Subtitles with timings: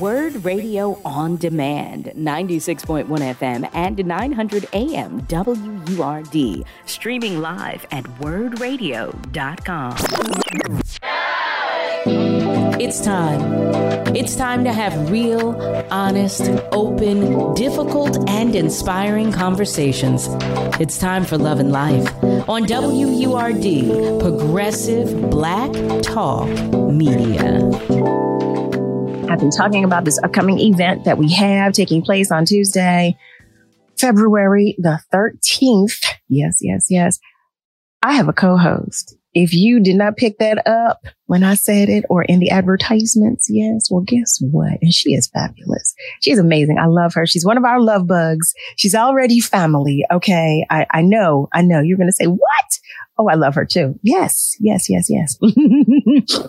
[0.00, 6.64] Word Radio on Demand, 96.1 FM and 900 AM WURD.
[6.86, 9.96] Streaming live at wurdradio.com.
[12.78, 14.16] It's time.
[14.16, 15.54] It's time to have real,
[15.90, 16.42] honest,
[16.72, 20.28] open, difficult, and inspiring conversations.
[20.80, 22.12] It's time for Love and Life
[22.48, 25.72] on WURD, Progressive Black
[26.02, 26.48] Talk
[26.90, 28.45] Media.
[29.28, 33.16] I've been talking about this upcoming event that we have taking place on Tuesday,
[33.98, 36.04] February the 13th.
[36.28, 37.18] Yes, yes, yes.
[38.02, 39.16] I have a co-host.
[39.34, 43.48] If you did not pick that up when I said it or in the advertisements,
[43.50, 44.78] yes, well, guess what?
[44.80, 45.94] And she is fabulous.
[46.22, 46.78] She's amazing.
[46.78, 47.26] I love her.
[47.26, 48.54] She's one of our love bugs.
[48.76, 50.04] She's already family.
[50.12, 50.64] Okay.
[50.70, 52.78] I, I know, I know you're going to say, what?
[53.18, 53.98] Oh, I love her too.
[54.02, 55.36] Yes, yes, yes, yes.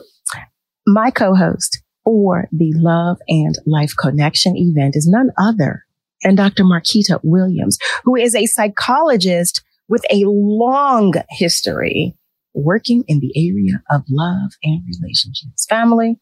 [0.86, 5.84] My co-host for the Love and Life Connection event is none other
[6.24, 6.64] than Dr.
[6.64, 12.16] Marquita Williams, who is a psychologist with a long history
[12.54, 15.66] working in the area of love and relationships.
[15.66, 16.18] Family,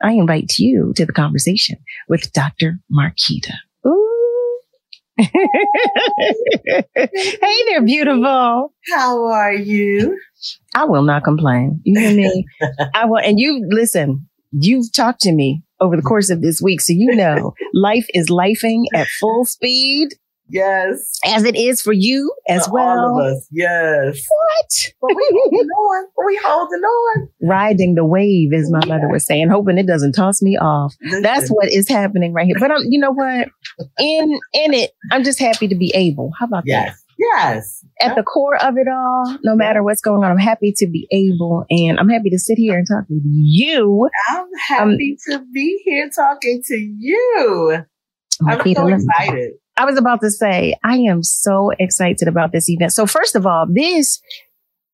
[0.00, 1.78] I invite you to the conversation
[2.08, 2.78] with Dr.
[2.88, 3.54] Marquita.
[3.84, 4.60] Ooh.
[5.18, 5.32] hey
[6.94, 8.72] there, beautiful.
[8.92, 10.16] How are you?
[10.76, 11.80] I will not complain.
[11.82, 12.46] You hear me?
[12.94, 14.28] I will, and you listen,
[14.60, 16.08] you've talked to me over the mm-hmm.
[16.08, 16.80] course of this week.
[16.80, 20.10] So you know, life is lifing at full speed.
[20.46, 21.18] Yes.
[21.24, 22.98] As it is for you as for well.
[22.98, 23.48] All of us.
[23.50, 24.20] Yes.
[24.28, 24.92] What?
[25.00, 26.06] But we holding on.
[26.26, 27.28] We holding on.
[27.42, 30.94] Riding the wave, as my mother was saying, hoping it doesn't toss me off.
[31.22, 32.56] That's what is happening right here.
[32.60, 33.48] But I'm, you know what?
[33.98, 36.32] In in it, I'm just happy to be able.
[36.38, 36.90] How about Yes.
[36.90, 37.03] that?
[37.18, 37.84] Yes.
[38.00, 41.06] At the core of it all, no matter what's going on, I'm happy to be
[41.12, 44.08] able, and I'm happy to sit here and talk with you.
[44.28, 47.78] I'm happy to be here talking to you.
[48.46, 49.52] I'm so excited.
[49.76, 52.92] I was about to say, I am so excited about this event.
[52.92, 54.20] So first of all, this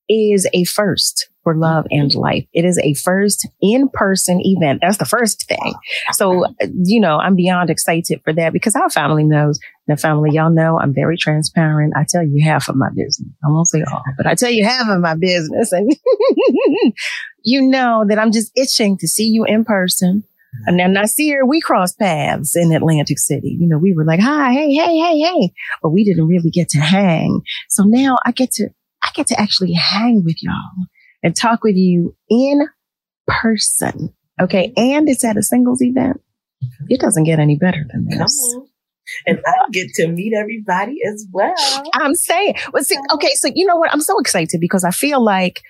[0.09, 2.47] is a first for love and life.
[2.53, 4.81] It is a first in-person event.
[4.83, 5.75] That's the first thing.
[6.13, 6.45] So,
[6.85, 10.79] you know, I'm beyond excited for that because our family knows the family, y'all know
[10.79, 11.95] I'm very transparent.
[11.97, 13.29] I tell you half of my business.
[13.45, 15.91] I won't say all, but I tell you half of my business and
[17.45, 20.25] you know that I'm just itching to see you in person.
[20.67, 23.57] And then I see her, we crossed paths in Atlantic City.
[23.59, 25.53] You know, we were like, hi, hey, hey, hey, hey,
[25.83, 27.41] but we didn't really get to hang.
[27.69, 28.69] So now I get to,
[29.03, 30.87] I get to actually hang with y'all
[31.23, 32.67] and talk with you in
[33.27, 34.13] person.
[34.41, 34.73] Okay.
[34.77, 36.21] And it's at a singles event.
[36.89, 38.57] It doesn't get any better than this.
[39.27, 41.55] And I get to meet everybody as well.
[41.95, 43.33] I'm saying, well, see, okay.
[43.35, 43.93] So you know what?
[43.93, 45.63] I'm so excited because I feel like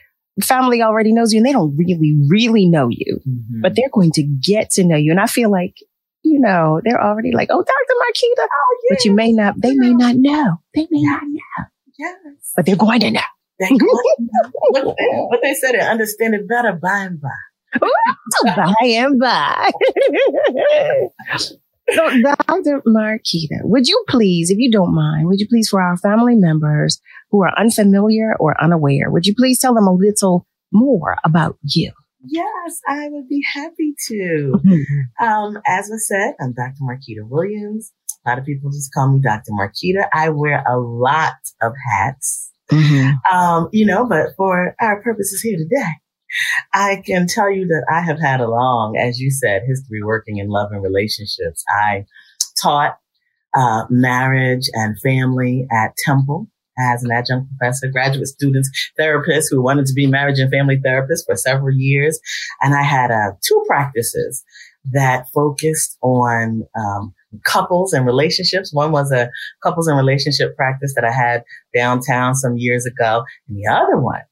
[0.42, 3.20] family already knows you and they don't really, really know you.
[3.28, 3.62] Mhm.
[3.62, 5.10] but they're going to get to know you.
[5.10, 5.76] And I feel like,
[6.22, 7.94] you know, they're already like, oh, Dr.
[8.00, 8.46] Marquita.
[8.50, 8.96] oh, yeah.
[8.96, 10.56] But you may not, they may not know.
[10.74, 11.64] They may not know,
[11.98, 12.52] yes.
[12.56, 13.20] but they're going to know.
[13.60, 14.02] Thank you.
[14.70, 17.28] what, they, what they said, and understand it better by and by.
[18.56, 19.70] by and by.
[21.38, 22.82] so, Dr.
[22.86, 27.00] Marquita, would you please, if you don't mind, would you please, for our family members
[27.30, 31.92] who are unfamiliar or unaware, would you please tell them a little more about you?
[32.22, 34.52] Yes, I would be happy to.
[35.20, 36.82] Um, as I said, I'm Dr.
[36.82, 37.92] Marquita Williams.
[38.24, 39.52] A lot of people just call me Dr.
[39.52, 40.08] Marquita.
[40.12, 42.50] I wear a lot of hats.
[43.32, 45.90] Um, you know, but for our purposes here today,
[46.72, 50.38] I can tell you that I have had a long, as you said, history working
[50.38, 51.64] in love and relationships.
[51.68, 52.06] I
[52.62, 52.98] taught
[53.56, 56.48] uh, marriage and family at Temple
[56.78, 61.26] as an adjunct professor, graduate students, therapists who wanted to be marriage and family therapists
[61.26, 62.18] for several years.
[62.60, 64.44] And I had uh, two practices
[64.92, 67.14] that focused on um,
[67.44, 68.72] couples and relationships.
[68.72, 69.30] One was a
[69.62, 73.24] couples and relationship practice that I had downtown some years ago.
[73.48, 74.22] And the other one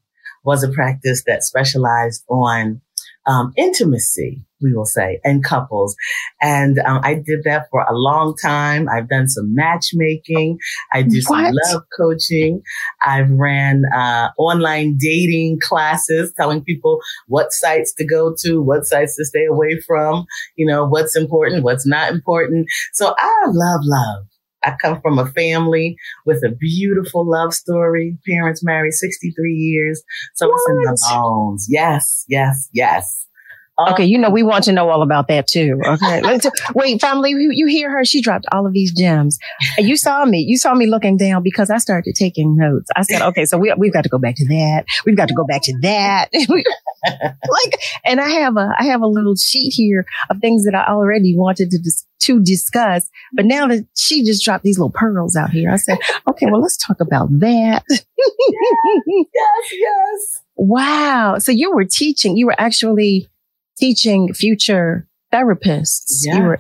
[0.45, 2.81] was a practice that specialized on
[3.29, 5.95] um, intimacy, we will say, and couples.
[6.41, 8.89] And um, I did that for a long time.
[8.89, 10.59] I've done some matchmaking.
[10.93, 12.63] I do some love coaching.
[13.05, 19.17] I've ran uh, online dating classes, telling people what sites to go to, what sites
[19.17, 20.25] to stay away from,
[20.57, 22.67] you know, what's important, what's not important.
[22.95, 24.25] So I love love.
[24.65, 25.97] I come from a family
[26.27, 28.19] with a beautiful love story.
[28.27, 30.03] Parents married 63 years.
[30.35, 31.67] So it's in the bones.
[31.69, 33.28] Yes, yes, yes.
[33.79, 35.81] Uh, okay, you know we want to know all about that too.
[35.87, 36.23] Okay,
[36.75, 38.05] wait, family, you, you hear her?
[38.05, 39.39] She dropped all of these gems,
[39.79, 40.41] you saw me.
[40.41, 42.89] You saw me looking down because I started taking notes.
[42.97, 44.85] I said, okay, so we we've got to go back to that.
[45.07, 46.29] We've got to go back to that.
[46.35, 50.91] like, and I have a I have a little sheet here of things that I
[50.93, 55.37] already wanted to dis- to discuss, but now that she just dropped these little pearls
[55.37, 55.99] out here, I said,
[56.29, 57.85] okay, well let's talk about that.
[57.89, 58.03] yes,
[59.07, 60.43] yes, yes.
[60.57, 61.39] Wow.
[61.39, 62.37] So you were teaching.
[62.37, 63.29] You were actually
[63.79, 66.23] teaching future therapists.
[66.25, 66.37] Yes.
[66.37, 66.59] You were,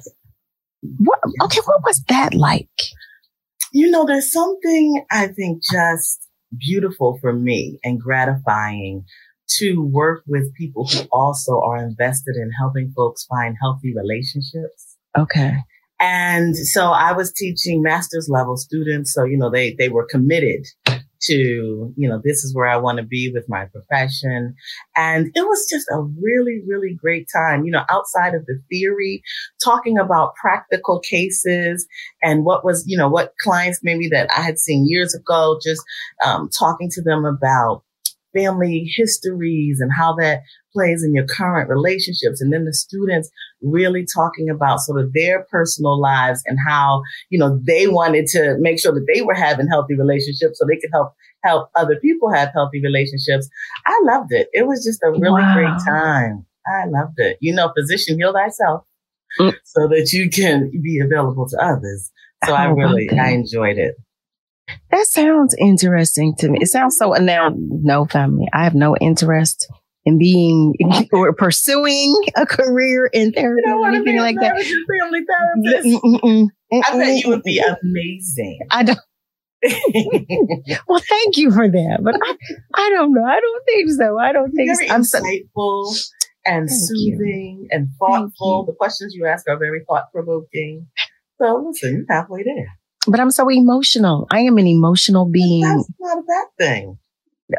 [0.99, 2.69] what, okay, what was that like?
[3.73, 6.27] You know, there's something I think just
[6.59, 9.05] beautiful for me and gratifying
[9.59, 14.97] to work with people who also are invested in helping folks find healthy relationships.
[15.17, 15.57] Okay.
[16.01, 19.13] And so I was teaching master's level students.
[19.13, 20.67] So, you know, they, they were committed
[21.23, 24.55] to, you know, this is where I want to be with my profession.
[24.97, 29.23] And it was just a really, really great time, you know, outside of the theory,
[29.63, 31.87] talking about practical cases
[32.23, 35.83] and what was, you know, what clients maybe that I had seen years ago, just
[36.25, 37.83] um, talking to them about
[38.35, 40.43] family histories and how that
[40.79, 42.41] plays in your current relationships.
[42.41, 43.31] And then the students
[43.61, 48.57] really talking about sort of their personal lives and how, you know, they wanted to
[48.61, 51.13] make sure that they were having healthy relationships so they could help
[51.45, 53.49] help other people have healthy relationships.
[53.87, 54.49] I loved it.
[54.53, 55.55] It was just a really wow.
[55.55, 56.47] great time.
[56.67, 57.39] I loved it.
[57.41, 58.85] You know, physician heal thyself
[59.39, 59.55] mm.
[59.65, 62.11] so that you can be available to others.
[62.45, 63.97] So I, I really, I enjoyed it.
[64.91, 66.59] That sounds interesting to me.
[66.61, 68.49] It sounds so now, no family.
[68.53, 69.67] I have no interest
[70.09, 70.75] in being
[71.13, 74.55] or pursuing a career in therapy or anything like that.
[74.57, 76.05] Family therapist.
[76.05, 77.77] Mm-mm, mm-mm, I bet mm, you would be mm, mm.
[77.83, 78.59] amazing.
[78.71, 78.99] I don't.
[80.89, 82.37] well, thank you for that, but I,
[82.75, 83.25] I don't know.
[83.25, 84.19] I don't think so.
[84.19, 84.95] I don't think very so.
[84.95, 86.11] I'm insightful so,
[86.47, 87.69] and soothing you.
[87.71, 88.67] and thoughtful.
[88.67, 90.87] The questions you ask are very thought provoking.
[91.41, 92.79] So listen, you're halfway there.
[93.07, 94.27] But I'm so emotional.
[94.31, 95.63] I am an emotional being.
[95.63, 96.99] That's not a bad thing.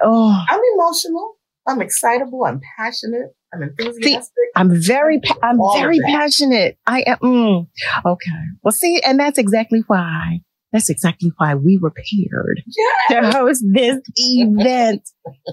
[0.01, 1.38] Oh, I'm emotional.
[1.69, 2.45] I'm excitable.
[2.45, 3.35] I'm passionate.
[3.53, 4.03] I'm enthusiastic.
[4.03, 6.77] See, I'm very, pa- I'm very passionate.
[6.85, 7.17] I am.
[7.19, 7.67] Mm,
[8.05, 8.31] okay.
[8.63, 10.41] Well, see, and that's exactly why.
[10.71, 12.95] That's exactly why we were paired yes.
[13.09, 15.01] to host this event.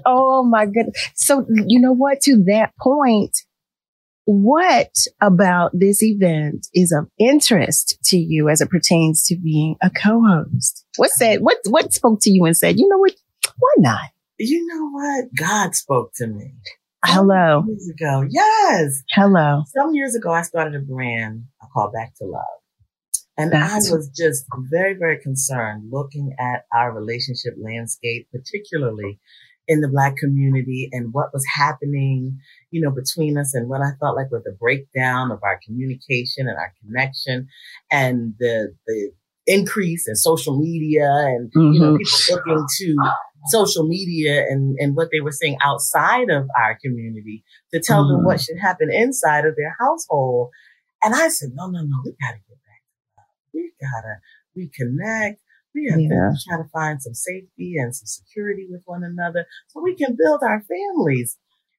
[0.04, 1.10] oh my goodness.
[1.14, 2.20] So you know what?
[2.22, 3.34] To that point,
[4.26, 4.90] what
[5.22, 10.84] about this event is of interest to you as it pertains to being a co-host?
[10.96, 13.14] What said, what, what spoke to you and said, you know what?
[13.58, 14.10] Why not?
[14.38, 15.26] You know what?
[15.34, 16.54] God spoke to me.
[17.04, 17.64] Hello.
[17.66, 18.24] Years ago.
[18.28, 19.02] Yes.
[19.12, 19.62] Hello.
[19.74, 22.42] Some years ago, I started a brand called Back to Love.
[23.38, 29.20] And That's- I was just very, very concerned looking at our relationship landscape, particularly
[29.68, 32.38] in the black community and what was happening,
[32.70, 36.46] you know, between us and what I felt like was the breakdown of our communication
[36.46, 37.48] and our connection
[37.90, 39.10] and the, the
[39.46, 41.72] increase in social media and, mm-hmm.
[41.72, 41.96] you know, mm-hmm.
[41.96, 42.96] people looking to
[43.48, 48.16] social media and, and what they were saying outside of our community to tell mm-hmm.
[48.18, 50.50] them what should happen inside of their household.
[51.02, 53.26] And I said, no, no, no, we gotta get back.
[53.54, 54.16] We gotta
[54.56, 55.36] reconnect.
[55.74, 56.08] We have yeah.
[56.08, 60.16] to try to find some safety and some security with one another so we can
[60.16, 61.36] build our families.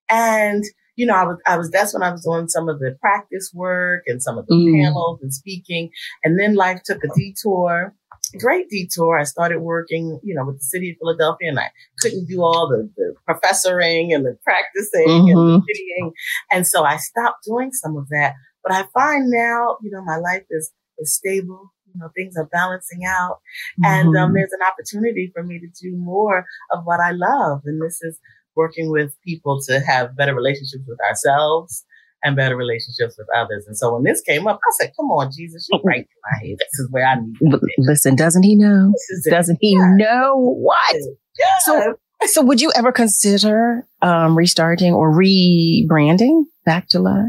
[0.09, 0.63] And,
[0.95, 3.51] you know, I was, I was, that's when I was doing some of the practice
[3.53, 4.83] work and some of the mm.
[4.83, 5.89] panels and speaking.
[6.23, 7.95] And then life took a detour,
[8.39, 9.17] great detour.
[9.17, 11.69] I started working, you know, with the city of Philadelphia and I
[11.99, 15.37] couldn't do all the, the professoring and the practicing mm-hmm.
[15.37, 16.11] and the studying.
[16.51, 18.33] And so I stopped doing some of that.
[18.63, 22.49] But I find now, you know, my life is, is stable you know, things are
[22.51, 23.39] balancing out.
[23.79, 23.85] Mm-hmm.
[23.85, 24.35] And um, mm-hmm.
[24.35, 27.61] there's an opportunity for me to do more of what I love.
[27.65, 28.19] And this is
[28.55, 31.85] working with people to have better relationships with ourselves
[32.23, 33.65] and better relationships with others.
[33.67, 36.47] And so when this came up, I said, come on, Jesus, you're right in my
[36.47, 36.57] head.
[36.59, 37.73] This is where I need to be.
[37.79, 38.93] Listen, doesn't he know?
[39.29, 40.95] Doesn't he know what?
[40.95, 41.45] Yeah.
[41.61, 41.95] So,
[42.25, 47.25] so would you ever consider um, restarting or rebranding back to love?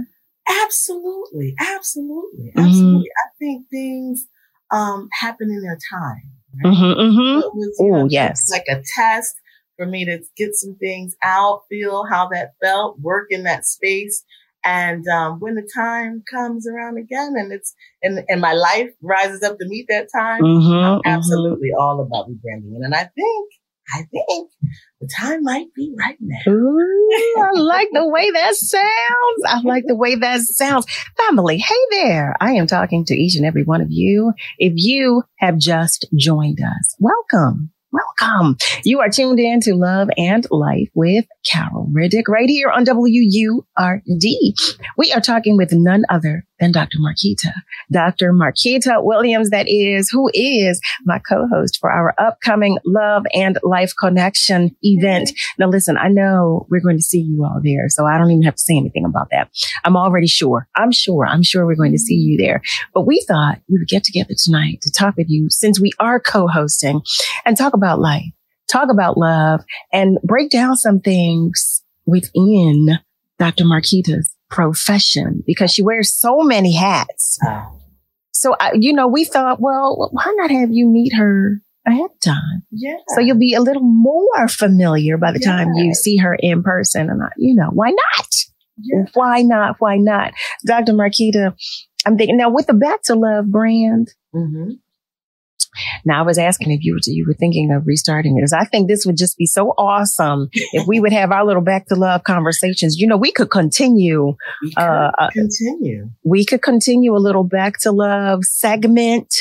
[0.64, 1.54] Absolutely.
[1.60, 2.52] Absolutely.
[2.56, 2.60] Mm-hmm.
[2.60, 2.94] Absolutely.
[2.94, 3.26] Mm-hmm.
[3.26, 4.26] I think things
[4.70, 6.22] um, happen in their time.
[6.64, 6.72] Right?
[6.74, 7.94] Mm-hmm, mm-hmm.
[7.94, 8.50] Oh, yes.
[8.50, 9.34] Like a test
[9.76, 14.24] for me to get some things out, feel how that felt, work in that space.
[14.68, 19.42] And um, when the time comes around again and it's and, and my life rises
[19.42, 21.08] up to meet that time, mm-hmm, I'm mm-hmm.
[21.08, 22.76] absolutely all about rebranding.
[22.84, 23.50] And I think
[23.94, 24.50] I think
[25.00, 26.52] the time might be right now.
[26.52, 29.42] Ooh, I like the way that sounds.
[29.46, 30.86] I like the way that sounds.
[31.16, 32.36] Family, hey there.
[32.38, 34.34] I am talking to each and every one of you.
[34.58, 37.70] If you have just joined us, welcome.
[37.90, 38.58] Welcome.
[38.84, 44.24] You are tuned in to Love and Life with Carol Riddick right here on WURD.
[44.98, 46.98] We are talking with none other than Dr.
[46.98, 47.52] Marquita.
[47.90, 48.32] Dr.
[48.32, 54.76] Marquita Williams, that is, who is my co-host for our upcoming Love and Life Connection
[54.82, 55.30] event.
[55.58, 58.42] Now listen, I know we're going to see you all there, so I don't even
[58.42, 59.48] have to say anything about that.
[59.84, 60.68] I'm already sure.
[60.74, 61.26] I'm sure.
[61.26, 62.60] I'm sure we're going to see you there.
[62.92, 66.20] But we thought we would get together tonight to talk with you since we are
[66.20, 67.00] co-hosting
[67.46, 68.24] and talk about life,
[68.70, 72.98] talk about love and break down some things within
[73.38, 73.64] Dr.
[73.64, 77.38] Marquita's profession because she wears so many hats.
[78.32, 82.20] So, I, you know, we thought, well, why not have you meet her ahead of
[82.20, 82.62] time?
[82.70, 82.96] Yeah.
[83.08, 87.10] So you'll be a little more familiar by the time you see her in person.
[87.10, 88.28] And, I, you know, why not?
[88.80, 89.04] Yeah.
[89.14, 89.76] Why not?
[89.80, 90.32] Why not?
[90.64, 90.92] Dr.
[90.92, 91.52] Marquita,
[92.06, 94.08] I'm thinking now with the Back to Love brand.
[94.32, 94.72] hmm
[96.04, 98.40] Now I was asking if you were, you were thinking of restarting it.
[98.42, 101.62] 'cause I think this would just be so awesome if we would have our little
[101.62, 102.96] Back to Love conversations.
[102.98, 106.10] You know, we could continue We could Uh, uh, continue.
[106.24, 109.34] we could continue a little back to love segment.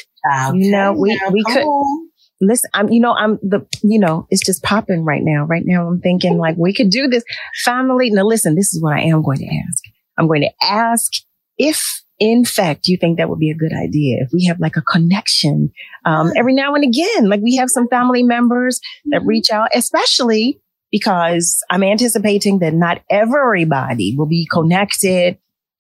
[0.54, 2.10] you know, we- we could- on.
[2.40, 5.46] Listen, I'm, you know, I'm the, you know, it's just popping right now.
[5.46, 7.24] Right now, I'm thinking like we could do this
[7.64, 8.12] family.
[8.12, 9.84] Now, listen, this is what I am going to ask.
[10.20, 11.12] I'm going to ask
[11.58, 14.18] if, in fact, you think that would be a good idea.
[14.22, 15.72] If we have like a connection,
[16.06, 19.28] um, every now and again, like we have some family members that Mm-hmm.
[19.28, 20.60] reach out, especially
[20.92, 25.38] because I'm anticipating that not everybody will be connected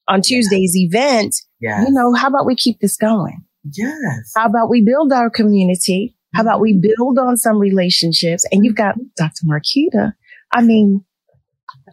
[0.07, 1.35] on Tuesday's event.
[1.59, 1.85] Yes.
[1.87, 3.43] You know, how about we keep this going?
[3.73, 4.31] yes.
[4.35, 6.15] How about we build our community?
[6.35, 8.45] How about we build on some relationships?
[8.51, 9.45] And you've got Dr.
[9.45, 10.13] Marquita.
[10.53, 11.03] I mean,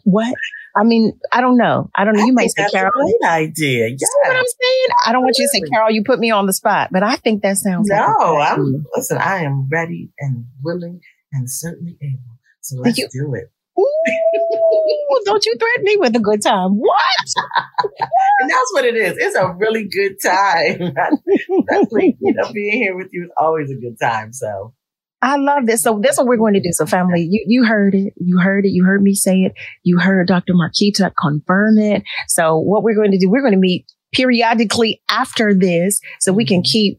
[0.04, 0.34] what?
[0.76, 1.88] I mean, I don't know.
[1.94, 2.22] I don't know.
[2.22, 2.88] I You might say, that's Carol.
[2.88, 3.88] a great idea.
[3.96, 4.86] See what I'm saying?
[5.06, 7.16] I don't want you to say, Carol, you put me on the spot, but I
[7.16, 9.18] think that sounds like No, good I'm listen.
[9.18, 11.00] I am ready and willing
[11.32, 12.38] and certainly able.
[12.60, 13.50] So let's you- do it.
[13.76, 16.72] Ooh, don't you threaten me with a good time.
[16.72, 16.98] What?
[18.40, 19.14] And that's what it is.
[19.16, 20.92] It's a really good time.
[21.68, 24.32] Definitely, you know, being here with you is always a good time.
[24.32, 24.74] So
[25.22, 25.82] I love this.
[25.82, 26.72] So that's what we're going to do.
[26.72, 28.12] So family, you, you heard it.
[28.16, 28.70] You heard it.
[28.70, 29.54] You heard me say it.
[29.82, 30.52] You heard Dr.
[30.52, 32.02] Marquita confirm it.
[32.28, 36.44] So what we're going to do, we're going to meet periodically after this so we
[36.44, 36.98] can keep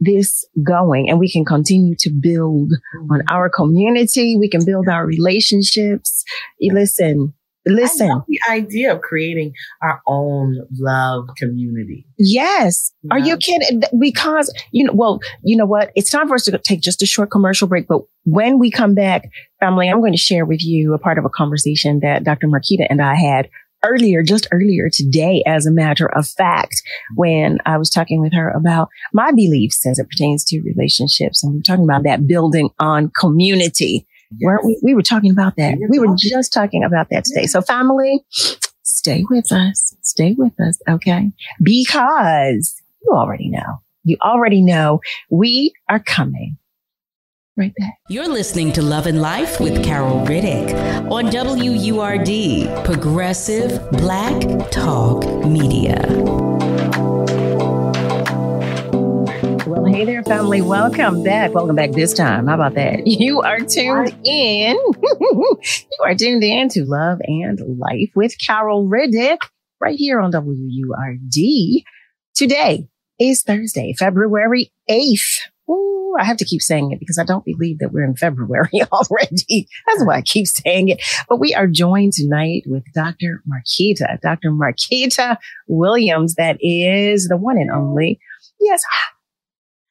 [0.00, 2.72] this going and we can continue to build
[3.10, 4.36] on our community.
[4.38, 6.24] We can build our relationships.
[6.60, 7.34] Listen,
[7.68, 8.22] listen.
[8.26, 12.06] the idea of creating our own love community.
[12.18, 12.92] Yes.
[13.10, 13.82] Are you kidding?
[14.00, 15.92] Because, you know, well, you know what?
[15.94, 17.86] It's time for us to take just a short commercial break.
[17.86, 19.28] But when we come back,
[19.60, 22.48] family, I'm going to share with you a part of a conversation that Dr.
[22.48, 23.48] Marquita and I had
[23.84, 26.82] earlier, just earlier today, as a matter of fact,
[27.14, 31.42] when I was talking with her about my beliefs as it pertains to relationships.
[31.42, 34.06] And we're talking about that building on community.
[34.42, 34.78] Weren't we?
[34.82, 35.76] We were talking about that.
[35.78, 36.30] We were We were talking.
[36.30, 37.46] just talking about that today.
[37.46, 38.24] So family,
[38.82, 39.94] stay with us.
[40.02, 40.78] Stay with us.
[40.88, 41.30] Okay.
[41.62, 46.58] Because you already know, you already know we are coming
[47.56, 47.94] right back.
[48.08, 50.72] You're listening to Love and Life with Carol Riddick
[51.10, 55.96] on WURD, Progressive Black Talk Media.
[59.92, 60.60] Hey there, family.
[60.60, 61.54] Welcome back.
[61.54, 62.46] Welcome back this time.
[62.46, 63.06] How about that?
[63.06, 64.76] You are tuned in.
[65.20, 65.58] you
[66.04, 69.38] are tuned in to Love and Life with Carol Riddick
[69.80, 71.84] right here on WURD.
[72.34, 75.40] Today is Thursday, February 8th.
[75.70, 78.68] Ooh, I have to keep saying it because I don't believe that we're in February
[78.92, 79.68] already.
[79.86, 81.02] That's why I keep saying it.
[81.28, 83.42] But we are joined tonight with Dr.
[83.48, 84.50] Marquita, Dr.
[84.50, 86.34] Marquita Williams.
[86.34, 88.20] That is the one and only.
[88.60, 88.82] Yes.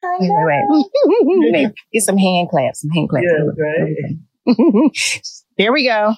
[0.04, 0.86] Wait, wait, wait.
[1.54, 3.25] Wait, Get some hand claps, some hand claps.
[3.27, 4.92] Yeah, right.
[5.58, 6.13] there we go.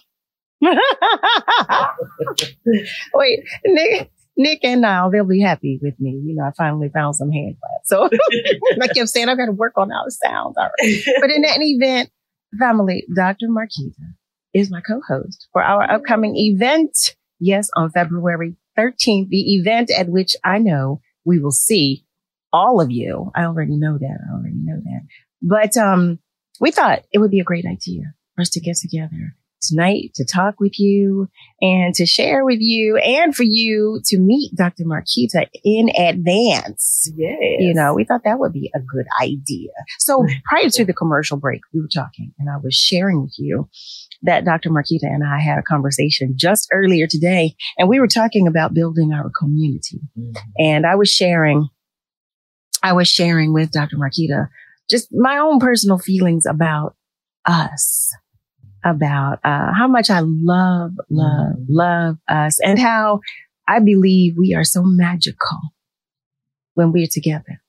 [3.13, 6.11] Wait, Nick, Nick and Niall, they'll be happy with me.
[6.11, 7.89] You know, I finally found some hand claps.
[7.89, 8.09] So
[8.77, 10.55] like I kept saying I've got to work on our sounds.
[10.57, 11.03] All right.
[11.21, 12.09] But in that event,
[12.59, 13.47] family, Dr.
[13.47, 14.13] Marquita
[14.53, 17.15] is my co-host for our upcoming event.
[17.39, 22.05] Yes, on February 13th, the event at which I know we will see
[22.51, 23.31] all of you.
[23.35, 24.17] I already know that.
[24.29, 25.01] I already know that.
[25.41, 26.19] But um,
[26.59, 30.25] we thought it would be a great idea for us to get together tonight to
[30.25, 31.27] talk with you
[31.61, 34.83] and to share with you and for you to meet Dr.
[34.85, 37.11] Marquita in advance.
[37.15, 37.37] Yes.
[37.59, 39.71] You know, we thought that would be a good idea.
[39.99, 43.69] So prior to the commercial break, we were talking and I was sharing with you
[44.21, 44.69] that Dr.
[44.69, 49.11] Marquita and I had a conversation just earlier today and we were talking about building
[49.13, 49.99] our community.
[50.17, 50.35] Mhm.
[50.57, 51.69] And I was sharing,
[52.81, 53.97] I was sharing with Dr.
[53.97, 54.49] Marquita
[54.89, 56.95] just my own personal feelings about
[57.45, 58.13] us,
[58.83, 61.63] about uh, how much I love, love, mm-hmm.
[61.67, 63.19] love us, and how
[63.67, 65.59] I believe we are so magical
[66.73, 67.61] when we're together.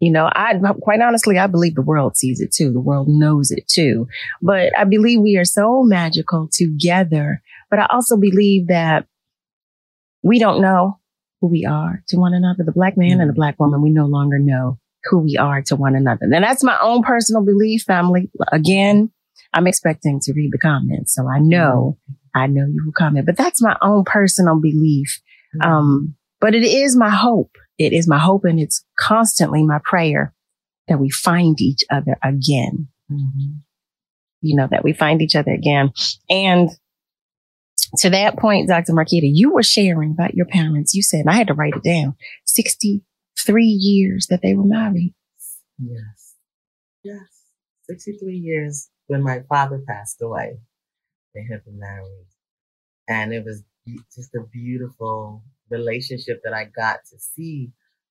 [0.00, 2.72] You know, I quite honestly, I believe the world sees it too.
[2.72, 4.08] The world knows it too.
[4.42, 7.42] But I believe we are so magical together.
[7.70, 9.06] But I also believe that
[10.22, 10.98] we don't know
[11.44, 12.64] who we are to one another.
[12.64, 15.76] The black man and the black woman, we no longer know who we are to
[15.76, 16.20] one another.
[16.22, 18.30] And that's my own personal belief, family.
[18.50, 19.10] Again,
[19.52, 21.14] I'm expecting to read the comments.
[21.14, 21.98] So I know,
[22.34, 25.20] I know you will comment, but that's my own personal belief.
[25.62, 27.56] Um, but it is my hope.
[27.78, 30.34] It is my hope and it's constantly my prayer
[30.88, 32.88] that we find each other again.
[33.12, 33.58] Mm-hmm.
[34.40, 35.92] You know, that we find each other again.
[36.30, 36.70] And
[37.98, 38.92] to that point, Dr.
[38.92, 40.94] Marquita, you were sharing about your parents.
[40.94, 45.14] You said, I had to write it down 63 years that they were married.
[45.78, 46.34] Yes.
[47.02, 47.20] Yes.
[47.88, 50.58] 63 years when my father passed away.
[51.34, 52.26] They had been married.
[53.08, 53.62] And it was
[54.14, 57.70] just a beautiful relationship that I got to see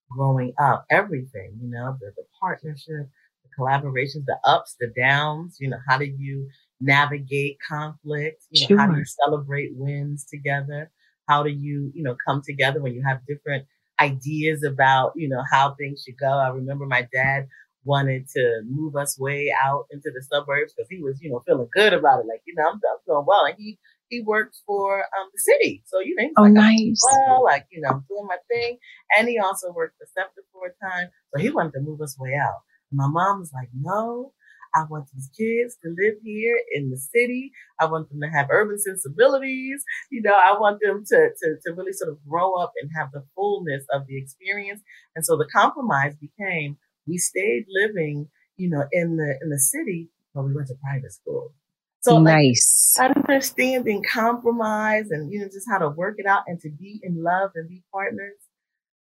[0.09, 0.85] growing up.
[0.89, 3.09] Everything, you know, the, the partnership,
[3.43, 6.49] the collaborations, the ups, the downs, you know, how do you
[6.81, 8.43] navigate conflict?
[8.49, 8.77] You know, sure.
[8.77, 10.91] how do you celebrate wins together?
[11.27, 13.65] How do you, you know, come together when you have different
[13.99, 16.27] ideas about, you know, how things should go?
[16.31, 17.47] I remember my dad
[17.85, 21.67] wanted to move us way out into the suburbs because he was, you know, feeling
[21.73, 22.27] good about it.
[22.27, 23.45] Like, you know, I'm, I'm doing well.
[23.45, 23.77] And he
[24.09, 25.83] he worked for um, the city.
[25.87, 27.01] So, you know, oh, like, nice.
[27.11, 28.77] well, like, you know, I'm doing my thing.
[29.17, 31.09] And he also worked for SEPTA for a time.
[31.33, 32.61] So he wanted to move us way out.
[32.91, 34.33] And my mom was like, no,
[34.75, 37.51] I want these kids to live here in the city.
[37.79, 39.83] I want them to have urban sensibilities.
[40.11, 43.11] You know, I want them to, to, to really sort of grow up and have
[43.11, 44.81] the fullness of the experience.
[45.15, 46.77] And so the compromise became
[47.07, 51.11] we stayed living, you know, in the in the city, but we went to private
[51.11, 51.53] school.
[52.01, 52.95] So nice.
[52.97, 56.99] Like, understanding compromise and you know just how to work it out and to be
[57.03, 58.35] in love and be partners.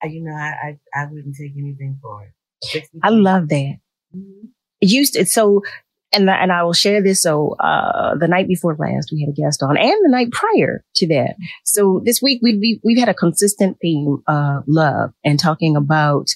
[0.02, 2.84] I, you know, I, I, I wouldn't take anything for it.
[3.04, 3.80] I love that.
[4.16, 4.48] Mm-hmm.
[4.82, 5.62] It used to, so
[6.14, 7.22] and and I will share this.
[7.22, 10.84] So uh, the night before last, we had a guest on, and the night prior
[10.96, 11.36] to that.
[11.66, 16.30] So this week we've we've had a consistent theme of love and talking about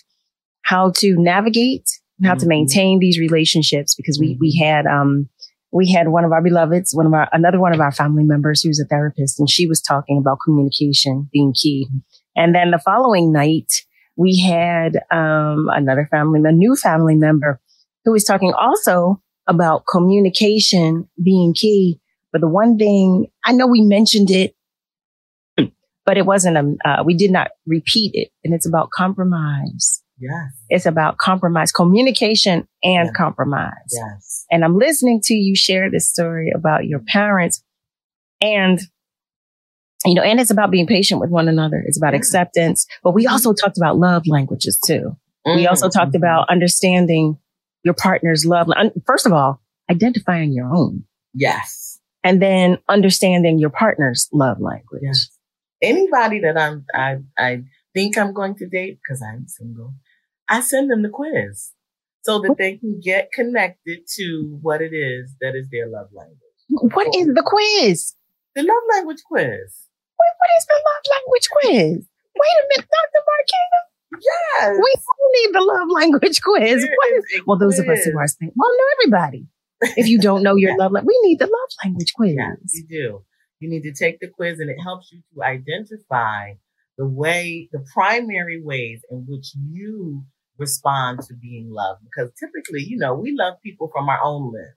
[0.63, 1.89] how to navigate,
[2.23, 2.39] how mm-hmm.
[2.39, 4.65] to maintain these relationships because we we mm-hmm.
[4.65, 5.29] had um
[5.71, 8.61] we had one of our beloveds, one of our, another one of our family members
[8.61, 11.87] who's a therapist, and she was talking about communication being key.
[12.35, 13.85] And then the following night,
[14.17, 17.61] we had, um, another family, a new family member
[18.05, 21.99] who was talking also about communication being key.
[22.31, 24.55] But the one thing I know we mentioned it,
[26.05, 28.29] but it wasn't, a, uh, we did not repeat it.
[28.43, 30.03] And it's about compromise.
[30.17, 30.51] Yes.
[30.69, 33.15] It's about compromise, communication and yes.
[33.15, 33.71] compromise.
[33.91, 34.45] Yes.
[34.51, 37.63] And I'm listening to you share this story about your parents
[38.39, 38.79] and
[40.05, 41.83] you know, and it's about being patient with one another.
[41.85, 45.15] It's about acceptance, but we also talked about love languages too.
[45.45, 45.57] Mm-hmm.
[45.57, 46.17] We also talked mm-hmm.
[46.17, 47.37] about understanding
[47.83, 48.67] your partner's love.
[49.05, 51.03] First of all, identifying your own.
[51.33, 51.99] Yes.
[52.23, 55.01] And then understanding your partner's love language.
[55.03, 55.29] Yes.
[55.81, 57.63] Anybody that I'm, I, I
[57.93, 59.95] think I'm going to date because I'm single
[60.51, 61.71] I send them the quiz
[62.23, 66.93] so that they can get connected to what it is that is their love language.
[66.93, 68.15] What is the quiz?
[68.53, 69.47] The love language quiz.
[69.47, 72.03] Wait, what is the love language quiz?
[72.35, 73.23] Wait a minute, Dr.
[73.23, 73.79] Marquita.
[74.19, 74.77] Yes.
[74.77, 76.85] We need the love language quiz.
[77.45, 77.79] well, those quiz.
[77.79, 79.47] of us who are saying, well, no, everybody.
[79.97, 82.35] If you don't know your love language, we need the love language quiz.
[82.37, 83.25] Yes, you do.
[83.59, 86.53] You need to take the quiz and it helps you to identify
[86.97, 90.23] the way, the primary ways in which you
[90.57, 94.75] respond to being loved because typically, you know, we love people from our own lens.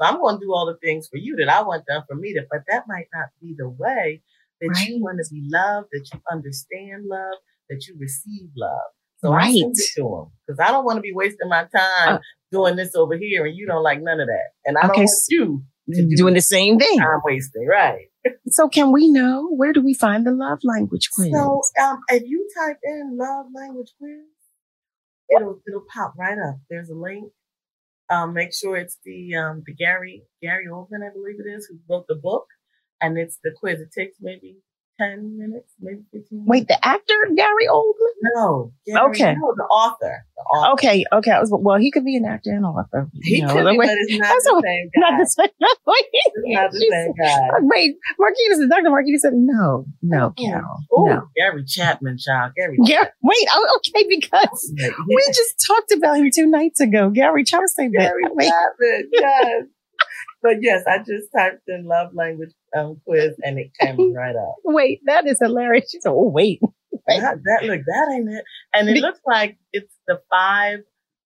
[0.00, 2.16] So I'm going to do all the things for you that I want done for
[2.16, 4.22] me, but that might not be the way
[4.60, 4.86] that right.
[4.86, 7.38] you want to be loved, that you understand love,
[7.72, 8.90] that you receive love.
[9.18, 9.44] So right.
[9.44, 12.18] I send it to them because I don't want to be wasting my time uh,
[12.50, 14.50] doing this over here and you don't like none of that.
[14.64, 16.98] And I okay, don't want you do doing the same thing.
[16.98, 18.06] Time wasting, right?
[18.48, 21.30] so can we know where do we find the love language quiz?
[21.32, 24.20] So um, if you type in love language quiz,
[25.36, 26.56] it'll it'll pop right up.
[26.68, 27.32] There's a link.
[28.10, 31.78] Um, make sure it's the um, the Gary Gary Oldman, I believe it is, who
[31.88, 32.46] wrote the book,
[33.00, 33.80] and it's the quiz.
[33.80, 34.58] It takes maybe
[35.02, 36.48] 10 minutes, maybe 15 minutes.
[36.48, 38.14] Wait, the actor Gary Oldman?
[38.34, 38.72] No.
[38.86, 39.34] Gary, Okay.
[39.34, 40.24] No, the author.
[40.36, 40.72] The author.
[40.74, 41.30] Okay, okay.
[41.40, 43.08] Was, well, he could be an actor and author.
[43.22, 45.00] He know, could like, be, wait, but it's not the what- same guy.
[45.10, 45.48] not the same.
[46.44, 47.48] It's not the same guy.
[47.62, 48.90] Wait, Marquita said, Dr.
[48.90, 50.36] Marquita said, no, no, Mm-mm.
[50.36, 50.76] Carol.
[50.92, 51.28] Oh, No.
[51.36, 52.52] Gary Chapman, child.
[52.56, 55.06] Gary Yeah, wait, oh, okay, because Chapman.
[55.08, 57.10] we just talked about him two nights ago.
[57.10, 57.92] Gary, that.
[57.92, 59.62] Gary Chapman, yes.
[60.42, 64.54] But yes, I just typed in love language um, quiz and it came right up.
[64.64, 65.90] wait, that is hilarious.
[65.90, 66.60] She said, oh, wait.
[67.08, 68.44] That, that look, that ain't it.
[68.72, 70.80] And it looks like it's the five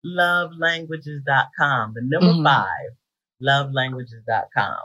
[0.07, 1.95] lovelanguages.com.
[1.95, 2.45] The number Mhm.
[2.45, 2.91] five
[3.43, 4.77] lovelanguages.com.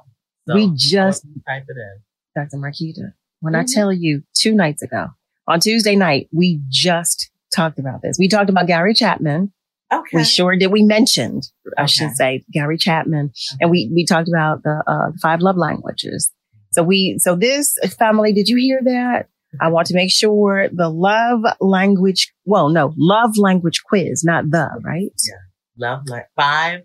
[0.48, 2.02] So we just, type it in.
[2.36, 2.58] Dr.
[2.58, 3.74] Marquita, when I Mhm.
[3.74, 5.08] tell you two nights ago,
[5.48, 8.18] on Tuesday night, we just talked about this.
[8.20, 9.54] We talked about Gary Chapman.
[9.94, 10.18] Okay.
[10.18, 10.72] We sure did.
[10.72, 11.44] We mentioned,
[11.78, 16.32] I should say, Gary Chapman, and we we talked about the uh, five love languages.
[16.74, 19.28] So we so this family, did you hear that?
[19.60, 22.32] I want to make sure the love language.
[22.46, 25.12] Well, no, love language quiz, not the right.
[25.28, 25.36] Yeah.
[25.78, 26.82] love like five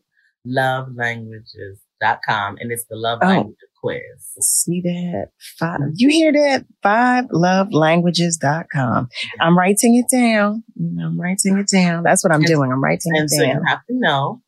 [0.47, 3.27] lovelanguages.com and it's the love Oh.
[3.27, 4.03] language quiz.
[4.41, 5.29] See that?
[5.59, 5.81] Five.
[5.81, 5.91] Mm-hmm.
[5.95, 6.65] You hear that?
[6.83, 9.09] Five love languages.com.
[9.41, 10.65] I'm writing it down.
[10.79, 12.03] I'm writing it down.
[12.03, 12.73] That's what I'm And- doing.
[12.73, 14.43] I'm writing it so you have to know,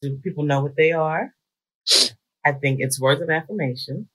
[0.00, 1.32] do people know what they are?
[2.44, 4.08] I think it's words of affirmation,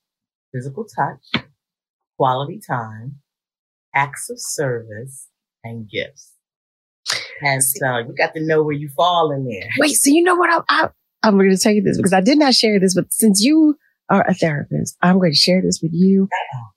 [0.58, 1.44] physical touch,
[2.18, 3.18] quality time,
[3.94, 5.28] acts of service,
[5.64, 6.34] and gifts.
[7.42, 9.70] And so you got to know where you fall in there.
[9.78, 10.50] Wait, so you know what?
[10.50, 10.90] I, I,
[11.24, 13.78] I'm going to tell you this because I did not share this, but since you
[14.10, 16.28] are a therapist, I'm going to share this with you.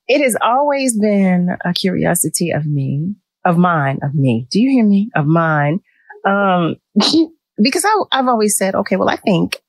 [0.09, 3.15] It has always been a curiosity of me,
[3.45, 4.47] of mine, of me.
[4.51, 5.11] Do you hear me?
[5.15, 5.81] Of mine.
[6.27, 6.77] Um,
[7.63, 9.61] because I, I've always said, okay, well, I think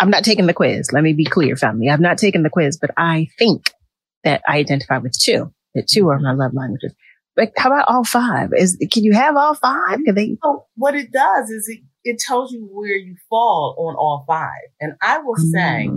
[0.00, 0.92] I'm not taking the quiz.
[0.92, 1.88] Let me be clear, family.
[1.88, 3.72] I've not taken the quiz, but I think
[4.24, 6.94] that I identify with two, that two are my love languages.
[7.36, 8.50] But how about all five?
[8.56, 10.00] Is, can you have all five?
[10.04, 13.94] Can they, So what it does is it, it tells you where you fall on
[13.96, 14.50] all five.
[14.80, 15.90] And I will say,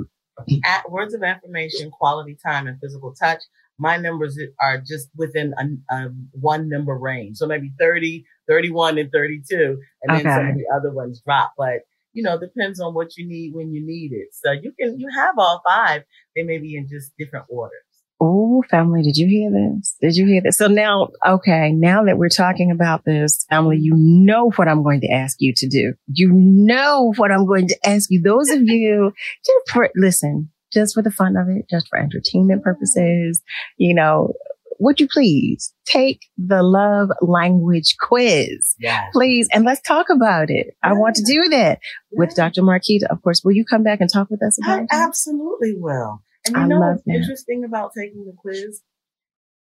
[0.49, 0.59] Mm.
[0.65, 3.41] at words of affirmation, quality time, and physical touch,
[3.77, 7.37] my numbers are just within a, a one number range.
[7.37, 9.77] So maybe 30, 31, and 32.
[10.01, 11.53] And then some of the other ones drop.
[11.57, 11.81] But,
[12.13, 14.29] you know, depends on what you need when you need it.
[14.33, 16.03] So you can, you have all five.
[16.35, 17.83] They may be in just different orders.
[18.23, 19.95] Oh, family, did you hear this?
[19.99, 20.57] Did you hear this?
[20.57, 25.01] So now, okay, now that we're talking about this, family, you know what I'm going
[25.01, 25.95] to ask you to do.
[26.05, 28.21] You know what I'm going to ask you.
[28.21, 29.11] Those of you,
[29.43, 33.41] just for, listen, just for the fun of it, just for entertainment purposes,
[33.77, 34.33] you know,
[34.81, 38.75] would you please take the love language quiz?
[38.79, 39.09] Yeah.
[39.13, 40.75] Please, and let's talk about it.
[40.81, 41.79] I want to do that
[42.11, 42.63] with Dr.
[42.63, 43.03] Marquita.
[43.11, 44.89] Of course, will you come back and talk with us I about it?
[44.91, 46.23] absolutely will.
[46.47, 47.13] And you I know love what's that.
[47.13, 48.81] interesting about taking the quiz?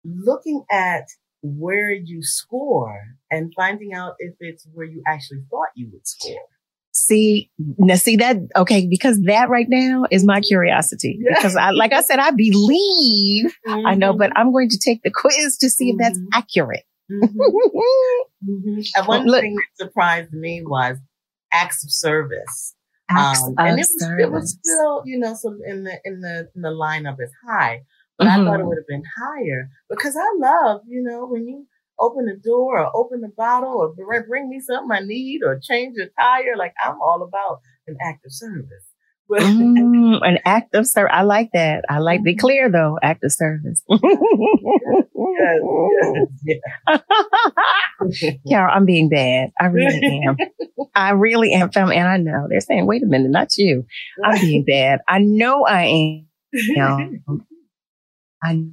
[0.06, 1.06] Looking at
[1.42, 3.00] where you score
[3.32, 6.38] and finding out if it's where you actually thought you would score.
[6.92, 11.18] See, now see that, okay, because that right now is my curiosity.
[11.22, 11.36] Yeah.
[11.36, 15.12] Because I, like I said, I believe, I know, but I'm going to take the
[15.12, 16.28] quiz to see if that's Mhm.
[16.34, 16.84] accurate.
[17.12, 17.30] Mhm,
[18.48, 18.86] mhm.
[18.96, 19.42] And one Look.
[19.42, 20.98] thing that surprised me was
[21.52, 22.76] acts of service.
[23.10, 26.22] Acts Um, of and it was, it was still, you know, so in the in
[26.22, 27.82] the in the lineup is high,
[28.18, 31.66] but I thought it would have been higher because I love, you know, when you
[32.00, 35.60] open the door or open the bottle or br- bring me something I need or
[35.62, 36.56] change a tire.
[36.58, 38.86] Like I'm all about an act of service.
[39.30, 41.12] But Mm, an act of service.
[41.14, 41.86] I like that.
[41.88, 43.84] I like be clear though, act of service.
[43.90, 44.00] yes,
[46.44, 46.98] yes, yeah.
[48.50, 49.52] Carol, I'm being bad.
[49.60, 50.38] I really am.
[50.96, 51.96] I really am, family.
[51.96, 53.86] And I know they're saying, wait a minute, not you.
[54.24, 55.02] I'm being bad.
[55.08, 56.26] I know I
[56.78, 57.46] am.
[58.44, 58.66] I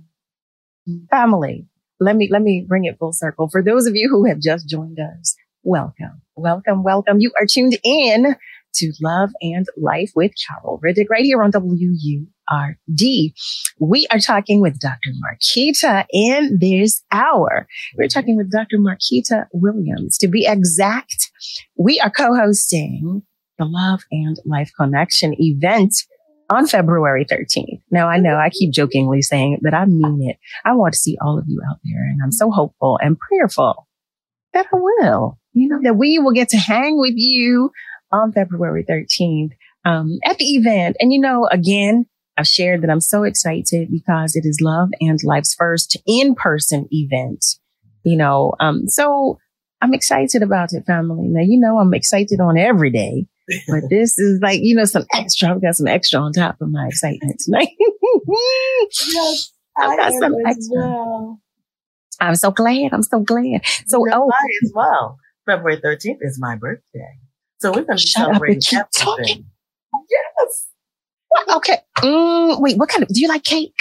[1.10, 1.66] family.
[1.98, 3.48] Let me let me bring it full circle.
[3.48, 7.20] For those of you who have just joined us, welcome, welcome, welcome.
[7.20, 8.36] You are tuned in
[8.74, 13.32] to Love and Life with Carol Riddick right here on WURD.
[13.80, 15.10] We are talking with Dr.
[15.24, 17.66] Marquita in this hour.
[17.96, 18.76] We're talking with Dr.
[18.76, 20.18] Marquita Williams.
[20.18, 21.30] To be exact,
[21.76, 23.22] we are co-hosting
[23.58, 25.94] the Love and Life Connection event
[26.50, 27.80] on February 13th.
[27.90, 30.36] Now I know I keep jokingly saying it, but I mean it.
[30.64, 33.86] I want to see all of you out there and I'm so hopeful and prayerful
[34.52, 37.70] that I will, you know, that we will get to hang with you
[38.12, 39.50] on February 13th,
[39.84, 40.96] um, at the event.
[41.00, 42.06] And you know, again,
[42.38, 47.44] I've shared that I'm so excited because it is Love and Life's first in-person event,
[48.04, 49.38] you know, um, so
[49.80, 51.28] I'm excited about it, family.
[51.28, 53.26] Now, you know, I'm excited on every day,
[53.68, 55.50] but this is like, you know, some extra.
[55.50, 57.68] I've got some extra on top of my excitement tonight.
[59.14, 59.52] Yes.
[59.78, 60.76] I've got some extra.
[60.76, 61.40] Well.
[62.20, 62.92] I'm so glad.
[62.92, 63.60] I'm so glad.
[63.86, 64.30] So, oh,
[64.64, 65.18] as well.
[65.44, 67.18] February 13th is my birthday.
[67.60, 69.46] So we're going to celebrate everything.
[70.10, 70.66] Yes.
[71.28, 71.56] What?
[71.56, 71.78] Okay.
[71.98, 73.74] Mm, wait, what kind of, do you like cake?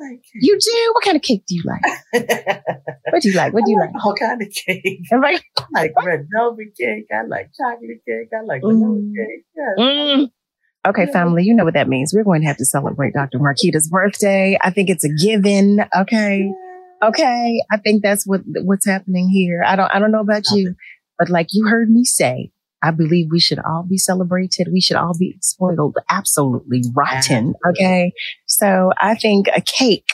[0.00, 0.22] Like.
[0.34, 0.90] You do?
[0.94, 2.24] What kind of cake do you like?
[3.10, 3.52] what do you like?
[3.52, 3.92] What do you like?
[3.92, 4.04] like?
[4.04, 5.00] All kind of cake.
[5.12, 7.06] Like, I like red velvet cake.
[7.12, 8.28] I like chocolate cake.
[8.32, 9.12] I like vanilla mm.
[9.14, 9.44] cake.
[9.56, 9.78] Yes.
[9.78, 10.30] Mm.
[10.86, 12.12] Okay, family, you know what that means.
[12.14, 13.38] We're going to have to celebrate Dr.
[13.38, 14.56] Marquita's birthday.
[14.62, 15.80] I think it's a given.
[15.94, 16.50] Okay.
[17.02, 17.62] Okay.
[17.70, 19.62] I think that's what, what's happening here.
[19.66, 20.74] I don't, I don't know about you,
[21.18, 24.68] but like you heard me say, I believe we should all be celebrated.
[24.72, 27.54] We should all be spoiled absolutely rotten.
[27.70, 28.12] Okay.
[28.46, 30.12] So I think a cake,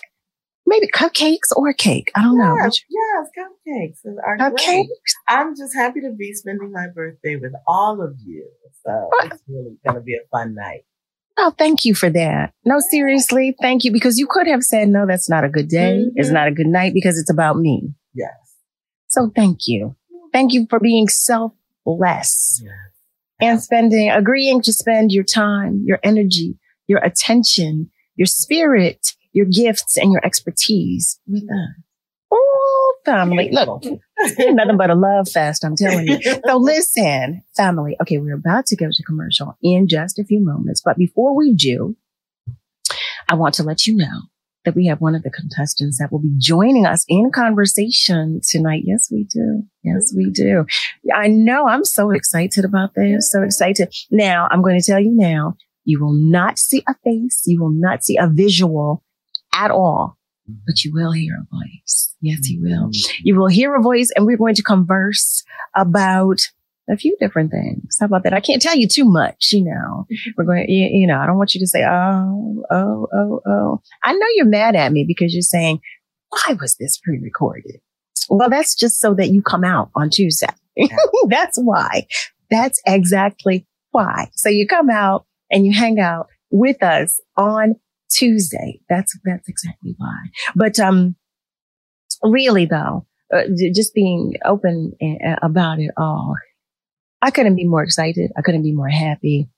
[0.66, 2.10] maybe cupcakes or a cake.
[2.14, 2.56] I don't know.
[2.62, 4.66] Yes, yes cupcakes are cupcakes.
[4.66, 4.88] Great.
[5.28, 8.48] I'm just happy to be spending my birthday with all of you.
[8.86, 10.84] So it's really going to be a fun night.
[11.36, 12.52] Oh, thank you for that.
[12.64, 15.98] No, seriously, thank you because you could have said, no, that's not a good day.
[15.98, 16.16] Mm-hmm.
[16.16, 17.92] It's not a good night because it's about me.
[18.14, 18.30] Yes.
[19.08, 19.96] So thank you.
[20.32, 21.08] Thank you for being
[21.84, 22.72] selfless yes.
[23.40, 29.96] and spending, agreeing to spend your time, your energy, your attention, your spirit, your gifts
[29.96, 31.84] and your expertise with us
[32.34, 33.50] Oh, family.
[33.52, 33.84] Look,
[34.38, 36.20] nothing but a love fest, I'm telling you.
[36.20, 37.96] So listen, family.
[38.02, 40.82] Okay, we're about to go to commercial in just a few moments.
[40.84, 41.96] But before we do,
[43.28, 44.22] I want to let you know
[44.64, 48.82] that we have one of the contestants that will be joining us in conversation tonight.
[48.84, 49.62] Yes, we do.
[49.82, 50.66] Yes, we do.
[51.14, 53.30] I know I'm so excited about this.
[53.30, 53.92] So excited.
[54.10, 57.42] Now I'm going to tell you now, you will not see a face.
[57.46, 59.02] You will not see a visual
[59.54, 62.14] at all but you will hear a voice.
[62.20, 62.88] Yes, you will.
[62.88, 63.22] Mm-hmm.
[63.22, 65.42] You will hear a voice and we're going to converse
[65.74, 66.40] about
[66.88, 67.96] a few different things.
[67.98, 68.34] How about that?
[68.34, 70.06] I can't tell you too much, you know.
[70.12, 70.30] Mm-hmm.
[70.36, 73.82] We're going, you, you know, I don't want you to say, oh, oh, oh, oh.
[74.02, 75.80] I know you're mad at me because you're saying,
[76.30, 77.80] why was this pre-recorded?
[78.28, 80.48] Well, that's just so that you come out on Tuesday.
[81.28, 82.06] that's why.
[82.50, 84.30] That's exactly why.
[84.34, 87.76] So you come out and you hang out with us on
[88.10, 88.80] Tuesday.
[88.88, 90.16] That's, that's exactly why.
[90.54, 91.16] But, um,
[92.22, 93.42] really though, uh,
[93.74, 94.92] just being open
[95.42, 96.36] about it all,
[97.24, 98.30] I couldn't be more excited.
[98.36, 99.48] I couldn't be more happy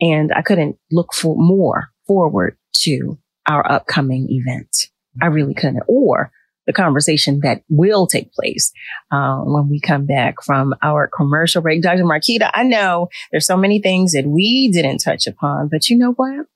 [0.00, 4.88] and I couldn't look for more forward to our upcoming event.
[5.20, 6.32] I really couldn't or
[6.66, 8.72] the conversation that will take place
[9.10, 11.82] uh, when we come back from our commercial break.
[11.82, 12.04] Dr.
[12.04, 16.12] Marquita, I know there's so many things that we didn't touch upon, but you know
[16.12, 16.46] what?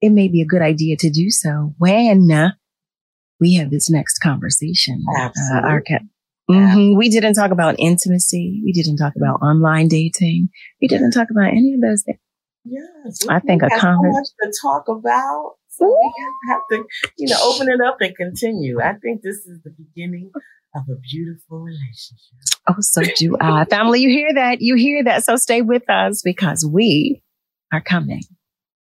[0.00, 2.28] it may be a good idea to do so when
[3.40, 5.04] we have this next conversation.
[5.18, 5.68] Absolutely.
[5.68, 5.80] Uh, our
[6.50, 6.96] mm-hmm.
[6.96, 8.60] We didn't talk about intimacy.
[8.64, 10.48] We didn't talk about online dating.
[10.80, 12.18] We didn't talk about any of those things.
[12.64, 15.54] Yes, I think a conversation so to talk about.
[15.68, 16.12] So we
[16.48, 16.84] have to,
[17.18, 18.80] you know, open it up and continue.
[18.80, 20.32] I think this is the beginning
[20.74, 22.38] of a beautiful relationship.
[22.68, 23.64] Oh, so do I.
[23.70, 24.60] Family, you hear that?
[24.60, 25.24] You hear that?
[25.24, 27.22] So stay with us because we
[27.72, 28.22] are coming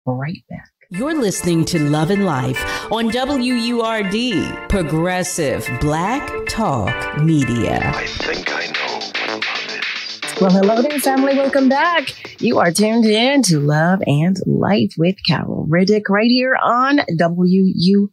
[0.07, 0.71] right back.
[0.93, 7.93] You're listening to Love and Life on WURD, Progressive Black Talk Media.
[7.95, 10.41] I think I know what love is.
[10.41, 11.37] Well, hello there, family.
[11.37, 12.43] Welcome back.
[12.43, 18.11] You are tuned in to Love and Life with Carol Riddick right here on WURD,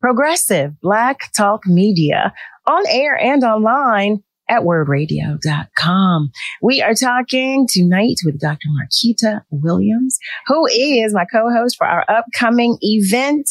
[0.00, 2.32] Progressive Black Talk Media,
[2.66, 6.30] on air and online at wurdradio.com.
[6.60, 8.68] We are talking tonight with Dr.
[8.68, 13.48] Marquita Williams, who is my co-host for our upcoming event.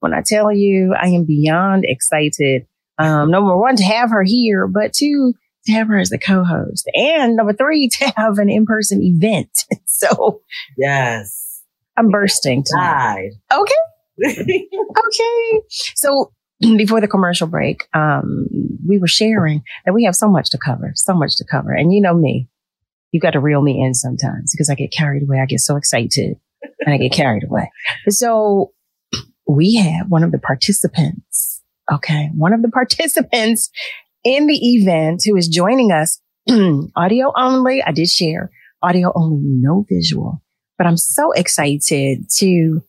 [0.00, 2.66] When I tell you, I am beyond excited.
[2.98, 5.34] Um, number one, to have her here, but two,
[5.66, 9.64] to have her as the co-host and number three, to have an in-person event.
[9.86, 10.42] so
[10.76, 11.62] yes,
[11.96, 13.30] I'm bursting tonight.
[13.52, 13.74] Okay.
[14.26, 15.60] okay.
[15.70, 16.32] So
[16.76, 18.46] before the commercial break, um,
[18.86, 21.72] we were sharing that we have so much to cover, so much to cover.
[21.72, 22.48] And you know me,
[23.10, 25.40] you got to reel me in sometimes because I get carried away.
[25.40, 26.36] I get so excited
[26.80, 27.70] and I get carried away.
[28.08, 28.72] So
[29.48, 31.62] we have one of the participants.
[31.92, 32.30] Okay.
[32.34, 33.70] One of the participants
[34.24, 36.20] in the event who is joining us
[36.96, 37.82] audio only.
[37.82, 38.50] I did share
[38.82, 40.42] audio only, no visual,
[40.78, 42.82] but I'm so excited to,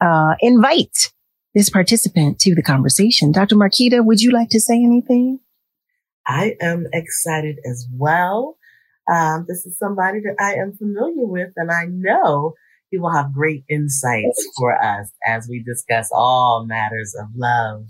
[0.00, 1.12] uh, invite
[1.54, 3.32] this participant to the conversation.
[3.32, 3.56] Dr.
[3.56, 5.40] Marquita, would you like to say anything?
[6.26, 8.58] I am excited as well.
[9.10, 12.52] Um, this is somebody that I am familiar with, and I know
[12.90, 17.86] he will have great insights for us as we discuss all matters of love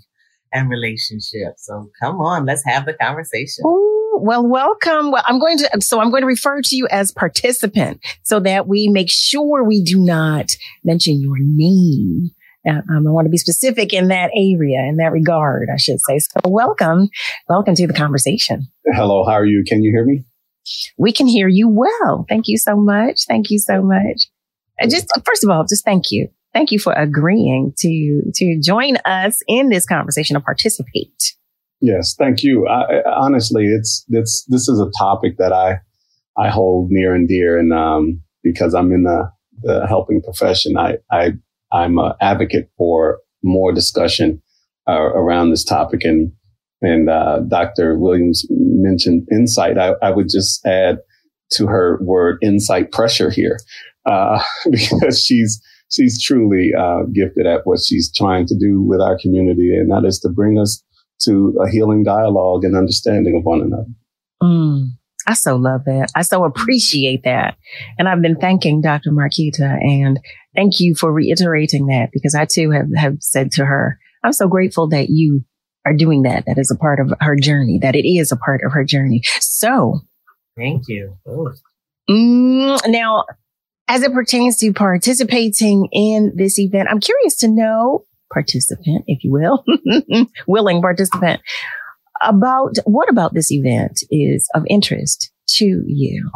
[0.53, 1.65] and relationships.
[1.65, 3.65] So come on, let's have the conversation.
[3.65, 5.11] Ooh, well, welcome.
[5.11, 8.67] Well, I'm going to, so I'm going to refer to you as participant so that
[8.67, 10.51] we make sure we do not
[10.83, 12.31] mention your name
[12.67, 16.19] um, I want to be specific in that area, in that regard, I should say.
[16.19, 17.09] So welcome,
[17.47, 18.67] welcome to the conversation.
[18.93, 19.63] Hello, how are you?
[19.65, 20.23] Can you hear me?
[20.97, 22.25] We can hear you well.
[22.27, 23.21] Thank you so much.
[23.27, 24.27] Thank you so much.
[24.81, 26.27] Uh, just first of all, just thank you.
[26.53, 31.35] Thank you for agreeing to to join us in this conversation and participate.
[31.81, 32.67] Yes, thank you.
[32.67, 35.79] I, honestly, it's it's this is a topic that I
[36.37, 40.97] I hold near and dear, and um, because I'm in the, the helping profession, I
[41.11, 41.33] I
[41.71, 44.41] I'm an advocate for more discussion
[44.87, 46.31] uh, around this topic, and
[46.81, 47.97] and uh, Dr.
[47.97, 49.77] Williams mentioned insight.
[49.77, 50.99] I, I would just add
[51.53, 53.59] to her word insight pressure here,
[54.05, 59.17] uh, because she's she's truly uh, gifted at what she's trying to do with our
[59.19, 60.83] community, and that is to bring us
[61.23, 63.85] to a healing dialogue and understanding of one another.
[64.41, 64.91] Mm,
[65.27, 66.11] I so love that.
[66.15, 67.57] I so appreciate that.
[67.97, 69.11] And I've been thanking Dr.
[69.11, 70.19] Marquita and
[70.59, 74.47] thank you for reiterating that because I too have, have said to her, I'm so
[74.47, 75.45] grateful that you
[75.85, 76.43] are doing that.
[76.45, 79.21] That is a part of her journey, that it is a part of her journey.
[79.39, 80.01] So
[80.57, 81.17] thank you.
[82.09, 83.23] Mm, now,
[83.87, 89.31] as it pertains to participating in this event, I'm curious to know participant, if you
[89.31, 89.63] will,
[90.47, 91.41] willing participant,
[92.21, 96.29] about what about this event is of interest to you?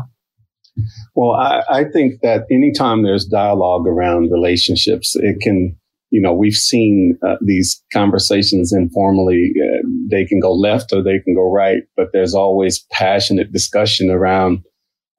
[1.16, 5.76] Well, I, I think that anytime there's dialogue around relationships, it can,
[6.10, 9.52] you know, we've seen uh, these conversations informally.
[9.62, 14.10] Uh, they can go left or they can go right, but there's always passionate discussion
[14.10, 14.64] around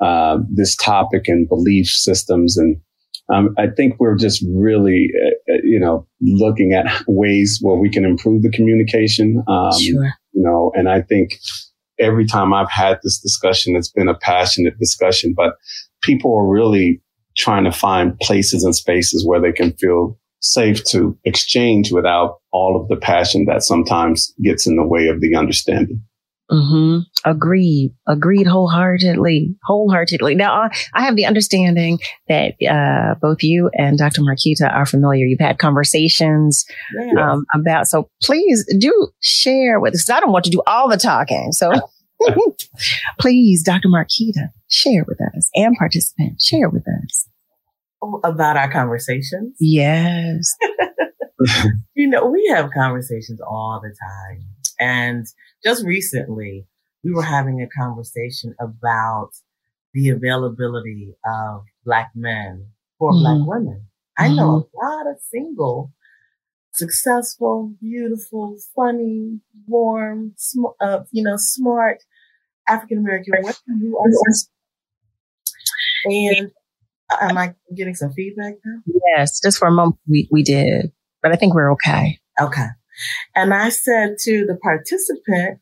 [0.01, 2.81] uh, this topic and belief systems and
[3.33, 7.89] um, I think we're just really, uh, uh, you know, looking at ways where we
[7.89, 9.43] can improve the communication.
[9.49, 10.13] Um, sure.
[10.33, 11.39] You know, and I think
[11.99, 15.55] every time I've had this discussion, it's been a passionate discussion, but
[16.03, 17.01] people are really
[17.37, 22.81] trying to find places and spaces where they can feel safe to exchange without all
[22.81, 26.03] of the passion that sometimes gets in the way of the understanding.
[26.51, 27.01] Mm-hmm.
[27.25, 27.95] Agreed.
[28.07, 29.57] Agreed wholeheartedly.
[29.65, 30.35] Wholeheartedly.
[30.35, 34.21] Now, I, I have the understanding that uh, both you and Dr.
[34.21, 35.27] Marquita are familiar.
[35.27, 36.65] You've had conversations
[37.19, 37.87] um, about.
[37.87, 40.11] So please do share with us.
[40.11, 41.53] I don't want to do all the talking.
[41.53, 41.73] So
[43.19, 43.89] please, Dr.
[43.89, 47.29] Marquita, share with us and participants, share with us
[48.23, 49.57] about our conversations.
[49.61, 50.55] Yes.
[51.95, 54.43] you know, we have conversations all the time,
[54.79, 55.27] and
[55.65, 56.67] just recently,
[57.03, 59.31] we were having a conversation about
[59.93, 62.67] the availability of black men
[62.99, 63.21] for mm-hmm.
[63.21, 63.87] black women.
[64.19, 64.37] I mm-hmm.
[64.37, 65.93] know a lot of single,
[66.73, 71.99] successful, beautiful, funny, warm, sm- uh, you know, smart
[72.69, 74.09] African American women who are.
[76.07, 76.51] And
[77.21, 78.81] am I getting some feedback now?
[79.17, 82.19] Yes, just for a moment we, we did, but I think we're okay.
[82.41, 82.67] Okay.
[83.35, 85.61] And I said to the participant,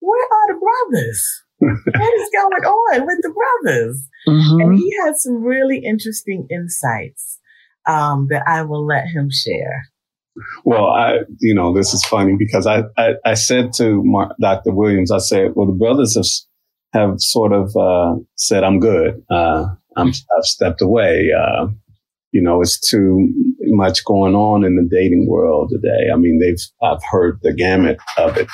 [0.00, 1.42] where are the brothers?
[1.58, 4.08] what is going on with the brothers?
[4.28, 4.60] Mm-hmm.
[4.60, 7.38] And he had some really interesting insights
[7.88, 9.84] um, that I will let him share.
[10.64, 14.72] Well, I, you know, this is funny because I, I, I said to Mark, Dr.
[14.72, 16.24] Williams, I said, well, the brothers have,
[17.00, 19.22] have sort of, uh, said, I'm good.
[19.30, 19.66] Uh,
[19.96, 21.28] I'm, I've stepped away.
[21.38, 21.66] Uh,
[22.32, 23.28] you know, it's too
[23.60, 26.10] much going on in the dating world today.
[26.12, 28.48] I mean, they've, I've heard the gamut of it.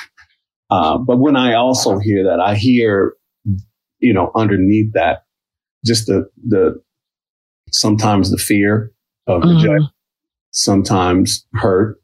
[0.69, 3.13] Uh, but when I also hear that, I hear,
[3.99, 5.23] you know, underneath that,
[5.85, 6.81] just the, the,
[7.71, 8.91] sometimes the fear
[9.27, 9.55] of mm-hmm.
[9.55, 9.89] rejection,
[10.51, 11.97] sometimes hurt,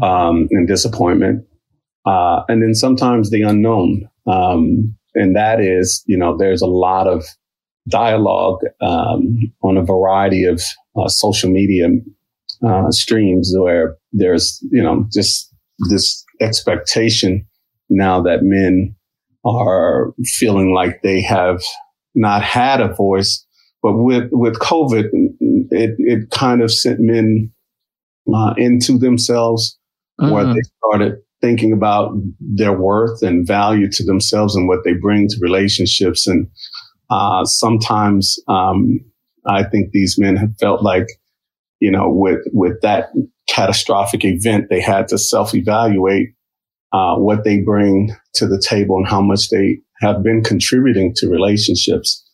[0.00, 1.44] um, and disappointment.
[2.06, 4.08] Uh, and then sometimes the unknown.
[4.26, 7.24] Um, and that is, you know, there's a lot of
[7.88, 10.62] dialogue um, on a variety of
[10.96, 11.88] uh, social media
[12.66, 15.52] uh, streams where there's, you know, just
[15.88, 17.46] this expectation
[17.88, 18.94] now that men
[19.44, 21.62] are feeling like they have
[22.14, 23.44] not had a voice.
[23.82, 25.04] But with, with COVID,
[25.70, 27.52] it, it kind of sent men
[28.34, 29.78] uh, into themselves
[30.20, 30.32] mm-hmm.
[30.32, 35.28] where they started thinking about their worth and value to themselves and what they bring
[35.28, 36.26] to relationships.
[36.26, 36.48] And
[37.10, 39.00] uh, sometimes um,
[39.46, 41.06] I think these men have felt like,
[41.80, 43.10] you know, with with that
[43.48, 46.30] catastrophic event, they had to self evaluate
[46.92, 51.28] uh, what they bring to the table and how much they have been contributing to
[51.28, 52.24] relationships.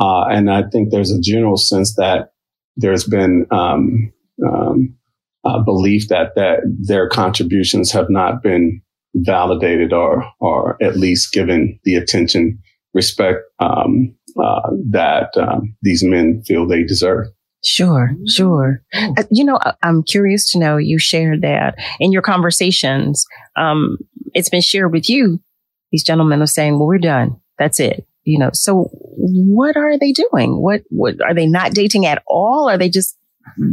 [0.00, 2.32] Uh, and I think there's a general sense that
[2.76, 4.12] there's been um,
[4.46, 4.96] um,
[5.44, 8.82] a belief that that their contributions have not been
[9.14, 12.58] validated or or at least given the attention,
[12.94, 17.28] respect um, uh, that um, these men feel they deserve.
[17.64, 18.82] Sure, sure.
[18.92, 23.24] Uh, you know, I'm curious to know you shared that in your conversations.
[23.56, 23.98] Um,
[24.34, 25.40] it's been shared with you.
[25.92, 27.40] These gentlemen are saying, well, we're done.
[27.58, 28.06] That's it.
[28.24, 30.60] You know, so what are they doing?
[30.60, 32.68] What, what are they not dating at all?
[32.68, 33.16] Are they just,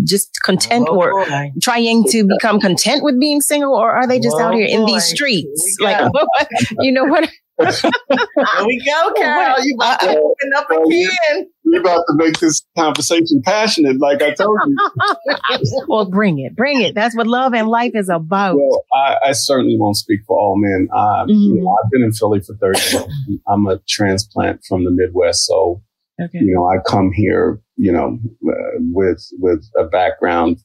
[0.04, 1.52] just content oh, or boy.
[1.62, 3.74] trying to become content with being single?
[3.74, 4.74] Or are they just oh, out here boy.
[4.74, 5.78] in these streets?
[5.80, 6.12] Like,
[6.80, 7.30] you know what?
[7.60, 9.64] There we go, Carol.
[9.64, 11.50] You about to open up again.
[11.66, 15.86] You're about to make this conversation passionate, like I told you.
[15.88, 16.96] well, bring it, bring it.
[16.96, 18.56] That's what love and life is about.
[18.56, 20.88] Well, I, I certainly won't speak for all men.
[20.94, 21.32] Uh, mm-hmm.
[21.32, 23.40] you know, I've been in Philly for 30 years.
[23.48, 25.82] I'm a transplant from the Midwest, so
[26.22, 26.40] okay.
[26.40, 30.58] you know, I come here, you know, uh, with with a background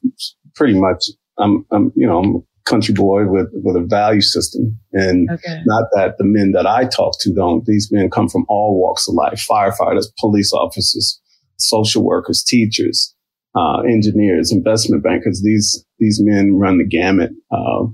[0.55, 1.03] pretty much.
[1.37, 4.77] I'm, I'm, you know, I'm country boy with, with a value system.
[4.93, 5.61] And okay.
[5.65, 7.65] not that the men that I talk to don't.
[7.65, 11.21] These men come from all walks of life, firefighters, police officers,
[11.57, 13.15] social workers, teachers,
[13.55, 15.41] uh, engineers, investment bankers.
[15.43, 17.93] These, these men run the gamut of,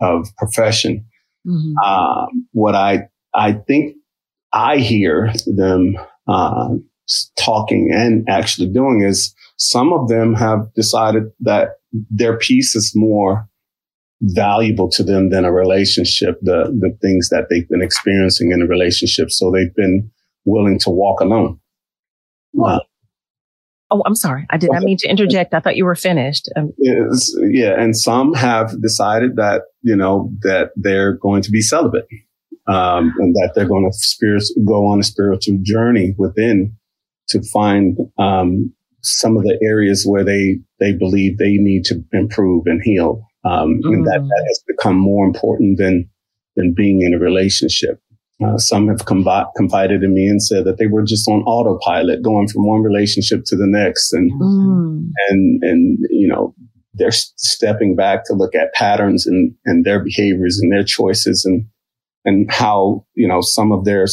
[0.00, 1.06] of profession.
[1.46, 1.72] Mm-hmm.
[1.82, 3.96] Uh, what I, I think
[4.52, 5.96] I hear them,
[6.26, 6.70] uh,
[7.38, 11.70] talking and actually doing is some of them have decided that
[12.10, 13.47] their peace is more
[14.20, 18.66] valuable to them than a relationship, the, the things that they've been experiencing in a
[18.66, 19.30] relationship.
[19.30, 20.10] So they've been
[20.44, 21.60] willing to walk alone.
[22.60, 22.80] Uh,
[23.90, 24.46] oh, I'm sorry.
[24.50, 25.54] I did not mean to interject.
[25.54, 26.50] I thought you were finished.
[26.56, 27.80] Um, yeah.
[27.80, 32.06] And some have decided that, you know, that they're going to be celibate.
[32.66, 36.76] Um, and that they're going to spirit, go on a spiritual journey within
[37.28, 42.66] to find, um, some of the areas where they, they believe they need to improve
[42.66, 43.22] and heal.
[43.44, 43.92] Um, mm.
[43.92, 46.08] and that, that has become more important than,
[46.56, 48.00] than being in a relationship.
[48.44, 52.46] Uh, some have confided in me and said that they were just on autopilot, going
[52.46, 55.08] from one relationship to the next, and mm.
[55.30, 56.54] and and you know
[56.94, 61.66] they're stepping back to look at patterns and and their behaviors and their choices and
[62.24, 64.06] and how you know some of their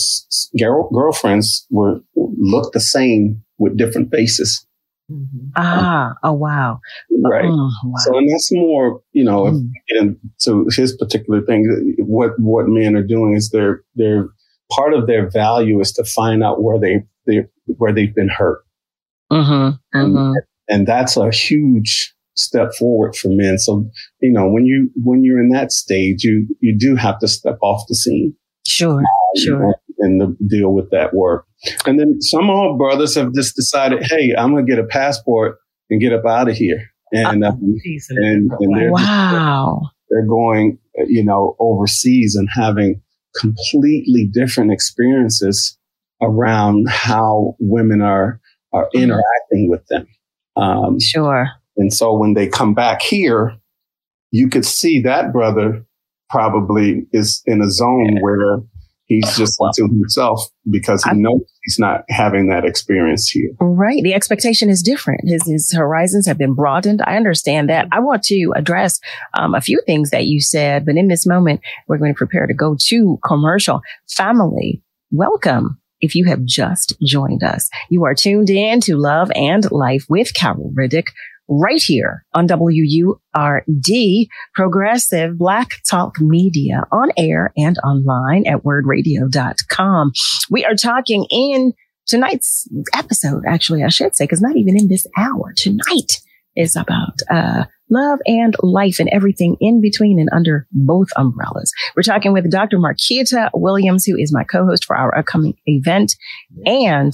[0.59, 4.64] girl, girlfriends were look the same with different faces.
[5.12, 5.49] Mm-hmm.
[5.56, 6.80] Ah, oh wow.
[7.24, 7.45] Right.
[7.45, 7.93] Oh, wow.
[7.97, 9.70] So, and that's more, you know, mm.
[9.99, 14.30] into his particular thing, what, what men are doing is they're, they're,
[14.72, 18.64] part of their value is to find out where they, they where they've been hurt.
[19.32, 19.78] Mm-hmm.
[19.93, 20.34] And, mm-hmm.
[20.68, 23.60] and that's a huge step forward for men.
[23.60, 23.88] So,
[24.22, 27.60] you know, when you, when you're in that stage, you, you do have to step
[27.62, 28.36] off the scene.
[28.68, 28.99] Sure.
[28.99, 29.05] Um,
[29.38, 29.76] sure.
[29.99, 31.45] And, the, deal with that work.
[31.86, 35.57] And then some old brothers have just decided, hey, I'm going to get a passport
[35.89, 36.91] and get up out of here.
[37.11, 37.76] And, uh, um,
[38.09, 39.80] and, and they're, wow.
[39.82, 43.01] Just, they're going, you know, overseas and having
[43.39, 45.78] completely different experiences
[46.22, 48.39] around how women are,
[48.74, 49.03] are mm-hmm.
[49.03, 50.07] interacting with them.
[50.55, 51.47] Um, sure.
[51.78, 53.57] And so when they come back here,
[54.32, 55.86] you could see that brother
[56.36, 58.59] probably is in a zone where
[59.05, 63.51] he's just well, to himself because he I, knows he's not having that experience here.
[63.61, 64.03] Right.
[64.03, 65.21] The expectation is different.
[65.23, 67.01] His, his horizons have been broadened.
[67.05, 67.88] I understand that.
[67.93, 68.99] I want to address
[69.33, 72.47] um, a few things that you said, but in this moment, we're going to prepare
[72.47, 73.81] to go to commercial.
[74.09, 74.81] Family,
[75.11, 75.79] welcome.
[76.01, 80.33] If you have just joined us, you are tuned in to Love and Life with
[80.33, 81.05] Carol Riddick
[81.47, 90.11] right here on WURD, Progressive Black Talk Media on air and online at wurdradio.com.
[90.49, 91.73] We are talking in
[92.07, 95.53] tonight's episode, actually, I should say, because not even in this hour.
[95.55, 96.21] Tonight
[96.55, 101.71] is about, uh, love and life and everything in between and under both umbrellas.
[101.95, 102.77] We're talking with Dr.
[102.77, 106.15] Marquita Williams, who is my co-host for our upcoming event
[106.65, 107.13] and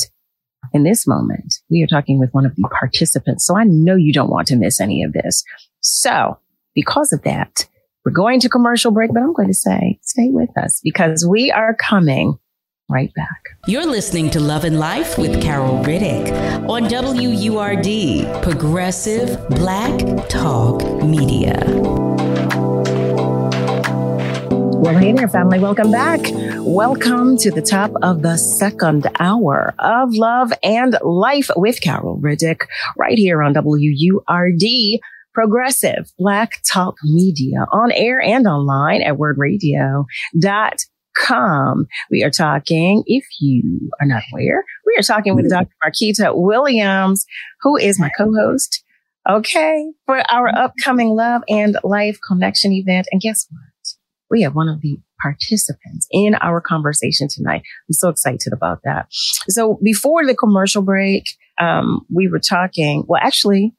[0.73, 3.45] in this moment, we are talking with one of the participants.
[3.45, 5.43] So I know you don't want to miss any of this.
[5.81, 6.37] So
[6.75, 7.67] because of that,
[8.05, 11.51] we're going to commercial break, but I'm going to say stay with us because we
[11.51, 12.37] are coming
[12.89, 13.49] right back.
[13.67, 16.31] You're listening to Love and Life with Carol Riddick
[16.67, 22.30] on WURD, Progressive Black Talk Media.
[24.81, 25.59] Well, hey there, family.
[25.59, 26.21] Welcome back.
[26.55, 32.61] Welcome to the top of the second hour of Love and Life with Carol Riddick
[32.97, 34.99] right here on WURD
[35.35, 40.07] Progressive Black Talk Media on air and online at wurdradio.com.
[42.09, 45.69] We are talking, if you are not aware, we are talking with Dr.
[45.85, 47.27] Marquita Williams,
[47.61, 48.83] who is my co-host.
[49.29, 49.91] Okay.
[50.07, 53.05] For our upcoming Love and Life Connection event.
[53.11, 53.70] And guess what?
[54.31, 57.61] We have one of the participants in our conversation tonight.
[57.87, 59.07] I'm so excited about that.
[59.49, 61.25] So before the commercial break,
[61.59, 63.03] um, we were talking.
[63.07, 63.75] Well, actually,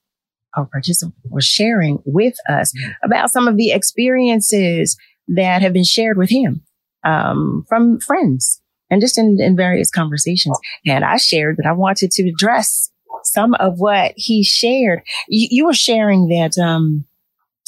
[0.56, 2.72] our participant was sharing with us
[3.02, 4.96] about some of the experiences
[5.28, 6.62] that have been shared with him
[7.04, 10.58] um, from friends and just in, in various conversations.
[10.86, 12.90] And I shared that I wanted to address
[13.24, 15.02] some of what he shared.
[15.28, 17.06] You, you were sharing that um,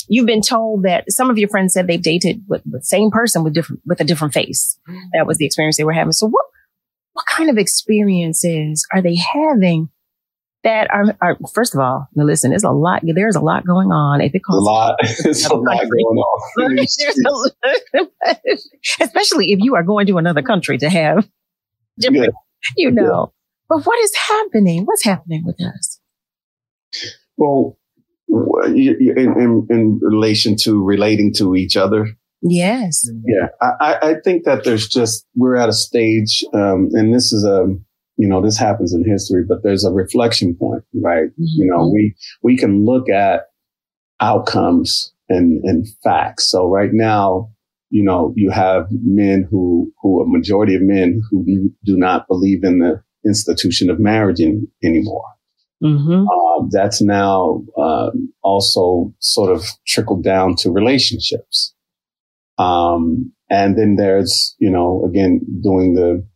[0.09, 3.45] you've been told that some of your friends said they've dated with the same person
[3.45, 4.79] with different with a different face.
[4.89, 4.99] Mm-hmm.
[5.15, 6.13] That was the experience they were having.
[6.13, 6.45] So what
[7.15, 9.89] what kind of experiences are they having
[10.65, 13.93] that are, are first of all, now listen, there's a lot, there's a lot going
[13.93, 14.21] on.
[14.21, 16.87] If it comes a lot, it's a lot going on.
[19.01, 21.29] especially if you are going to another country to have
[21.99, 22.35] different,
[22.77, 22.85] yeah.
[22.85, 23.31] you know.
[23.31, 23.33] Yeah.
[23.69, 24.85] But what is happening?
[24.85, 26.01] What's happening with us?
[27.37, 27.79] Well,
[28.29, 32.17] in, in, in relation to relating to each other,
[32.47, 33.11] Yes.
[33.25, 33.49] Yeah.
[33.81, 37.67] I, I think that there's just, we're at a stage, um, and this is a,
[38.17, 41.31] you know, this happens in history, but there's a reflection point, right?
[41.31, 41.35] Mm-hmm.
[41.39, 43.47] You know, we, we can look at
[44.21, 46.51] outcomes and, and facts.
[46.51, 47.51] So right now,
[47.89, 52.63] you know, you have men who, who a majority of men who do not believe
[52.63, 55.25] in the institution of marriage in, anymore.
[55.85, 56.25] Mm-hmm.
[56.27, 58.11] Uh, that's now uh,
[58.43, 61.75] also sort of trickled down to relationships.
[62.57, 66.27] Um, and then there's, you know, again, doing the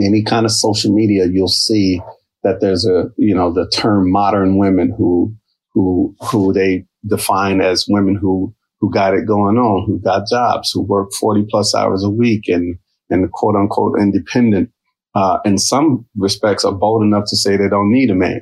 [0.00, 2.00] any kind of social media, you'll see
[2.42, 5.34] that there's a, you know, the term modern women who,
[5.74, 10.70] who, who they define as women who, who got it going on, who got jobs,
[10.72, 12.78] who work 40 plus hours a week and,
[13.10, 14.70] and quote unquote independent,
[15.14, 18.40] uh, in some respects are bold enough to say they don't need a man.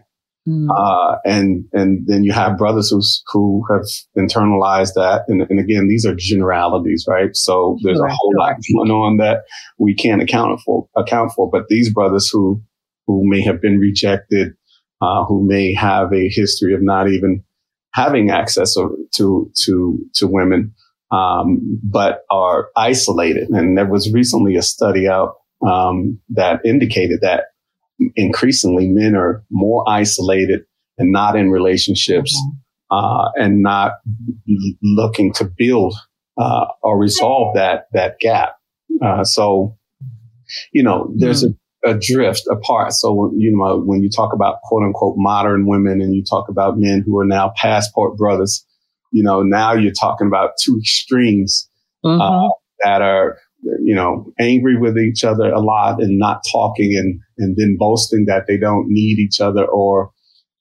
[0.49, 0.69] Mm.
[0.75, 3.85] Uh, and, and then you have brothers who's, who have
[4.17, 5.25] internalized that.
[5.29, 7.37] And, and again, these are generalities, right?
[7.37, 8.39] So there's sure, a whole sure.
[8.39, 9.43] lot going on that
[9.79, 11.51] we can't account for, account for.
[11.51, 12.63] But these brothers who,
[13.07, 14.55] who may have been rejected,
[15.03, 17.45] uh, who may have a history of not even
[17.93, 20.75] having access to, to, to women,
[21.13, 23.51] um, but are isolated.
[23.51, 25.35] And there was recently a study out,
[25.67, 27.47] um, that indicated that
[28.17, 30.63] increasingly men are more isolated
[30.99, 32.37] and not in relationships
[32.91, 33.93] uh, and not
[34.83, 35.95] looking to build
[36.41, 38.57] uh, or resolve that that gap.
[39.03, 39.77] Uh, so,
[40.73, 41.89] you know, there's mm-hmm.
[41.89, 42.93] a, a, drift apart.
[42.93, 46.79] So, you know, when you talk about quote unquote modern women and you talk about
[46.79, 48.67] men who are now passport brothers,
[49.13, 51.69] you know, now you're talking about two extremes
[52.05, 52.49] mm-hmm.
[52.83, 57.57] that are you know, angry with each other a lot and not talking and, and
[57.57, 60.11] then boasting that they don't need each other or,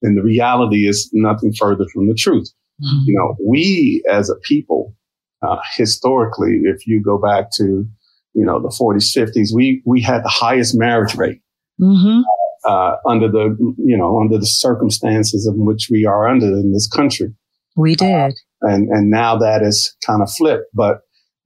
[0.01, 2.49] and the reality is nothing further from the truth.
[2.81, 3.03] Mm-hmm.
[3.05, 4.95] You know, we as a people,
[5.41, 7.85] uh, historically, if you go back to,
[8.33, 11.41] you know, the 40s, 50s, we, we had the highest marriage rate.
[11.81, 12.21] Mm-hmm.
[12.65, 16.89] Uh, under the, you know, under the circumstances in which we are under in this
[16.89, 17.33] country.
[17.77, 18.33] We did.
[18.61, 20.99] Uh, and, and now that is kind of flipped, but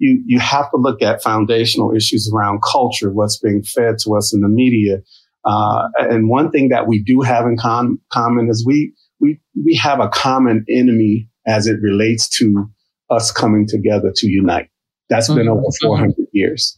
[0.03, 4.33] you, you have to look at foundational issues around culture, what's being fed to us
[4.33, 4.97] in the media.
[5.45, 9.75] Uh, and one thing that we do have in com- common is we, we, we
[9.75, 12.69] have a common enemy as it relates to
[13.09, 14.69] us coming together to unite.
[15.09, 15.39] That's mm-hmm.
[15.39, 16.77] been over 400 years.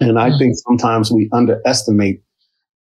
[0.00, 0.38] And I mm-hmm.
[0.38, 2.22] think sometimes we underestimate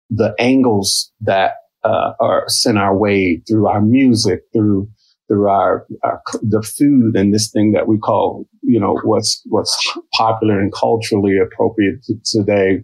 [0.09, 4.89] the angles that uh, are sent our way through our music, through
[5.29, 5.87] through our,
[6.43, 9.77] the food and this thing that we call you know what's what's
[10.15, 12.83] popular and culturally appropriate to, today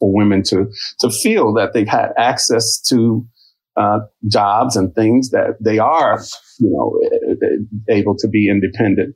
[0.00, 0.66] for women to
[1.00, 3.24] to feel that they've had access to
[3.76, 6.20] uh, jobs and things that they are
[6.58, 6.98] you know
[7.88, 9.14] able to be independent.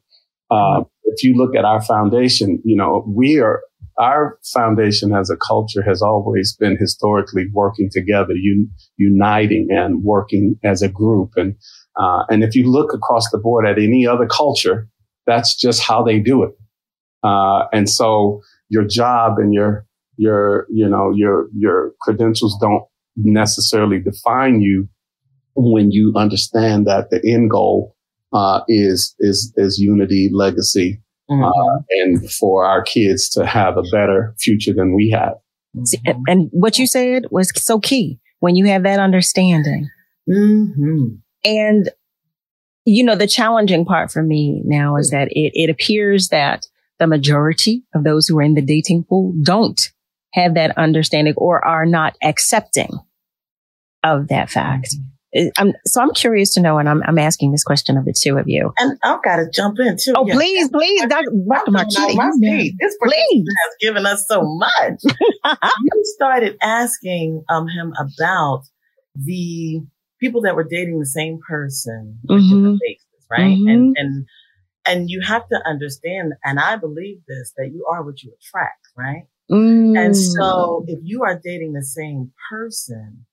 [0.50, 3.60] Uh, if you look at our foundation, you know we are
[3.98, 10.58] our foundation as a culture has always been historically working together, un- uniting and working
[10.62, 11.56] as a group and
[11.96, 14.88] uh, and if you look across the board at any other culture,
[15.26, 16.52] that's just how they do it.
[17.22, 19.86] Uh, and so your job and your,
[20.16, 22.84] your, you know, your, your credentials don't
[23.16, 24.88] necessarily define you
[25.54, 27.96] when you understand that the end goal,
[28.32, 31.42] uh, is, is, is unity, legacy, mm-hmm.
[31.42, 35.34] Uh, and for our kids to have a better future than we have.
[35.84, 39.88] See, and what you said was so key when you have that understanding.
[40.28, 41.16] Mm-hmm.
[41.44, 41.90] And,
[42.84, 46.66] you know, the challenging part for me now is that it, it appears that
[46.98, 49.80] the majority of those who are in the dating pool don't
[50.32, 52.90] have that understanding or are not accepting
[54.02, 54.94] of that fact.
[54.94, 55.48] Mm-hmm.
[55.58, 58.38] I'm, so I'm curious to know, and I'm, I'm asking this question of the two
[58.38, 58.72] of you.
[58.78, 60.14] And I've got to jump in too.
[60.16, 60.36] Oh, yes.
[60.36, 61.30] please, please, Dr.
[61.48, 61.70] Dr.
[61.72, 63.44] Marquita, this please.
[63.44, 65.00] has given us so much.
[65.04, 68.62] you started asking um, him about
[69.14, 69.82] the
[70.26, 72.76] people that were dating the same person mm-hmm.
[72.76, 73.56] faces, right?
[73.56, 73.68] Mm-hmm.
[73.68, 74.26] And and
[74.86, 78.86] and you have to understand, and I believe this, that you are what you attract,
[78.96, 79.26] right?
[79.50, 79.98] Mm.
[79.98, 83.26] And so if you are dating the same person,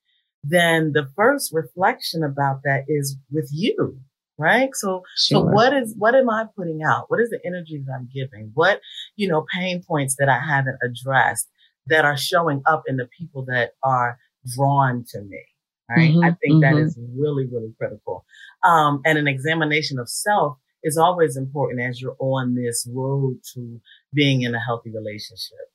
[0.43, 3.99] then the first reflection about that is with you,
[4.37, 4.69] right?
[4.73, 5.41] So, sure.
[5.41, 7.05] so what is, what am I putting out?
[7.09, 8.51] What is the energy that I'm giving?
[8.53, 8.81] What,
[9.15, 11.47] you know, pain points that I haven't addressed
[11.87, 14.17] that are showing up in the people that are
[14.55, 15.43] drawn to me?
[15.89, 16.11] Right.
[16.11, 16.75] Mm-hmm, I think mm-hmm.
[16.75, 18.25] that is really, really critical.
[18.63, 23.79] Um, and an examination of self is always important as you're on this road to
[24.13, 25.71] being in a healthy relationship.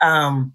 [0.00, 0.54] Um,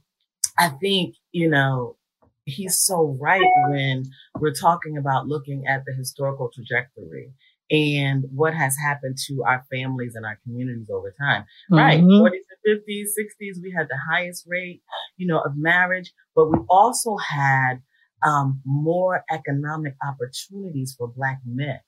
[0.57, 1.97] I think, you know,
[2.45, 4.05] he's so right when
[4.39, 7.31] we're talking about looking at the historical trajectory
[7.69, 11.45] and what has happened to our families and our communities over time.
[11.71, 11.75] Mm-hmm.
[11.75, 11.99] Right.
[12.01, 14.81] 40s and 50s, 60s, we had the highest rate,
[15.17, 17.81] you know, of marriage, but we also had
[18.23, 21.79] um, more economic opportunities for black men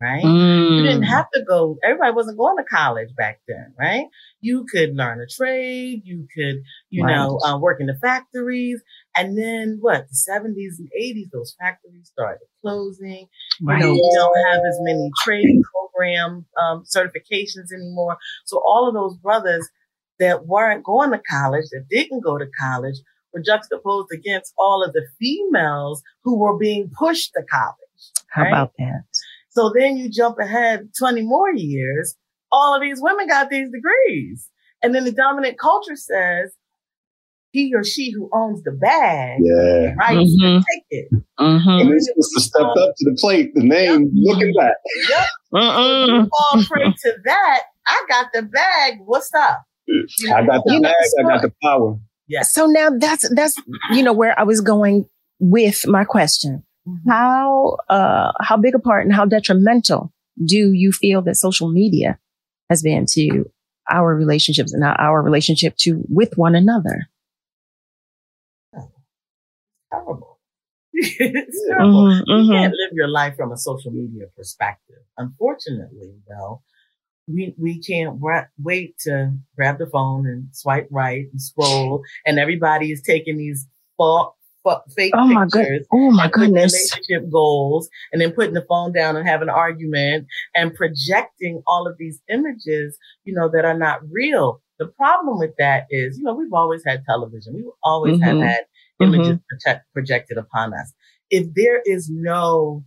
[0.00, 0.24] right?
[0.24, 0.76] Mm.
[0.76, 1.08] You didn't mm.
[1.08, 4.06] have to go, everybody wasn't going to college back then, right?
[4.40, 7.14] You could learn a trade, you could, you right.
[7.14, 8.82] know, uh, work in the factories.
[9.14, 13.28] And then what, the 70s and 80s, those factories started closing.
[13.62, 13.80] Right.
[13.80, 18.16] You know, we don't have as many training program um, certifications anymore.
[18.46, 19.68] So all of those brothers
[20.18, 22.96] that weren't going to college, that didn't go to college,
[23.32, 27.76] were juxtaposed against all of the females who were being pushed to college.
[28.30, 29.02] How about that?
[29.50, 32.16] So then you jump ahead 20 more years.
[32.52, 34.48] All of these women got these degrees.
[34.82, 36.52] And then the dominant culture says
[37.52, 39.94] he or she who owns the bag yeah.
[39.98, 40.58] right mm-hmm.
[40.58, 41.08] take it.
[41.38, 41.68] Mm-hmm.
[41.68, 44.36] And they're supposed to step up to the plate, the name yep.
[44.36, 44.76] looking back.
[45.08, 45.26] Yep.
[45.54, 46.26] Uh-uh.
[46.26, 47.62] Fall prey to that.
[47.86, 48.98] I got the bag.
[49.04, 49.62] What's up?
[50.32, 50.94] I got the bag.
[51.18, 51.98] I got the power.
[52.30, 52.42] Yeah.
[52.42, 53.56] So now that's that's
[53.90, 55.06] you know where I was going
[55.40, 56.62] with my question.
[56.86, 57.10] Mm-hmm.
[57.10, 60.12] How uh, how big a part and how detrimental
[60.42, 62.20] do you feel that social media
[62.70, 63.50] has been to
[63.90, 67.08] our relationships and our relationship to with one another?
[69.92, 70.38] terrible.
[70.92, 72.04] it's terrible.
[72.04, 75.02] Mm-hmm, you can't live your life from a social media perspective.
[75.18, 76.62] Unfortunately, though,
[77.32, 82.38] we we can't ra- wait to grab the phone and swipe right and scroll, and
[82.38, 83.66] everybody is taking these
[83.96, 84.34] false
[84.94, 85.64] fake oh my pictures.
[85.64, 85.86] Good.
[85.92, 86.72] Oh my goodness.
[86.72, 91.86] Relationship goals and then putting the phone down and having an argument and projecting all
[91.86, 94.60] of these images, you know, that are not real.
[94.78, 97.54] The problem with that is, you know, we've always had television.
[97.54, 98.22] We always mm-hmm.
[98.24, 98.64] have had
[99.00, 99.44] images mm-hmm.
[99.48, 100.92] project, projected upon us.
[101.30, 102.84] If there is no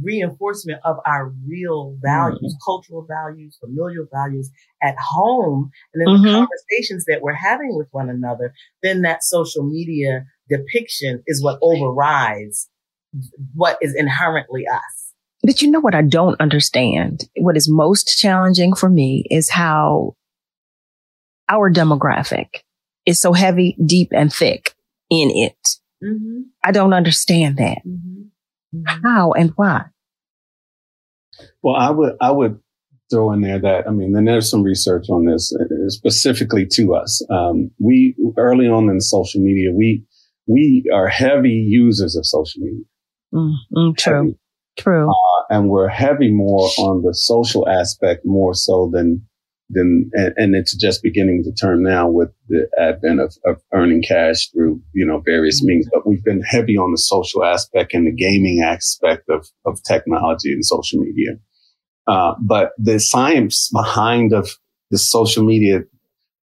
[0.00, 2.64] reinforcement of our real values, mm-hmm.
[2.64, 4.50] cultural values, familial values
[4.82, 6.36] at home, and then the mm-hmm.
[6.38, 12.68] conversations that we're having with one another, then that social media depiction is what overrides
[13.54, 15.12] what is inherently us.
[15.42, 17.28] But you know what I don't understand?
[17.36, 20.14] What is most challenging for me is how
[21.48, 22.62] our demographic
[23.04, 24.74] is so heavy, deep, and thick
[25.10, 25.68] in it.
[26.02, 26.42] Mm-hmm.
[26.64, 27.78] I don't understand that.
[27.86, 28.11] Mm-hmm.
[28.74, 29.06] Mm-hmm.
[29.06, 29.84] How and why?
[31.62, 32.58] Well, I would, I would
[33.10, 36.94] throw in there that, I mean, then there's some research on this uh, specifically to
[36.94, 37.24] us.
[37.30, 40.04] Um, we early on in social media, we,
[40.46, 42.84] we are heavy users of social media.
[43.34, 44.14] Mm, mm, true.
[44.14, 44.38] Heavy.
[44.78, 45.10] True.
[45.10, 49.26] Uh, and we're heavy more on the social aspect more so than,
[49.72, 54.02] than, and, and, it's just beginning to turn now with the advent of, of earning
[54.02, 55.68] cash through, you know, various mm-hmm.
[55.68, 55.88] means.
[55.92, 60.52] But we've been heavy on the social aspect and the gaming aspect of, of technology
[60.52, 61.32] and social media.
[62.06, 64.50] Uh, but the science behind of
[64.90, 65.80] the social media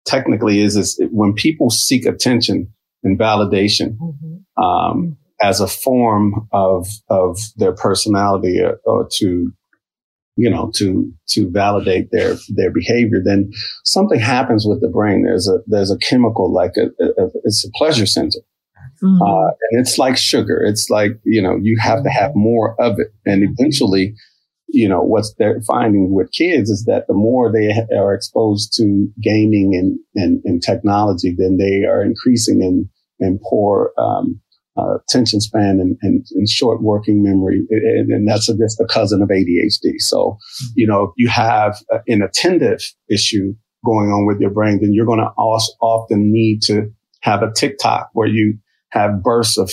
[0.06, 2.74] technically is, is when people seek attention,
[3.04, 4.64] and validation mm-hmm.
[4.64, 9.54] um, as a form of of their personality or, or, to
[10.40, 13.52] you know to to validate their their behavior then
[13.84, 15.24] something happens with the brain.
[15.24, 18.40] There's a there's a chemical like a, a, a it's a pleasure center.
[19.04, 19.22] Mm-hmm.
[19.22, 20.62] uh, and it's like sugar.
[20.62, 23.14] It's like you know you have to have more of it.
[23.26, 24.16] And eventually
[24.72, 29.08] you know, what's they're finding with kids is that the more they are exposed to
[29.22, 32.88] gaming and, and, and technology, then they are increasing in,
[33.20, 34.40] in poor, um,
[34.80, 37.66] uh, attention span and, and, and, short working memory.
[37.70, 40.00] And, and that's a, just a cousin of ADHD.
[40.00, 40.38] So,
[40.76, 41.78] you know, if you have
[42.08, 43.54] an attentive issue
[43.86, 48.10] going on with your brain, then you're going to often need to have a TikTok
[48.14, 48.58] where you
[48.92, 49.72] have bursts of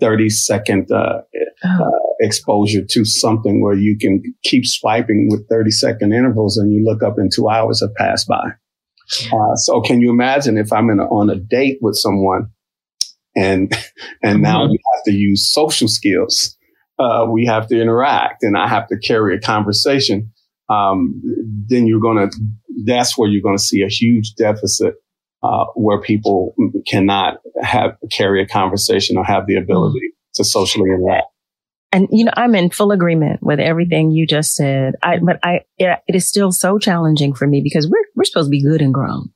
[0.00, 1.20] 30 second, uh,
[1.64, 1.68] oh.
[1.68, 6.84] uh, exposure to something where you can keep swiping with 30 second intervals and you
[6.84, 8.52] look up and two hours have passed by.
[9.32, 12.50] Uh, so can you imagine if I'm in a, on a date with someone
[13.36, 13.72] and
[14.22, 14.72] and now mm-hmm.
[14.72, 16.56] we have to use social skills.
[16.98, 20.32] Uh, we have to interact, and I have to carry a conversation.
[20.68, 21.22] Um,
[21.68, 22.28] then you're gonna.
[22.84, 24.94] That's where you're gonna see a huge deficit
[25.42, 26.54] uh, where people
[26.88, 30.30] cannot have carry a conversation or have the ability mm-hmm.
[30.34, 31.26] to socially interact.
[31.92, 34.94] And you know, I'm in full agreement with everything you just said.
[35.02, 38.48] I, but I, it, it is still so challenging for me because we're we're supposed
[38.48, 39.30] to be good and grown.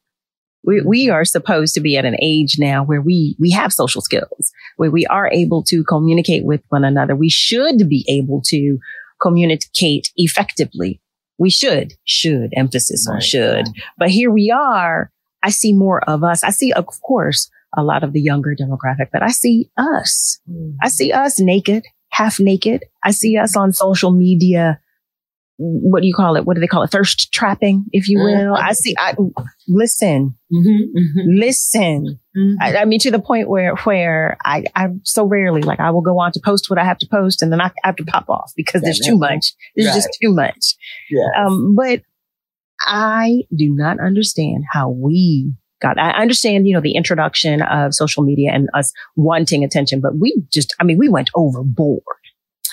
[0.62, 4.02] We, we are supposed to be at an age now where we, we have social
[4.02, 7.16] skills, where we are able to communicate with one another.
[7.16, 8.78] We should be able to
[9.20, 11.00] communicate effectively.
[11.38, 13.14] We should, should, emphasis right.
[13.14, 13.66] on should.
[13.96, 15.10] But here we are.
[15.42, 16.44] I see more of us.
[16.44, 20.40] I see, of course, a lot of the younger demographic, but I see us.
[20.50, 20.76] Mm.
[20.82, 22.84] I see us naked, half naked.
[23.02, 24.80] I see us on social media
[25.62, 26.46] what do you call it?
[26.46, 26.90] What do they call it?
[26.90, 28.54] Thirst trapping, if you will.
[28.54, 28.64] Mm-hmm.
[28.64, 29.14] I see, I
[29.68, 31.38] listen, mm-hmm, mm-hmm.
[31.38, 32.18] listen.
[32.34, 32.54] Mm-hmm.
[32.62, 36.00] I, I, mean, to the point where, where I, I so rarely, like I will
[36.00, 38.30] go on to post what I have to post and then I have to pop
[38.30, 39.52] off because there's too much.
[39.76, 39.94] There's right.
[39.94, 40.76] just too much.
[41.10, 41.28] Yes.
[41.36, 42.00] Um, but
[42.80, 45.52] I do not understand how we
[45.82, 50.18] got, I understand, you know, the introduction of social media and us wanting attention, but
[50.18, 52.02] we just, I mean, we went overboard.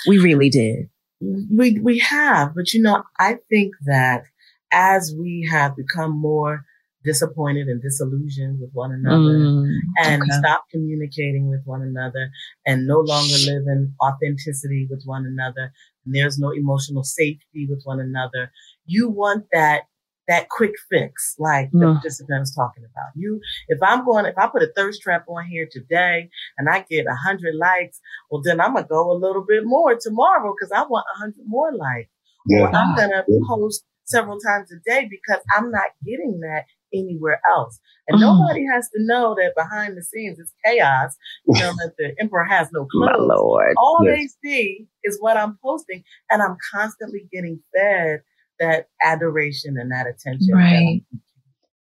[0.06, 0.88] We really did.
[1.20, 4.24] We we have, but you know, I think that
[4.70, 6.64] as we have become more
[7.04, 10.30] disappointed and disillusioned with one another mm, and okay.
[10.38, 12.28] stop communicating with one another
[12.66, 15.72] and no longer live in authenticity with one another
[16.04, 18.50] and there's no emotional safety with one another
[18.84, 19.82] you want that
[20.28, 23.08] that quick fix, like the participant was talking about.
[23.16, 26.84] You, if I'm going, if I put a thirst trap on here today and I
[26.88, 28.00] get a hundred likes,
[28.30, 31.44] well, then I'm gonna go a little bit more tomorrow because I want a hundred
[31.46, 32.10] more likes.
[32.46, 32.60] Yeah.
[32.60, 33.38] Or I'm gonna yeah.
[33.48, 36.64] post several times a day because I'm not getting that
[36.94, 37.80] anywhere else.
[38.08, 38.20] And mm.
[38.20, 41.16] nobody has to know that behind the scenes it's chaos.
[41.46, 43.12] You know that the emperor has no clothes.
[43.12, 43.74] My lord.
[43.78, 44.36] All yes.
[44.42, 48.20] they see is what I'm posting, and I'm constantly getting fed
[48.60, 50.54] that adoration and that attention.
[50.54, 51.02] Right.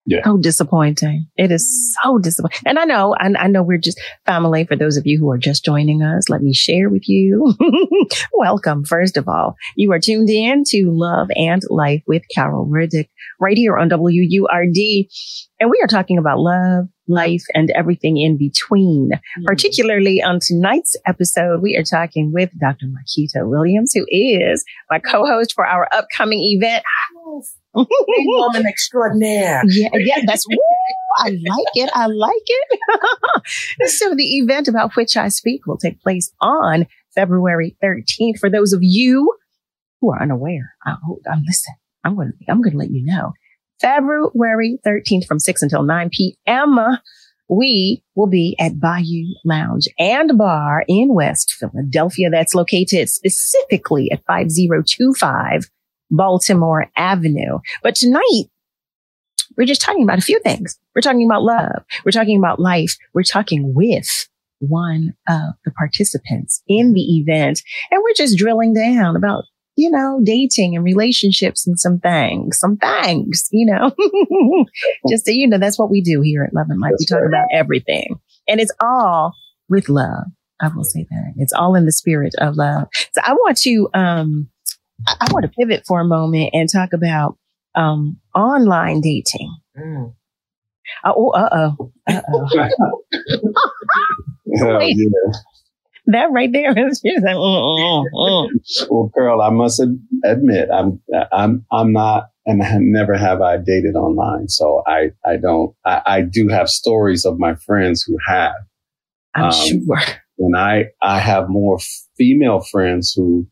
[0.10, 0.24] Yeah.
[0.24, 1.28] So disappointing.
[1.36, 2.62] It is so disappointing.
[2.66, 4.64] And I know, I, I, know we're just family.
[4.64, 7.54] For those of you who are just joining us, let me share with you.
[8.34, 8.86] Welcome.
[8.86, 13.58] First of all, you are tuned in to Love and Life with Carol Riddick right
[13.58, 15.10] here on WURD.
[15.60, 19.12] And we are talking about love, life, and everything in between.
[19.12, 19.46] Mm-hmm.
[19.46, 22.88] Particularly on tonight's episode, we are talking with Dr.
[22.88, 26.84] Marquita Williams, who is my co-host for our upcoming event.
[27.74, 29.62] woman extraordinaire.
[29.68, 30.58] Yeah, yeah, that's woo,
[31.18, 31.90] I like it.
[31.94, 33.90] I like it.
[33.90, 38.40] so the event about which I speak will take place on February 13th.
[38.40, 39.36] For those of you
[40.02, 40.96] who are unaware, I,
[41.32, 41.76] I'm listen.
[42.04, 43.34] I'm going to I'm going to let you know.
[43.80, 46.80] February 13th from 6 until 9 p.m.
[47.50, 52.30] We will be at Bayou Lounge and Bar in West Philadelphia.
[52.30, 55.70] That's located specifically at 5025
[56.12, 57.60] Baltimore Avenue.
[57.84, 58.46] But tonight,
[59.56, 60.78] we're just talking about a few things.
[60.94, 61.84] We're talking about love.
[62.04, 62.98] We're talking about life.
[63.14, 64.28] We're talking with
[64.60, 67.62] one of the participants in the event.
[67.92, 69.46] And we're just drilling down about,
[69.78, 73.92] you know, dating and relationships and some things, some things, you know,
[75.10, 76.94] just so you know, that's what we do here at Love and Life.
[77.00, 79.34] We talk about everything and it's all
[79.70, 80.26] with love.
[80.60, 82.88] I will say that it's all in the spirit of love.
[83.14, 84.50] So I want to, um,
[85.08, 87.38] I, I want to pivot for a moment and talk about
[87.76, 89.56] um, online dating.
[89.78, 90.16] Mm.
[91.04, 91.92] Uh, oh, uh oh.
[92.08, 92.50] Uh oh.
[94.48, 94.80] yeah.
[96.08, 98.88] That right there is just like, mm, mm, mm.
[98.90, 99.82] well, girl, I must
[100.24, 101.02] admit, I'm,
[101.32, 102.62] I'm, I'm not, and
[102.94, 104.48] never have I dated online.
[104.48, 108.54] So I, I don't, I, I do have stories of my friends who have.
[109.36, 110.00] I'm um, sure.
[110.40, 111.80] And I, I have more
[112.18, 113.48] female friends who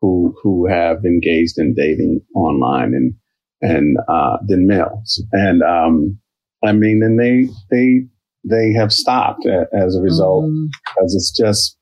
[0.00, 3.14] who who have engaged in dating online and
[3.62, 5.22] and uh, than males.
[5.32, 6.18] And um,
[6.64, 8.06] I mean, and they they
[8.44, 10.68] they have stopped as a result mm.
[10.84, 11.75] because it's just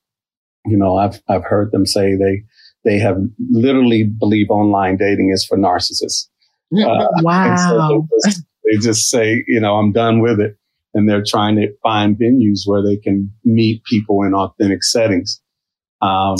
[0.67, 2.45] you know I've I've heard them say they
[2.85, 3.17] they have
[3.51, 6.29] literally believe online dating is for narcissists.
[6.73, 7.57] Uh, wow.
[7.57, 10.57] So they, just, they just say, you know, I'm done with it.
[10.93, 15.41] And they're trying to find venues where they can meet people in authentic settings.
[16.03, 16.37] Um,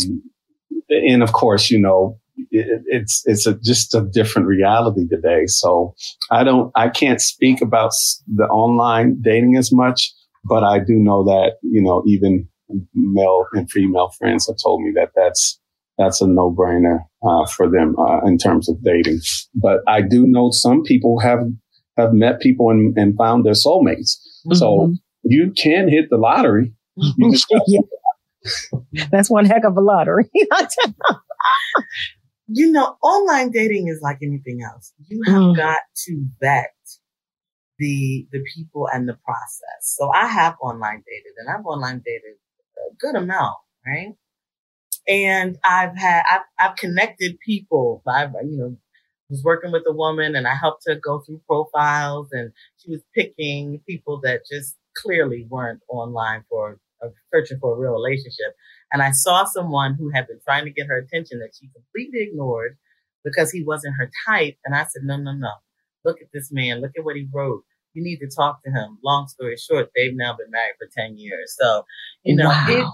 [0.89, 2.21] and of course, you know,
[2.51, 5.47] it, it's it's a, just a different reality today.
[5.47, 5.95] So
[6.31, 7.93] I don't, I can't speak about
[8.33, 10.13] the online dating as much,
[10.45, 12.49] but I do know that you know even
[12.95, 15.61] male and female friends have told me that that's
[15.99, 19.21] that's a no brainer uh, for them uh, in terms of dating.
[19.55, 21.47] But I do know some people have
[21.97, 24.19] have met people and, and found their soulmates.
[24.47, 24.55] Mm-hmm.
[24.55, 26.75] So you can hit the lottery
[27.67, 27.81] yeah.
[29.11, 30.31] That's one heck of a lottery.
[32.47, 34.93] you know, online dating is like anything else.
[35.09, 35.57] You have mm.
[35.57, 36.75] got to vet
[37.79, 39.81] the the people and the process.
[39.81, 42.37] So I have online dated and I've online dated
[42.79, 43.57] a good amount,
[43.87, 44.15] right?
[45.07, 48.03] And I've had I've, I've connected people.
[48.07, 48.77] I've you know
[49.31, 53.01] was working with a woman and I helped her go through profiles and she was
[53.15, 58.55] picking people that just clearly weren't online for uh, searching for a real relationship.
[58.93, 62.29] And I saw someone who had been trying to get her attention that she completely
[62.29, 62.77] ignored
[63.25, 64.57] because he wasn't her type.
[64.65, 65.53] And I said, no, no, no.
[66.05, 66.81] Look at this man.
[66.81, 67.65] Look at what he wrote.
[67.95, 68.99] You need to talk to him.
[69.03, 71.57] Long story short, they've now been married for 10 years.
[71.59, 71.85] So,
[72.25, 72.67] you know, wow.
[72.69, 72.87] it,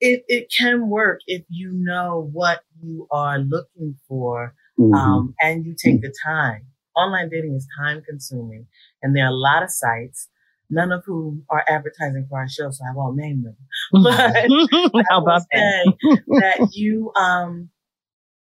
[0.00, 4.94] it, it can work if you know what you are looking for mm-hmm.
[4.94, 6.66] um, and you take the time.
[6.94, 8.66] Online dating is time consuming
[9.02, 10.28] and there are a lot of sites
[10.72, 13.56] none of whom are advertising for our show, so I won't name them.
[14.02, 15.94] But how about that?
[16.26, 17.68] that you, um,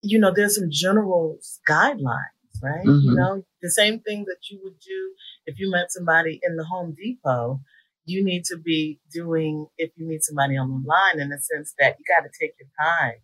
[0.02, 1.38] you know, there's some general
[1.70, 2.86] guidelines, right?
[2.86, 3.10] Mm-hmm.
[3.10, 5.14] You know, the same thing that you would do
[5.46, 7.62] if you met somebody in the Home Depot.
[8.06, 11.74] You need to be doing if you meet somebody on the line in the sense
[11.80, 13.20] that you got to take your time.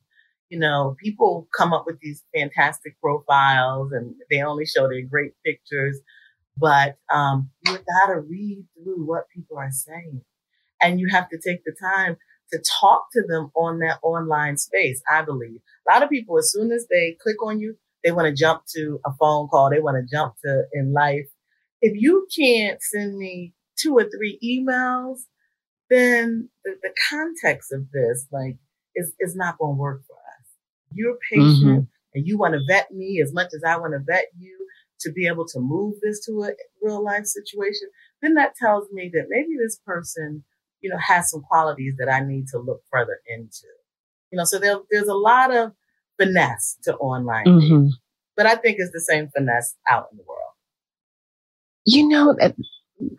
[0.50, 5.34] You know, people come up with these fantastic profiles and they only show their great
[5.46, 6.00] pictures
[6.60, 10.22] but um, you got to read through what people are saying.
[10.82, 12.18] And you have to take the time
[12.52, 15.60] to talk to them on that online space, I believe.
[15.88, 18.64] A lot of people, as soon as they click on you, they want to jump
[18.76, 19.70] to a phone call.
[19.70, 21.28] They want to jump to in life.
[21.82, 25.20] If you can't send me two or three emails,
[25.90, 28.58] then the, the context of this, like,
[28.96, 30.46] is, is not going to work for us.
[30.94, 32.14] You're patient mm-hmm.
[32.14, 34.60] and you want to vet me as much as I want to vet you
[35.02, 37.88] to be able to move this to a real life situation,
[38.22, 40.44] then that tells me that maybe this person,
[40.82, 43.68] you know, has some qualities that I need to look further into.
[44.32, 45.72] You know, so there, there's a lot of
[46.20, 47.88] finesse to online, mm-hmm.
[48.36, 50.40] but I think it's the same finesse out in the world.
[51.86, 52.36] You know,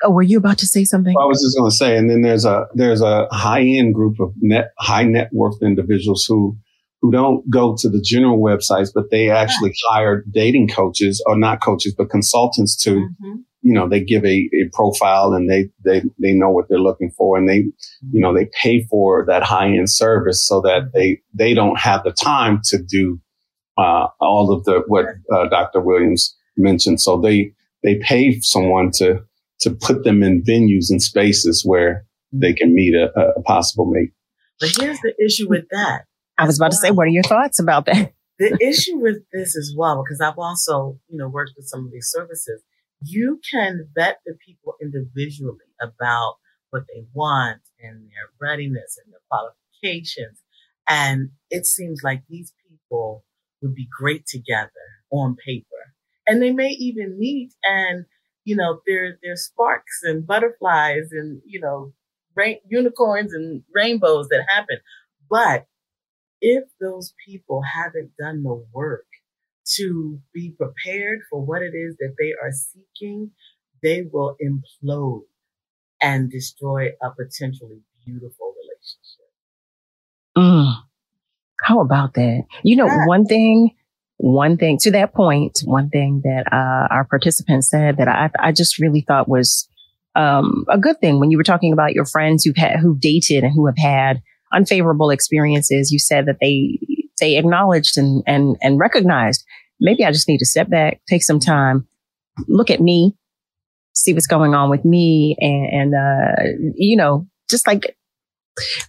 [0.02, 1.14] oh, were you about to say something?
[1.14, 3.94] Well, I was just going to say, and then there's a there's a high end
[3.94, 6.56] group of net high net worth individuals who
[7.00, 11.62] who don't go to the general websites, but they actually hire dating coaches or not
[11.62, 13.36] coaches, but consultants to, mm-hmm.
[13.62, 17.10] You know, they give a, a, profile and they, they, they know what they're looking
[17.16, 17.64] for and they,
[18.10, 22.02] you know, they pay for that high end service so that they, they don't have
[22.04, 23.20] the time to do,
[23.76, 25.80] uh, all of the, what, uh, Dr.
[25.80, 27.00] Williams mentioned.
[27.00, 27.52] So they,
[27.82, 29.20] they pay someone to,
[29.60, 34.10] to put them in venues and spaces where they can meet a, a possible mate.
[34.58, 36.04] But here's the issue with that
[36.40, 38.14] I was about to say, what are your thoughts about that?
[38.38, 41.92] the issue with this as well, because I've also, you know, worked with some of
[41.92, 42.62] these services,
[43.02, 46.36] you can vet the people individually about
[46.70, 50.42] what they want and their readiness and their qualifications.
[50.88, 53.24] And it seems like these people
[53.62, 54.70] would be great together
[55.10, 55.66] on paper.
[56.26, 58.04] And they may even meet and,
[58.44, 61.92] you know, there, there's sparks and butterflies and, you know,
[62.34, 64.78] rain, unicorns and rainbows that happen.
[65.28, 65.66] But
[66.40, 69.06] if those people haven't done the work
[69.76, 73.30] to be prepared for what it is that they are seeking,
[73.82, 75.22] they will implode
[76.00, 79.30] and destroy a potentially beautiful relationship.
[80.36, 80.74] Mm.
[81.62, 82.44] How about that?
[82.62, 83.06] You know, yeah.
[83.06, 83.74] one thing,
[84.16, 88.52] one thing to that point, one thing that uh, our participants said that I, I
[88.52, 89.68] just really thought was
[90.16, 93.44] um, a good thing when you were talking about your friends who've had, who dated
[93.44, 96.78] and who have had unfavorable experiences, you said that they
[97.20, 99.44] they acknowledged and and and recognized.
[99.80, 101.86] Maybe I just need to step back, take some time,
[102.48, 103.16] look at me,
[103.94, 106.42] see what's going on with me, and, and uh,
[106.74, 107.96] you know, just like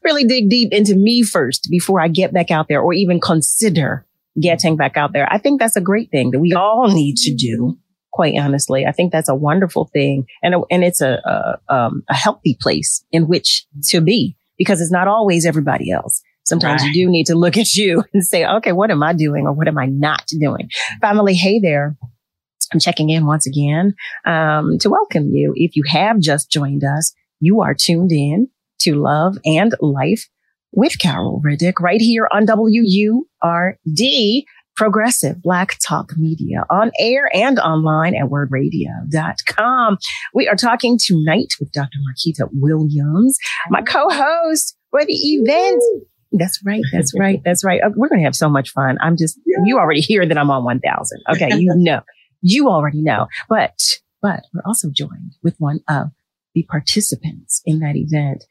[0.04, 4.06] really dig deep into me first before I get back out there, or even consider
[4.42, 5.32] getting back out there.
[5.32, 7.78] I think that's a great thing that we all need to do.
[8.12, 11.22] Quite honestly, I think that's a wonderful thing, and and it's a
[11.70, 16.22] a, um, a healthy place in which to be because it's not always everybody else.
[16.44, 16.94] Sometimes right.
[16.94, 19.54] you do need to look at you and say, okay, what am I doing or
[19.54, 20.70] what am I not doing?
[21.02, 21.96] Family, hey there.
[22.74, 25.52] I'm checking in once again um, to welcome you.
[25.56, 28.48] If you have just joined us, you are tuned in
[28.80, 30.30] to Love and Life
[30.72, 33.26] with Carol Riddick right here on WURD
[34.76, 39.98] progressive black talk media on air and online at wurdradio.com.
[40.34, 42.00] We are talking tonight with Dr.
[42.00, 43.38] Marquita Williams,
[43.70, 45.82] my co-host for the event.
[46.32, 46.84] That's right.
[46.92, 47.42] That's right.
[47.46, 47.82] That's right.
[47.82, 48.98] Uh, we're going to have so much fun.
[49.02, 51.22] I'm just, you already hear that I'm on 1000.
[51.36, 51.56] Okay.
[51.58, 52.02] You know,
[52.42, 53.80] you already know, but,
[54.22, 56.08] but we're also joined with one of
[56.54, 58.46] the participants in that event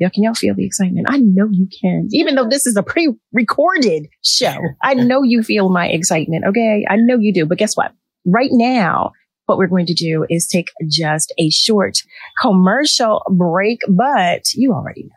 [0.00, 1.06] Y'all, can y'all feel the excitement?
[1.10, 2.08] I know you can.
[2.10, 6.46] Even though this is a pre-recorded show, I know you feel my excitement.
[6.46, 6.86] Okay.
[6.88, 7.44] I know you do.
[7.44, 7.92] But guess what?
[8.24, 9.12] Right now,
[9.44, 11.98] what we're going to do is take just a short
[12.40, 15.10] commercial break, but you already know.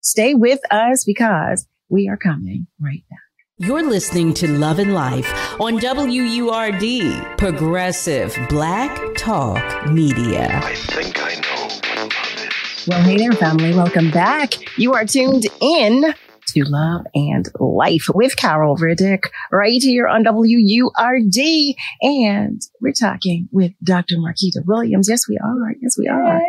[0.00, 3.18] Stay with us because we are coming right back.
[3.58, 10.60] You're listening to Love and Life on WURD, Progressive Black Talk Media.
[10.62, 12.86] I think I know what love.
[12.86, 13.74] Well, hey there, family.
[13.74, 14.54] Welcome back.
[14.78, 16.14] You are tuned in
[16.48, 21.74] to Love and Life with Carol Riddick right here on WURD.
[22.00, 24.16] And we're talking with Dr.
[24.18, 25.08] Marquita Williams.
[25.08, 25.74] Yes, we are.
[25.80, 26.40] Yes, we are.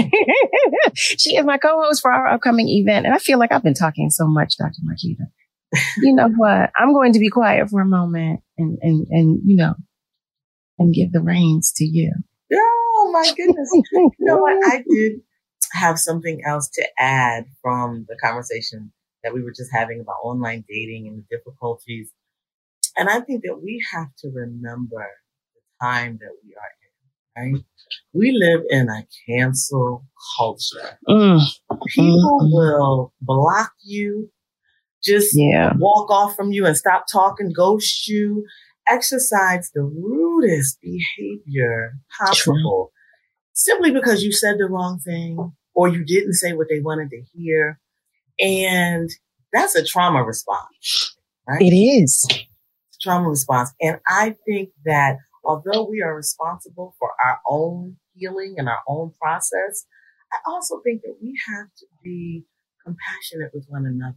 [0.94, 3.06] she is my co-host for our upcoming event.
[3.06, 4.78] And I feel like I've been talking so much, Dr.
[4.84, 5.26] Marquita.
[5.98, 6.70] You know what?
[6.76, 9.74] I'm going to be quiet for a moment and, and, and, you know,
[10.78, 12.12] and give the reins to you.
[12.98, 13.70] Oh my goodness.
[13.92, 14.56] you know what?
[14.66, 15.20] I did
[15.72, 18.92] have something else to add from the conversation
[19.22, 22.10] that we were just having about online dating and the difficulties.
[22.96, 25.06] And I think that we have to remember
[25.54, 26.75] the time that we are in,
[27.36, 27.54] right?
[28.12, 30.04] We live in a cancel
[30.36, 30.98] culture.
[31.08, 31.40] Mm,
[31.94, 32.52] People Mhm.
[32.52, 34.30] will block you,
[35.02, 35.72] just yeah.
[35.78, 38.44] walk off from you and stop talking, ghost you,
[38.88, 42.92] exercise the rudest behavior possible
[43.52, 47.22] simply because you said the wrong thing or you didn't say what they wanted to
[47.34, 47.80] hear.
[48.40, 49.10] And
[49.52, 51.16] that's a trauma response,
[51.48, 51.62] right?
[51.62, 52.28] It is.
[53.00, 53.72] trauma response.
[53.80, 59.12] And I think that although we are responsible for our own healing and our own
[59.20, 59.86] process,
[60.32, 62.44] I also think that we have to be
[62.84, 64.16] compassionate with one another.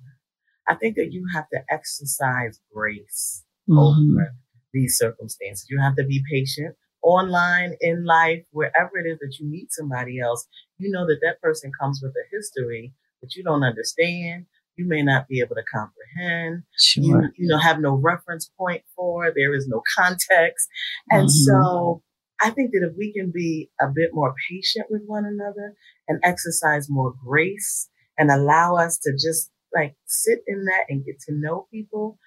[0.68, 3.78] I think that you have to exercise grace Mhm.
[3.80, 4.36] over
[4.74, 5.68] these circumstances.
[5.70, 10.20] You have to be patient online, in life, wherever it is that you meet somebody
[10.20, 10.48] else.
[10.78, 14.46] You know that that person comes with a history that you don't understand.
[14.80, 17.04] You may not be able to comprehend Sure.
[17.04, 19.30] you, you know, have no reference point for.
[19.36, 20.70] There is no context.
[21.12, 21.30] And Mhm.
[21.32, 22.02] so
[22.42, 25.76] I think that if we can be a bit more patient with one another
[26.08, 31.20] and exercise more grace and allow us to just like sit in that and get
[31.28, 32.18] to know people,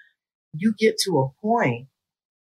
[0.53, 1.88] you get to a point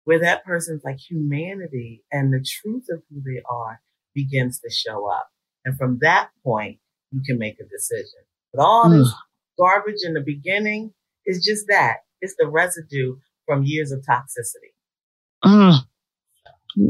[0.04, 3.80] where that person's like humanity and the truth of who they are
[4.14, 5.30] begins to show up.
[5.64, 6.80] And from that point,
[7.12, 8.20] you can make a decision.
[8.52, 9.10] But all this
[9.58, 10.92] garbage in the beginning
[11.26, 11.98] is just that.
[12.20, 14.72] It's the residue from years of toxicity.
[15.44, 15.78] Mm.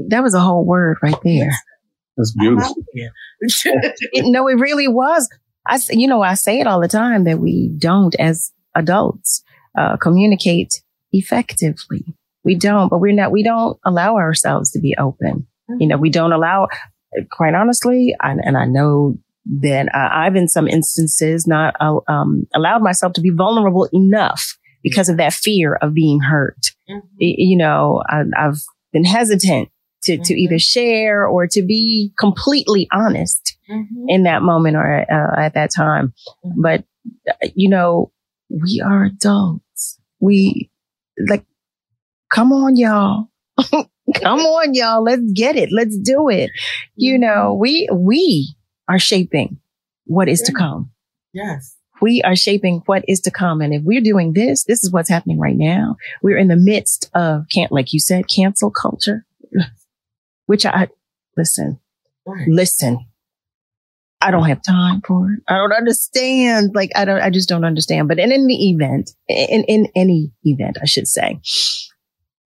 [0.08, 1.50] That was a whole word right there.
[2.16, 2.74] That's beautiful.
[4.12, 5.28] It, no, it really was.
[5.66, 9.42] I, s- you know, I say it all the time that we don't, as adults,
[9.78, 10.82] uh, communicate
[11.12, 12.04] effectively.
[12.44, 13.30] We don't, but we're not.
[13.32, 15.46] We don't allow ourselves to be open.
[15.78, 16.68] You know, we don't allow.
[17.30, 19.16] Quite honestly, I, and I know
[19.60, 24.56] that I, I've in some instances not uh, um, allowed myself to be vulnerable enough
[24.82, 26.72] because of that fear of being hurt.
[26.88, 27.02] Mhm.
[27.18, 28.60] You know, I, I've
[28.92, 29.68] been hesitant
[30.04, 30.38] to, to Mhm.
[30.38, 33.86] either share or to be completely honest Mhm.
[34.08, 36.12] in that moment or uh, at that time.
[36.56, 36.84] But,
[37.28, 38.10] uh, you know,
[38.50, 39.98] we are adults.
[40.20, 40.70] We
[41.28, 41.44] like,
[42.32, 43.28] come on, y'all.
[44.20, 45.02] come on, y'all.
[45.02, 45.70] Let's get it.
[45.72, 46.50] Let's do it.
[46.96, 48.54] You know, we, we
[48.92, 49.58] are shaping
[50.04, 50.90] what is to come.
[51.32, 51.76] Yes.
[52.02, 53.60] We are shaping what is to come.
[53.60, 55.96] And if we're doing this, this is what's happening right now.
[56.22, 59.24] We're in the midst of can't, like you said, cancel culture,
[60.46, 60.88] which I,
[61.36, 61.78] listen,
[62.26, 62.46] Right.
[62.48, 63.06] listen.
[64.20, 65.40] I don't have time for it.
[65.48, 66.72] I don't understand.
[66.74, 68.08] Like I don't, I just don't understand.
[68.08, 71.40] But in, the event, in, in any event, I should say,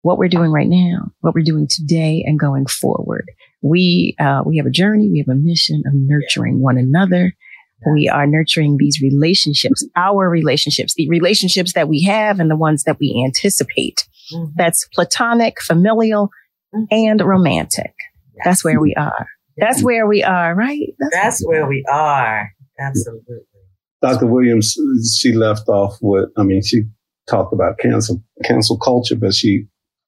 [0.03, 3.29] what we're doing right now, what we're doing today and going forward,
[3.69, 5.09] we, uh, we have a journey.
[5.11, 7.35] We have a mission of nurturing one another.
[7.93, 12.85] We are nurturing these relationships, our relationships, the relationships that we have and the ones
[12.85, 14.09] that we anticipate.
[14.33, 14.53] Mhm.
[14.57, 16.31] That's platonic, familial,
[16.91, 17.93] and romantic.
[18.45, 19.27] That's where we are.
[19.59, 20.95] That's where we are, right?
[21.13, 22.51] That's where we are.
[22.79, 23.37] Absolutely.
[24.03, 24.27] Dr.
[24.27, 24.77] Williams,
[25.19, 26.83] she left off with, I mean, she
[27.29, 29.67] talked about cancel, cancel culture, but she,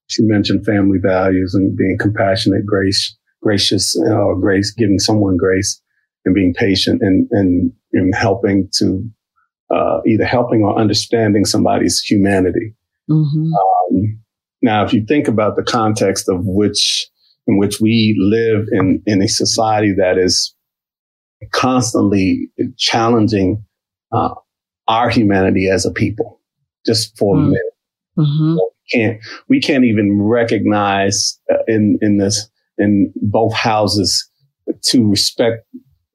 [0.08, 5.80] she mentioned family values and being compassionate, grace, gracious, uh, grace, giving someone grace
[6.24, 9.08] and being patient and, and, and helping to,
[9.74, 12.74] uh, either helping or understanding somebody's humanity.
[13.10, 13.52] Mm-hmm.
[13.54, 14.20] Um,
[14.62, 17.06] now, if you think about the context of which,
[17.46, 20.54] in which we live in, in a society that is
[21.52, 23.64] constantly challenging
[24.12, 24.34] uh,
[24.88, 26.40] our humanity as a people,
[26.86, 27.46] just for a Mm.
[27.46, 27.62] minute,
[28.18, 28.56] Mm-hmm.
[28.92, 34.28] can't we can't even recognize uh, in in this in both houses
[34.84, 35.66] to respect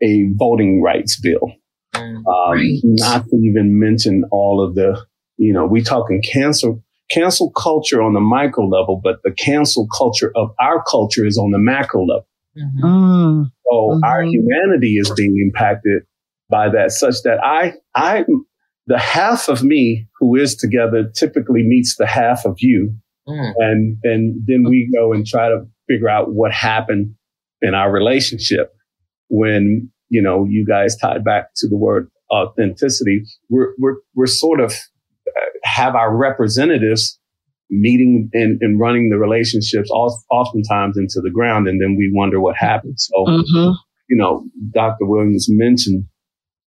[0.02, 1.52] a voting rights bill.
[1.96, 2.18] Mhm.
[2.18, 2.80] Um, Right.
[2.84, 5.00] Not to even mention all of the,
[5.38, 10.32] you know, we talking cancel cancel culture on the micro level, but the cancel culture
[10.36, 12.28] of our culture is on the macro level.
[12.58, 12.82] Mhm.
[12.84, 13.52] Mm.
[13.70, 16.04] So our humanity is being impacted
[16.50, 18.26] by that, such that I, I,
[18.88, 22.94] the half of me who is together typically meets the half of you,
[23.28, 23.54] Mm.
[23.58, 27.16] and and then we go and try to figure out what happened
[27.62, 28.74] in our relationship
[29.30, 33.24] when you know you guys tied back to the word authenticity.
[33.50, 37.20] We're we're we're sort of uh, have our representatives
[37.70, 42.56] meeting and, and running the relationships oftentimes into the ground, and then we wonder what
[42.56, 43.00] happened.
[43.00, 43.76] So Mhm.
[44.10, 45.06] you know, Dr.
[45.06, 46.06] Williams mentioned,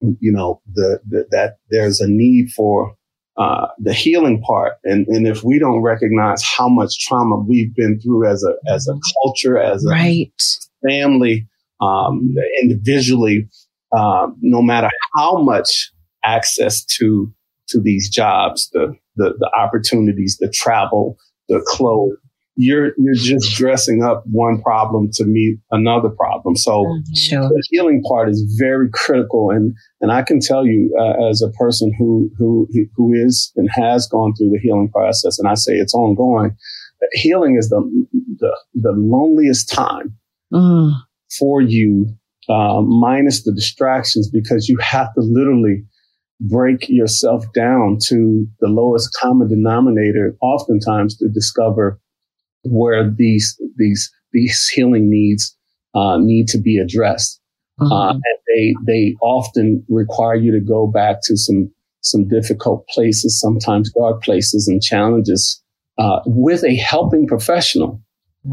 [0.02, 2.96] you know, the, the that there's a need for
[3.40, 8.00] uh, the healing part, and and if we don't recognize how much trauma we've been
[8.02, 10.32] through as a as a culture, as a Right.
[10.88, 11.48] family,
[11.82, 13.48] um, individually,
[13.98, 15.92] um, no matter how much
[16.26, 17.34] access to
[17.70, 21.18] to these jobs, the the, the opportunities, the travel,
[21.48, 22.18] the clothes,
[22.62, 26.56] you're you're just dressing up one problem to meet another problem.
[26.58, 27.04] So Mhm.
[27.16, 27.48] Sure.
[27.50, 31.52] the healing part is very critical and and I can tell you uh, as a
[31.64, 35.74] person who who who is and has gone through the healing process and I say
[35.84, 36.52] it's ongoing
[37.00, 37.80] that healing is the
[38.42, 40.08] the, the loneliest time
[40.52, 40.92] Mm.
[41.40, 42.08] for you
[42.50, 45.84] uh, minus the distractions because you have to literally
[46.42, 52.00] break yourself down to the lowest common denominator oftentimes to discover
[52.64, 55.56] where these these these healing needs
[55.96, 57.40] uh, need to be addressed
[57.80, 58.12] uh, Mhm.
[58.14, 63.92] and they they often require you to go back to some some difficult places, sometimes
[63.92, 65.62] dark places and challenges,
[65.98, 68.02] uh, with a helping professional.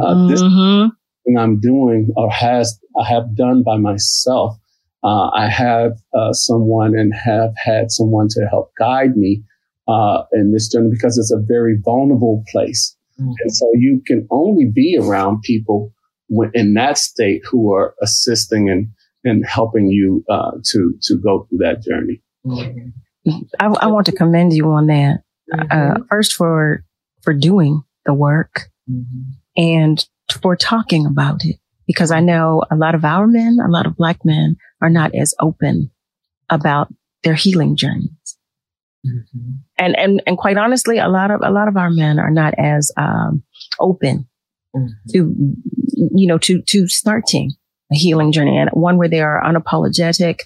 [0.01, 0.91] Uh, this Mhm.
[1.25, 4.57] thing I'm doing or has I have done by myself.
[5.05, 9.43] Uh, I have uh, someone and have had someone to help guide me
[9.89, 13.33] uh, in this journey because it's a very vulnerable place, Mhm.
[13.43, 15.93] and so you can only be around people
[16.55, 18.89] in that state who are assisting and
[19.25, 22.23] and helping you uh, to to go through that journey.
[22.47, 22.93] Mhm.
[23.59, 25.23] I, I want to commend you on that.
[25.71, 26.85] Uh, first for
[27.23, 29.33] for doing the work Mhm.
[29.57, 30.07] and
[30.43, 31.57] for talking about it,
[31.87, 35.15] because I know a lot of our men, a lot of black men, are not
[35.15, 35.91] as open
[36.51, 36.93] about
[37.25, 38.36] their healing journeys.
[39.05, 39.59] Mhm.
[39.79, 42.55] And and and quite honestly, a lot of a lot of our men are not
[42.59, 43.43] as um,
[43.81, 44.27] open
[44.75, 44.89] Mhm.
[45.13, 45.35] to
[46.15, 47.53] you know to to starting
[47.93, 50.41] a healing journey and one where they are unapologetic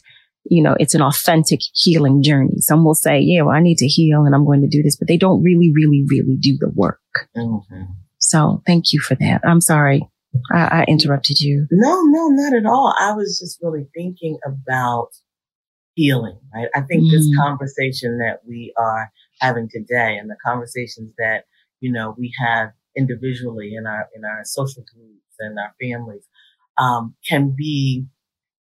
[0.45, 3.87] you know it's an authentic healing journey some will say yeah well i need to
[3.87, 6.71] heal and i'm going to do this but they don't really really really do the
[6.75, 7.01] work
[7.37, 7.89] Mhm.
[8.19, 10.07] so thank you for that i'm sorry
[10.53, 12.95] i, I interrupted you No, no, not at all.
[13.01, 15.09] I was just really thinking about
[15.95, 16.69] healing, right?
[16.75, 17.37] I think this Mhm.
[17.37, 19.11] conversation that we are
[19.41, 21.45] having today and the conversations that,
[21.81, 26.27] you know, we have individually in our, in our social groups and our families,
[26.79, 28.07] um, can be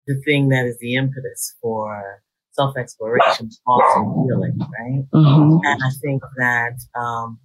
[0.08, 2.22] the thing that is the impetus for
[2.52, 5.06] self-exploration, also healing, right?
[5.14, 7.40] hmm And I think that um,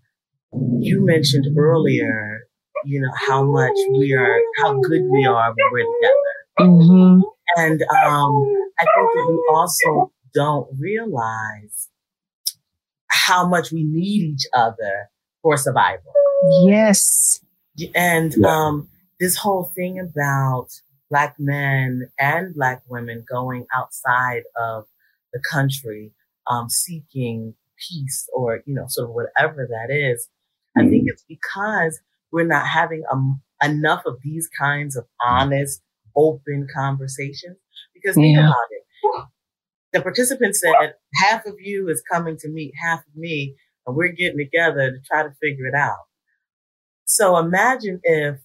[0.53, 2.49] you mentioned earlier,
[2.85, 6.73] you know, how much we are, how good we are when we're together.
[6.73, 7.21] hmm
[7.57, 11.89] And um, I think that we also don't realize
[13.09, 15.09] how much we need each other
[15.43, 16.13] for survival.
[16.67, 17.41] yes
[17.95, 18.49] And Yeah.
[18.49, 18.89] um,
[19.21, 20.69] this whole thing about
[21.11, 24.87] black men and black women going outside of
[25.33, 26.13] the country,
[26.49, 30.29] um, seeking peace or, you know, sort of whatever that is.
[30.77, 32.01] I think it's because
[32.33, 35.83] we're not having um, enough of these kinds of honest,
[36.17, 37.57] open conversations.
[38.05, 38.45] Because think Yeah.
[38.49, 38.83] about it.
[39.95, 44.09] The participant said, half of you is coming to meet half of me, and we're
[44.13, 46.01] getting together to try to figure it out.
[47.07, 48.41] So imagine if,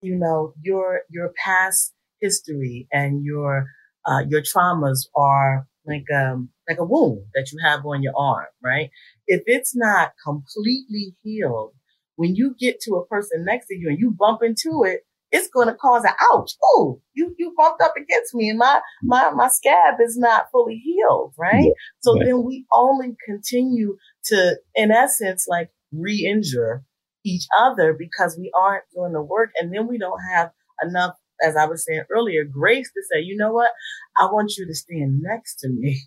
[0.00, 3.66] you know, your, your past history and your,
[4.06, 8.46] uh, your traumas are like, um, like a wound that you have on your arm,
[8.62, 8.90] right?
[9.26, 11.74] If it's not completely healed,
[12.16, 15.02] when you get to a person next to you and you bump into it,
[15.36, 16.52] it's going to cause an ouch.
[16.64, 20.76] Oh, you, you bumped up against me and my, my, my scab is not fully
[20.76, 21.70] healed, right?
[22.00, 23.96] So then we only continue
[24.26, 26.84] to, in essence, like re-injure
[27.24, 29.50] each other because we aren't doing the work.
[29.60, 30.50] And then we don't have
[30.82, 33.70] enough, as I was saying earlier, grace to say, you know what?
[34.18, 36.00] I want you to stand next to me,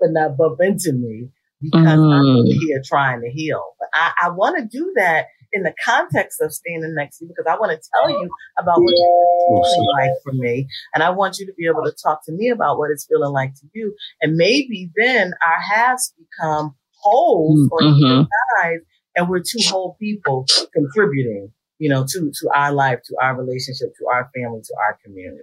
[0.00, 1.30] but not bump into me
[1.60, 2.44] because I'm Mm.
[2.60, 3.62] here trying to heal.
[3.80, 7.28] But I, I want to do that in the context of standing next to you
[7.28, 8.28] because I want to tell you
[8.58, 10.66] about what it's feeling like for me.
[10.94, 13.32] And I want you to be able to talk to me about what it's feeling
[13.32, 13.94] like to you.
[14.20, 18.26] And maybe then our halves become whole or Mhm.
[18.62, 18.80] guys
[19.16, 23.88] and we're two whole people contributing, you know, to, to our life, to our relationship,
[23.98, 25.42] to our family, to our community.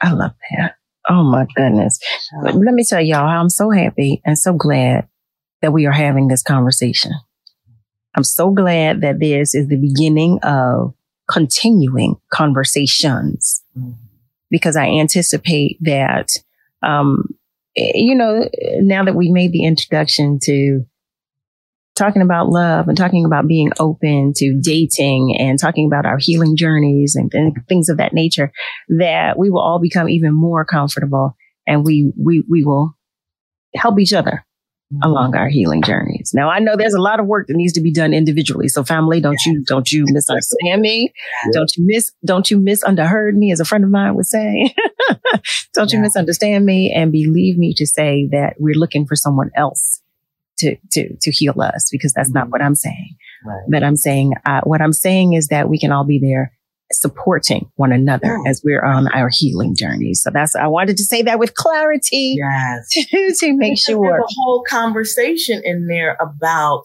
[0.00, 0.74] I love that.
[1.08, 1.98] Oh my goodness.
[2.42, 5.08] But let me tell y'all, how I'm so happy and so glad
[5.62, 7.12] that we are having this conversation.
[8.14, 10.94] I'm so glad that this is the beginning of
[11.30, 13.62] continuing conversations.
[14.50, 16.30] Because I anticipate that,
[16.82, 17.24] um,
[17.76, 18.48] you know,
[18.80, 20.86] now that we made the introduction to
[21.94, 26.56] talking about love and talking about being open to dating and talking about our healing
[26.56, 28.52] journeys and, and things of that nature,
[28.88, 31.36] that we will all become even more comfortable
[31.66, 32.96] and we, we, we will
[33.74, 34.46] help each other
[35.02, 36.32] along our healing journeys.
[36.34, 38.68] Now I know there's a lot of work that needs to be done individually.
[38.68, 41.12] So family, don't you don't you misunderstand me.
[41.52, 44.74] Don't you miss don't you misunderheard me as a friend of mine would say.
[45.74, 50.00] don't you misunderstand me and believe me to say that we're looking for someone else
[50.58, 52.50] to to to heal us because that's not Mhm.
[52.50, 53.16] what I'm saying.
[53.44, 53.62] Right.
[53.68, 56.52] But I'm saying uh, what I'm saying is that we can all be there
[56.92, 60.14] supporting one another as we're on our healing journey.
[60.14, 62.88] So that's I wanted to say that with clarity Yes.
[63.10, 64.10] to, to make Because sure.
[64.10, 66.84] There's a whole conversation in there about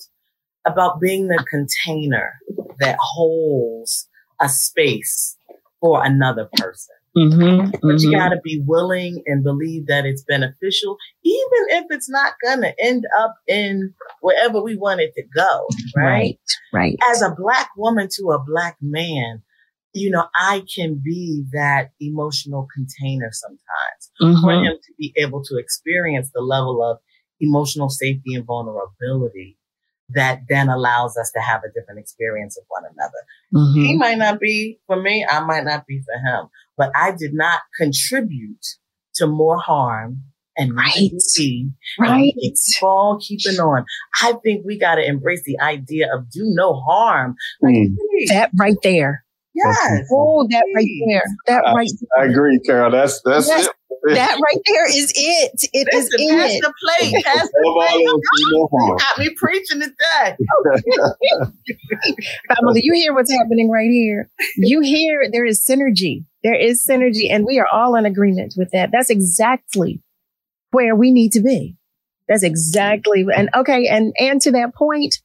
[0.66, 2.34] about being the container
[2.80, 4.08] that holds
[4.40, 5.38] a space
[5.82, 6.96] for another person.
[7.16, 12.10] Mm-hmm, But you got to be willing and believe that it's beneficial, even if it's
[12.10, 15.68] not going to end up in wherever we want it to go.
[15.96, 16.04] Right?
[16.04, 16.40] right,
[16.74, 17.00] right.
[17.12, 19.44] As a black woman to a black man,
[19.94, 24.65] you know, I can be that emotional container sometimes for Mhm.
[24.65, 26.98] him to be able to experience the level of
[27.40, 29.57] emotional safety and vulnerability
[30.10, 33.74] that then allows us to have a different experience of one another.
[33.74, 33.99] He Mhm.
[33.99, 37.61] might not be for me, I might not be for him, but I did not
[37.78, 38.65] contribute
[39.15, 40.24] to more harm
[40.57, 41.11] and Right.
[41.11, 42.34] And Right.
[42.40, 43.86] keep on keeping on.
[44.22, 47.36] I think we got to embrace the idea of do no harm.
[47.61, 47.95] Like, Mm.
[48.30, 49.26] That right there.
[49.54, 50.08] Yes.
[50.12, 51.24] Oh, that right there.
[51.48, 51.90] That I- right.
[52.20, 52.92] I agree, Carol.
[52.92, 53.74] That's that's Yes, it.
[54.16, 55.70] That right there is it.
[55.72, 56.62] It is Listen, pass it.
[56.62, 57.24] the plate.
[57.26, 58.06] Pass the plate.
[58.06, 58.98] else, do no harm.
[58.98, 60.36] Got me preaching today.
[61.40, 61.46] Oh,
[62.56, 64.30] Family, you hear what's happening right here.
[64.58, 66.26] You hear there is synergy.
[66.44, 68.90] There is synergy, and we are all in agreement with that.
[68.92, 70.02] That's exactly
[70.72, 71.78] where we need to be.
[72.28, 75.16] That's exactly and okay, and and to that point,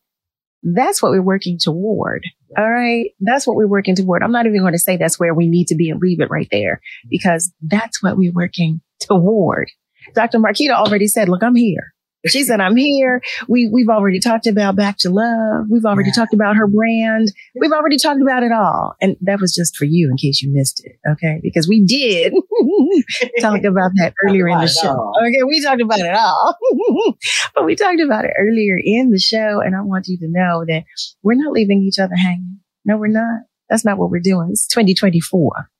[0.62, 2.22] that's what we're working toward.
[2.56, 3.10] All right.
[3.20, 4.22] That's what we're working toward.
[4.22, 6.30] I'm not even going to say that's where we need to be and leave it
[6.30, 9.70] right there because that's what we're working toward.
[10.14, 10.38] Dr.
[10.38, 11.92] Marquita already said, look, I'm here.
[12.26, 13.22] She said, I'm here.
[13.46, 15.66] We, we've already talked about back to love.
[15.70, 16.14] We've already Yeah.
[16.24, 17.32] talked about her brand.
[17.60, 18.96] We've already talked about it all.
[19.00, 20.96] And that was just for you in case you missed it.
[21.12, 21.38] Okay.
[21.42, 22.32] Because we did
[23.40, 25.12] talk about that earlier in the show.
[25.22, 25.42] Okay.
[25.46, 26.56] We talked about it all,
[27.54, 29.60] but we talked about it earlier in the show.
[29.64, 30.84] And I want you to know that
[31.22, 32.58] we're not leaving each other hanging.
[32.84, 33.42] No, we're not.
[33.70, 34.48] That's not what we're doing.
[34.50, 35.70] It's 2024.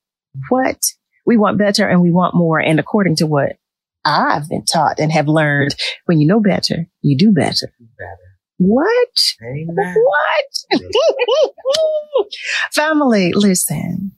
[0.50, 0.82] What?
[1.26, 2.60] We want better and we want more.
[2.60, 3.56] And according to what
[4.08, 5.74] I've been taught and have learned,
[6.06, 7.72] when you know better, you do better.
[7.98, 8.28] Better.
[8.56, 9.08] What?
[9.42, 9.94] Amen.
[10.02, 10.82] What?
[12.72, 14.12] Family, listen.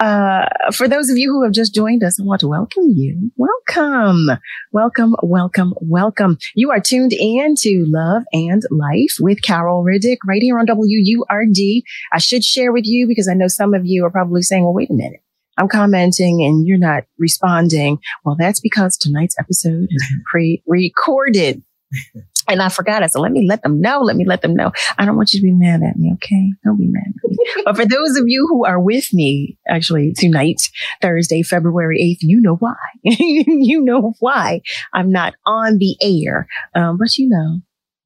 [0.00, 3.30] Uh, for those of you who have just joined us, I want to welcome you.
[3.36, 4.38] Welcome,
[4.72, 6.38] welcome, welcome, welcome.
[6.54, 11.82] You are tuned in to Love and Life with Carol Riddick right here on WURD.
[12.12, 14.74] I should share with you because I know some of you are probably saying, well,
[14.74, 15.23] wait a minute.
[15.56, 17.98] I'm commenting and you're not responding.
[18.24, 21.62] Well, that's because tonight's episode is pre-recorded.
[22.46, 23.02] And I forgot.
[23.02, 24.00] I said, let me let them know.
[24.00, 24.70] Let me let them know.
[24.98, 26.12] I don't want you to be mad at me.
[26.14, 26.52] Okay.
[26.62, 27.36] Don't be mad at me.
[27.64, 30.60] but for those of you who are with me actually tonight,
[31.00, 32.76] Thursday, February 8th, you know why.
[33.02, 34.60] you know why
[34.92, 36.46] I'm not on the air.
[36.74, 37.60] Um, but you know,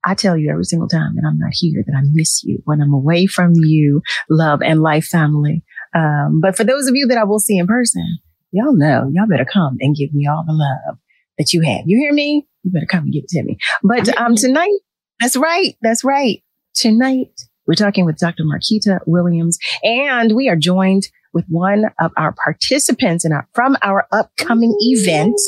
[0.05, 2.81] I tell you every single time that I'm not here, that I miss you when
[2.81, 5.65] I'm away from you, love and life family.
[5.95, 8.19] Um, but for those of you that I will see in person,
[8.53, 10.99] y'all know, y'all better come and give me all the love
[11.39, 11.83] that you have.
[11.87, 12.47] You hear me?
[12.63, 13.59] You better come and give it to me.
[13.83, 14.79] But um, tonight,
[15.21, 15.77] that's right.
[15.83, 16.43] That's right.
[16.75, 17.31] Tonight,
[17.67, 18.45] we're talking with Dr.
[18.45, 24.07] Marquita Williams, and we are joined with one of our participants in our, from our
[24.13, 25.39] upcoming event.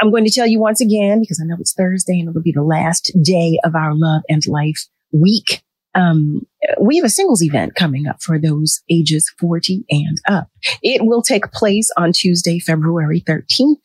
[0.00, 2.52] I'm going to tell you once again, because I know it's Thursday and it'll be
[2.52, 5.62] the last day of our Love and Life week.
[5.94, 6.46] Um,
[6.80, 10.48] we have a singles event coming up for those ages 40 and up.
[10.82, 13.82] It will take place on Tuesday, February 13th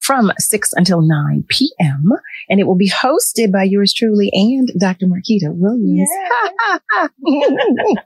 [0.00, 2.04] from 6 until 9 p.m.
[2.48, 5.06] And it will be hosted by yours truly and Dr.
[5.06, 6.10] Marquita Williams.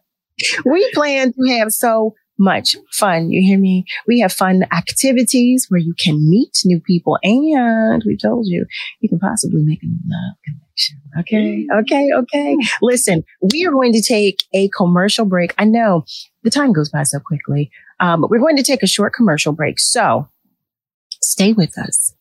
[0.64, 3.30] we plan to have so much fun.
[3.30, 3.84] You hear me?
[4.06, 8.66] We have fun activities where you can meet new people and we told you
[9.00, 11.00] you can possibly make a new love connection.
[11.20, 11.66] Okay.
[11.80, 12.08] Okay.
[12.14, 12.56] Okay.
[12.82, 15.54] Listen, we are going to take a commercial break.
[15.58, 16.04] I know
[16.42, 19.52] the time goes by so quickly, um, but we're going to take a short commercial
[19.52, 19.78] break.
[19.78, 20.28] So
[21.22, 22.14] stay with us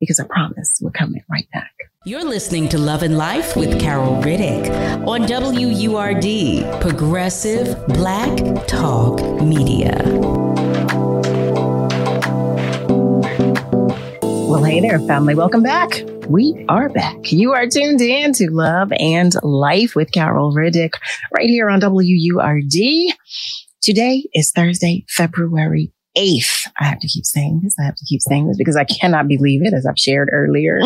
[0.00, 1.72] because I promise we're coming right back.
[2.06, 4.68] You're listening to Love and Life with Carol Riddick
[5.08, 10.02] on WURD, Progressive Black Talk Media.
[14.20, 15.34] Well, hey there, family.
[15.34, 16.02] Welcome back.
[16.28, 17.32] We are back.
[17.32, 20.92] You are tuned in to Love and Life with Carol Riddick
[21.34, 23.14] right here on WURD.
[23.80, 26.68] Today is Thursday, February 8th.
[26.80, 27.76] I have to keep saying this.
[27.78, 30.80] I have to keep saying this because I cannot believe it, as I've shared earlier.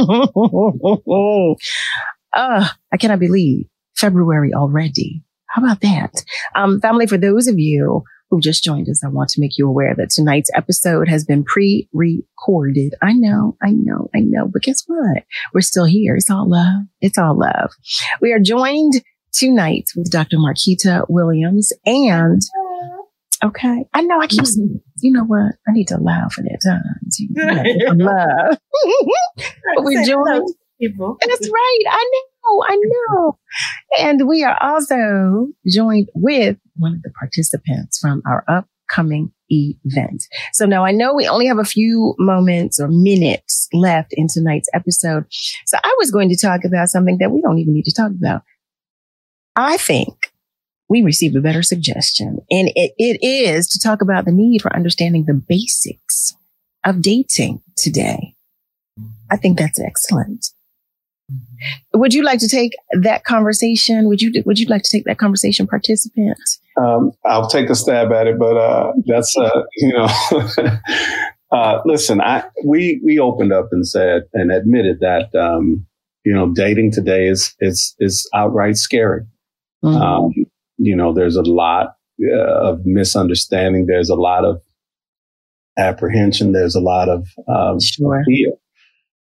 [2.32, 5.22] uh, I cannot believe February already.
[5.48, 6.12] How about that?
[6.55, 9.66] Um, family, for those of you who just joined us, I want to make you
[9.66, 12.94] aware that tonight's episode has been pre-recorded.
[13.02, 15.24] I know, I know, I know, but guess what?
[15.55, 16.16] We're still here.
[16.16, 16.82] It's all love.
[17.00, 17.70] It's all love.
[18.20, 19.02] We are joined
[19.32, 20.36] tonight with Dr.
[20.36, 22.42] Marquita Williams and
[23.44, 23.85] Okay.
[23.94, 25.55] I know I keep saying, you know what?
[25.66, 27.19] I need to laugh at it times.
[27.19, 28.59] You know, love.
[29.74, 30.48] but we're joined.
[30.81, 31.16] People.
[31.27, 31.82] That's right.
[31.90, 32.65] I know.
[32.69, 33.39] I know.
[33.98, 40.24] And we are also joined with one of the participants from our upcoming event.
[40.52, 44.69] So now I know we only have a few moments or minutes left in tonight's
[44.73, 45.24] episode.
[45.66, 48.12] So I was going to talk about something that we don't even need to talk
[48.12, 48.43] about.
[49.56, 50.27] I think
[50.89, 52.39] we received a better suggestion.
[52.51, 56.35] And it, it is to talk about the need for understanding the basics
[56.85, 58.35] of dating today.
[59.31, 60.47] I think that's excellent.
[61.93, 64.09] Would you like to take that conversation?
[64.09, 66.39] Would you would you like to take that conversation, participant?
[66.81, 70.09] Um, I'll take a stab at it, but uh, that's uh, you know,
[71.52, 72.23] uh, listen.
[72.23, 75.86] I we we opened up and said and admitted that um,
[76.24, 79.27] you know dating today is is is outright scary.
[79.85, 79.97] Mm-hmm.
[79.97, 80.32] Um,
[80.78, 81.88] you know, there's a lot
[82.22, 83.86] uh, of misunderstanding.
[83.86, 84.62] There's a lot of
[85.78, 86.52] apprehension.
[86.52, 88.22] There's a lot of um, sure.
[88.26, 88.52] fear,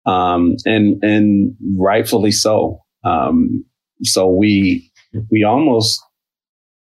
[0.07, 2.81] um, and and rightfully so.
[3.05, 3.65] Um,
[4.03, 4.91] so we
[5.31, 6.01] we almost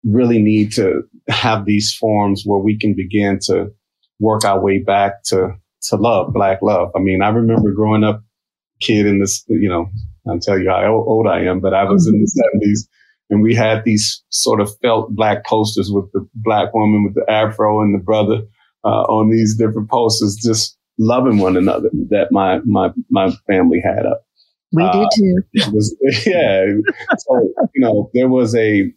[0.03, 3.72] really need to have these forms where we can begin to
[4.19, 5.49] work our way back to
[5.84, 6.89] to love, black love.
[6.95, 8.23] I mean, I remember growing up,
[8.81, 9.89] kid in this, you know,
[10.27, 12.60] I'll tell you how old I am, but I was in the mm-hmm.
[12.60, 12.89] seventies
[13.30, 17.26] and we had these sort of felt black posters with the black woman with the
[17.31, 18.41] afro and the brother
[18.84, 24.06] uh, on these different posters, just loving one another that my my my family had
[24.06, 24.23] up.
[24.72, 25.35] We uh, did too.
[25.53, 25.95] It was
[26.26, 26.65] yeah.
[27.18, 28.91] so you know there was a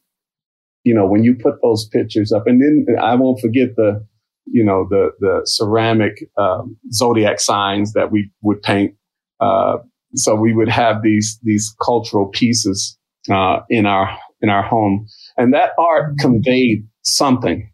[0.84, 4.04] you know when you put those pictures up, and then I won't forget the
[4.44, 8.94] you know the the ceramic um, zodiac signs that we would paint.
[9.40, 9.78] Uh,
[10.14, 12.97] so we would have these these cultural pieces
[13.30, 17.70] uh, in our in our home, and that art conveyed something,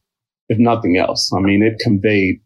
[0.49, 1.31] if nothing else.
[1.37, 2.41] I mean, it conveyed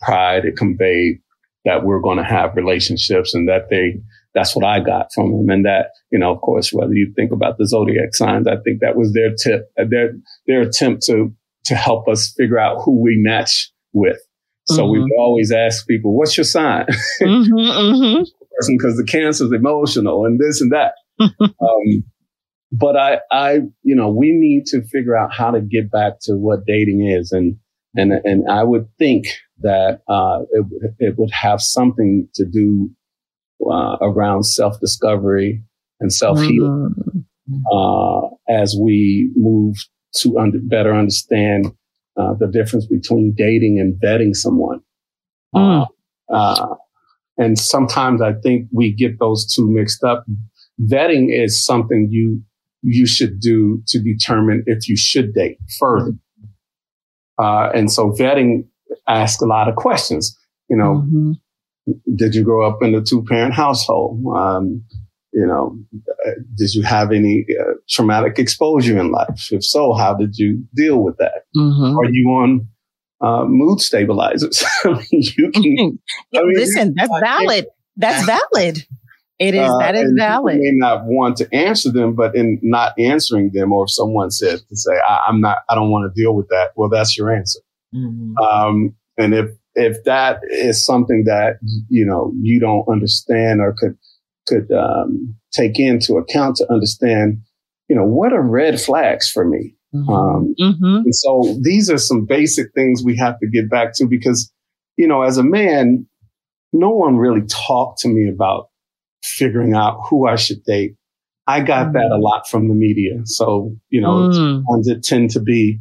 [0.00, 0.44] pride.
[0.44, 1.20] It conveyed
[1.64, 4.00] that we're going to have relationships, and that they.
[4.32, 7.32] That's what I got from them, and that you know, of course, whether you think
[7.32, 10.12] about the zodiac signs, I think that was their tip, uh, their
[10.46, 11.34] their attempt to
[11.64, 14.18] to help us figure out who we match with.
[14.66, 15.02] So mm-hmm.
[15.02, 16.86] we always ask people, "What's your sign?"
[17.22, 18.22] mm-hmm, mm-hmm.
[18.68, 20.92] Because the cancer is emotional and this and that.
[21.20, 22.04] Um,
[22.72, 26.34] but I, I, you know, we need to figure out how to get back to
[26.34, 27.32] what dating is.
[27.32, 27.56] And,
[27.96, 29.26] and, and I would think
[29.60, 30.66] that, uh, it,
[30.98, 32.90] it would have something to do,
[33.68, 35.62] uh, around self discovery
[35.98, 36.94] and self healing,
[37.50, 37.56] mm-hmm.
[37.72, 39.76] uh, as we move
[40.16, 41.66] to under, better understand,
[42.16, 44.80] uh, the difference between dating and vetting someone.
[45.54, 45.86] Mm.
[46.32, 46.66] Uh,
[47.38, 50.24] and sometimes I think we get those two mixed up
[50.88, 52.42] vetting is something you
[52.82, 56.12] you should do to determine if you should date further.
[57.38, 58.64] Uh, and so vetting
[59.06, 60.36] asks a lot of questions.
[60.68, 61.92] You know, mm-hmm.
[62.14, 64.24] did you grow up in a two parent household?
[64.34, 64.84] Um,
[65.32, 65.78] you know,
[66.56, 69.48] did you have any uh, traumatic exposure in life?
[69.50, 71.44] If so, how did you deal with that?
[71.56, 71.98] Mm-hmm.
[71.98, 72.68] Are you on
[73.20, 74.64] uh, mood stabilizers?
[74.84, 75.98] I mean, you can.
[76.34, 77.66] I mean, Listen, that's valid.
[77.96, 78.86] That's valid.
[79.40, 79.70] It is.
[79.70, 80.56] Uh, that is valid.
[80.56, 84.30] You may not want to answer them, but in not answering them, or if someone
[84.30, 86.72] says to say, I, am not, I don't want to deal with that.
[86.76, 87.60] Well, that's your answer.
[87.94, 88.36] Mm-hmm.
[88.36, 91.54] Um, and if, if that is something that,
[91.88, 93.96] you know, you don't understand or could,
[94.46, 97.40] could, um, take into account to understand,
[97.88, 99.74] you know, what are red flags for me?
[99.94, 100.10] Mm-hmm.
[100.10, 100.96] Um, Mm-hmm.
[101.04, 104.52] and so these are some basic things we have to get back to because,
[104.96, 106.06] you know, as a man,
[106.72, 108.69] no one really talked to me about
[109.22, 110.94] figuring out who I should date.
[111.46, 113.20] I got that a lot from the media.
[113.24, 114.62] So, you know, Mm.
[114.66, 115.80] ones that tend to be,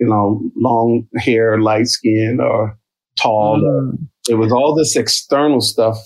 [0.00, 2.76] you know, long hair, light skin or
[3.20, 3.60] tall.
[3.60, 4.08] Mm.
[4.28, 5.96] It was all this external stuff.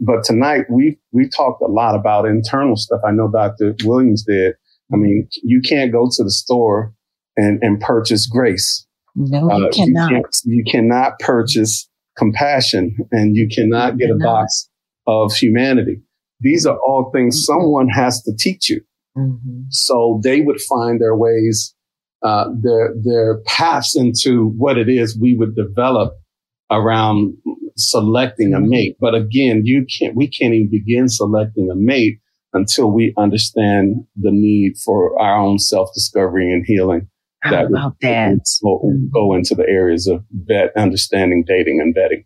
[0.00, 3.00] But tonight we, we talked a lot about internal stuff.
[3.06, 3.74] I know Dr.
[3.84, 4.54] Williams did.
[4.92, 6.92] I mean, you can't go to the store
[7.36, 8.86] and, and purchase grace.
[9.14, 10.10] No, Uh, you cannot.
[10.10, 11.88] can't- you cannot purchase
[12.18, 14.68] compassion and you cannot get a box
[15.06, 16.02] of humanity.
[16.40, 18.80] These are all things someone has to teach you.
[19.16, 19.66] Mhm.
[19.70, 21.74] So they would find their ways,
[22.22, 26.14] uh, their, their paths into what it is we would develop
[26.70, 27.34] around
[27.76, 28.96] selecting a mate.
[29.00, 32.18] But again, you can't, we can't even begin selecting a mate
[32.52, 37.08] until we understand the need for our own self discovery and healing.
[37.42, 38.40] How that would- about that?
[38.62, 38.80] Go,
[39.12, 42.24] go into the areas of vet, understanding, dating, and vetting.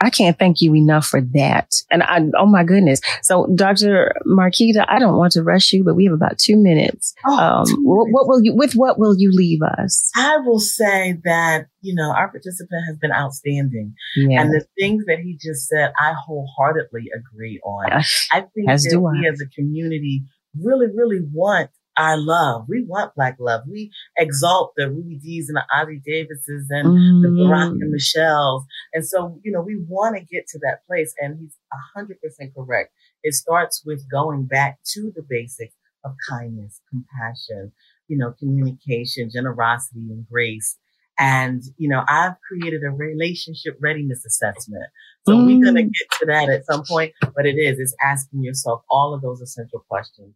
[0.00, 1.72] I can't thank you enough for that.
[1.90, 3.00] And I, oh my goodness.
[3.22, 4.14] So, Dr.
[4.26, 7.14] Marquita, I don't want to rush you, but we have about two minutes.
[7.26, 8.14] Oh, Um, two what, minutes.
[8.14, 10.08] what will you, with what will you leave us?
[10.16, 13.94] I will say that, you know, our participant has been outstanding.
[14.16, 14.42] Yeah.
[14.42, 17.92] And the things that he just said, I wholeheartedly agree on.
[17.92, 19.32] Uh, I think As that we I.
[19.32, 20.22] as a community
[20.60, 22.66] really, really want our love.
[22.68, 23.62] We want black love.
[23.68, 26.88] We exalt the Ruby Dee's and the Ozzie Davises and
[27.24, 27.82] the Barack Mm.
[27.82, 28.64] and Michelle's.
[28.94, 31.14] And so, you know, we want to get to that place.
[31.20, 32.92] And he's a hundred percent correct.
[33.22, 37.72] It starts with going back to the basics of kindness, compassion,
[38.06, 40.78] you know, communication, generosity and grace.
[41.18, 44.84] And, you know, I've created a relationship readiness assessment.
[45.26, 45.92] So we're going to Mm.
[45.92, 49.40] get to that at some point, but it is, it's asking yourself all of those
[49.40, 50.34] essential questions.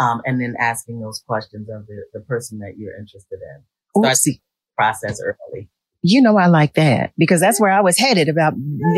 [0.00, 4.02] Um, and then asking those questions of the, the person that you're interested in.
[4.02, 4.40] Start the
[4.76, 5.68] process early.
[6.02, 8.54] You know, I like that because that's where I was headed about,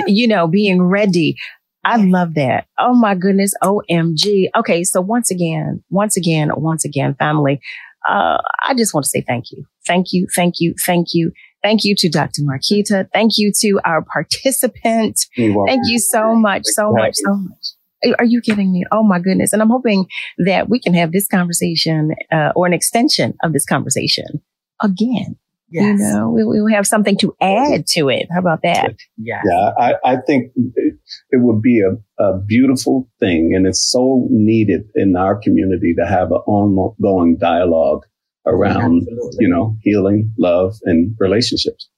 [0.07, 1.37] you know, being ready.
[1.85, 2.67] I love that.
[2.79, 3.55] Oh my goodness.
[3.63, 4.51] OMG.
[4.55, 4.85] Okay.
[4.85, 7.61] So once again, once again, once again, family,
[8.09, 9.65] uh, I just want to say thank you.
[9.87, 10.29] Thank you.
[10.35, 10.75] Thank you.
[10.79, 11.33] Thank you.
[11.63, 12.43] Thank you to Dr.
[12.43, 13.09] Marquita.
[13.13, 15.27] Thank you to our participant.
[15.37, 17.67] Thank you so much, so much, so much.
[18.05, 18.85] Are- Are you kidding me?
[18.93, 19.53] Oh my goodness.
[19.53, 20.07] And I'm hoping
[20.45, 24.43] that we can have this conversation, uh, or an extension of this conversation
[24.83, 25.37] again.
[25.71, 26.01] Yes.
[26.01, 28.27] You know, we, we will have something to add to it.
[28.31, 28.95] How about that?
[29.17, 29.43] Yes.
[29.49, 30.95] Yeah, I, I think it,
[31.31, 36.07] it would be a, a beautiful thing, and it's so needed in our community to
[36.07, 38.05] have an ongoing dialogue
[38.47, 39.37] around, Absolutely.
[39.41, 41.89] you know, healing, love, and relationships.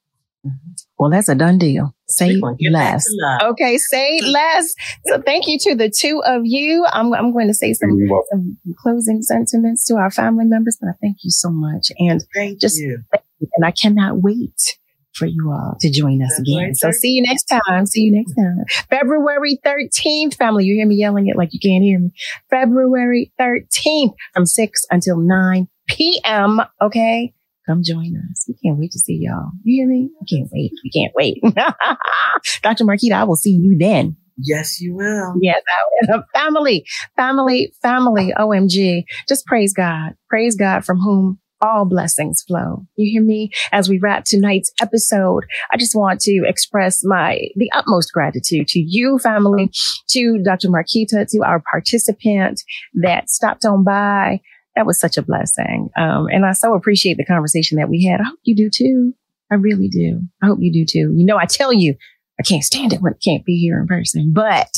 [0.45, 0.71] Mm-hmm.
[0.97, 1.93] Well, that's a done deal.
[2.07, 3.05] Say We're gonna get back less.
[3.43, 4.73] Okay, say less.
[5.05, 6.85] So thank you to the two of you.
[6.91, 7.89] I'm, I'm going to say some,
[8.31, 11.91] some closing sentiments to our family members, but I thank you so much.
[11.97, 13.03] And Thank Just- you.
[13.11, 14.77] and I cannot wait
[15.13, 16.75] for you all to join us February again.
[16.75, 17.85] So see you next time.
[17.85, 18.65] See you next time.
[18.89, 20.65] February 13th, family.
[20.65, 22.11] You hear me yelling it like you can't hear me.
[22.49, 26.61] February 13th from 6 until 9 p.m.
[26.81, 27.33] Okay.
[27.67, 28.45] Come join us.
[28.47, 29.51] We can't wait to see y'all.
[29.63, 30.09] You hear me?
[30.21, 30.71] I can't wait.
[30.83, 31.41] We can't wait.
[32.61, 32.85] Dr.
[32.85, 34.17] Marquita, I will see you then.
[34.37, 35.33] Yes, you will.
[35.41, 36.23] Yes, I will.
[36.35, 36.85] family,
[37.15, 38.33] family, family.
[38.37, 39.05] OMG.
[39.27, 40.13] Just praise God.
[40.29, 42.85] Praise God from whom all blessings flow.
[42.95, 43.49] You hear me?
[43.71, 48.79] As we wrap tonight's episode, I just want to express my, the utmost gratitude to
[48.79, 49.71] you, family,
[50.09, 50.69] to Dr.
[50.69, 52.61] Marquita, to our participant
[52.95, 54.41] that stopped on by.
[54.75, 55.89] That was such a blessing.
[55.97, 58.19] Um, and I so appreciate the conversation that we had.
[58.19, 59.13] I hope you do too.
[59.51, 60.21] I really do.
[60.41, 61.13] I hope you do too.
[61.15, 61.95] You know, I tell you,
[62.39, 64.69] I can't stand it when it can't be here in person, but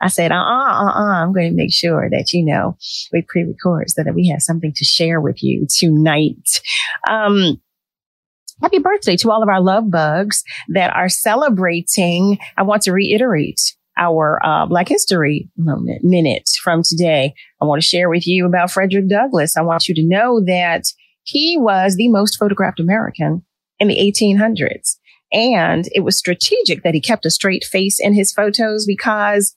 [0.00, 2.76] I said, uh uh, uh uh, I'm going to make sure that, you know,
[3.12, 6.60] we pre record so that we have something to share with you tonight.
[7.08, 7.60] Um,
[8.60, 12.38] happy birthday to all of our love bugs that are celebrating.
[12.56, 17.34] I want to reiterate our uh, Black History moment minute from today.
[17.60, 19.56] I want to share with you about Frederick Douglass.
[19.56, 20.84] I want you to know that
[21.22, 23.44] he was the most photographed American
[23.78, 24.96] in the 1800s.
[25.32, 29.54] And it was strategic that he kept a straight face in his photos because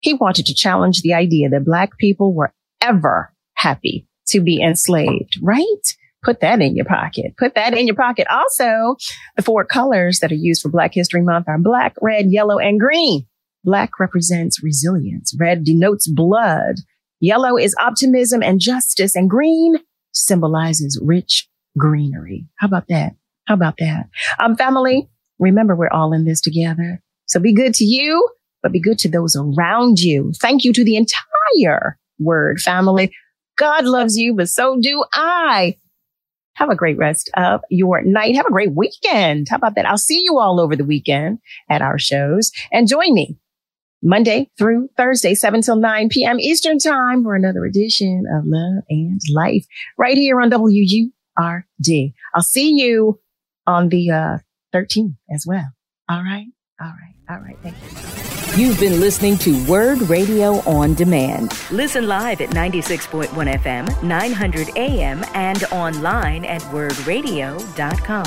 [0.00, 5.38] he wanted to challenge the idea that black people were ever happy to be enslaved,
[5.42, 5.64] right?
[6.22, 7.36] Put that in your pocket.
[7.38, 8.26] Put that in your pocket.
[8.30, 8.96] Also,
[9.36, 12.80] the four colors that are used for Black History Month are black, red, yellow, and
[12.80, 13.26] green.
[13.66, 15.36] Black represents resilience.
[15.38, 16.76] Red denotes blood.
[17.20, 19.14] Yellow is optimism and justice.
[19.14, 19.76] And green
[20.12, 22.46] symbolizes rich greenery.
[22.56, 23.12] How about that?
[23.46, 24.08] How about that?
[24.38, 27.02] Um, family, Remember, we're all in this together.
[27.26, 28.28] So be good to you,
[28.62, 30.32] but be good to those around you.
[30.40, 33.12] Thank you to the entire WURD family.
[33.56, 35.76] God loves you, but so do I.
[36.54, 38.34] Have a great rest of your night.
[38.34, 39.48] Have a great weekend.
[39.50, 39.86] How about that?
[39.86, 41.38] I'll see you all over the weekend
[41.68, 43.36] at our shows and join me
[44.06, 46.38] Monday through Thursday, 7 till 9 p.m.
[46.38, 49.66] Eastern time for another edition of Love and Life
[49.98, 51.10] right here on WURD.
[52.34, 53.20] I'll see you
[53.66, 54.38] on the uh,
[54.74, 55.66] 13th as well.
[56.08, 56.46] All right.
[56.80, 57.14] All right.
[57.28, 57.58] All right.
[57.62, 57.88] Thank you.
[58.56, 61.52] You've been listening to WURD Radio on Demand.
[61.70, 63.28] Listen live at 96.1
[63.58, 68.24] FM, 900 AM, and online at wurdradio.com.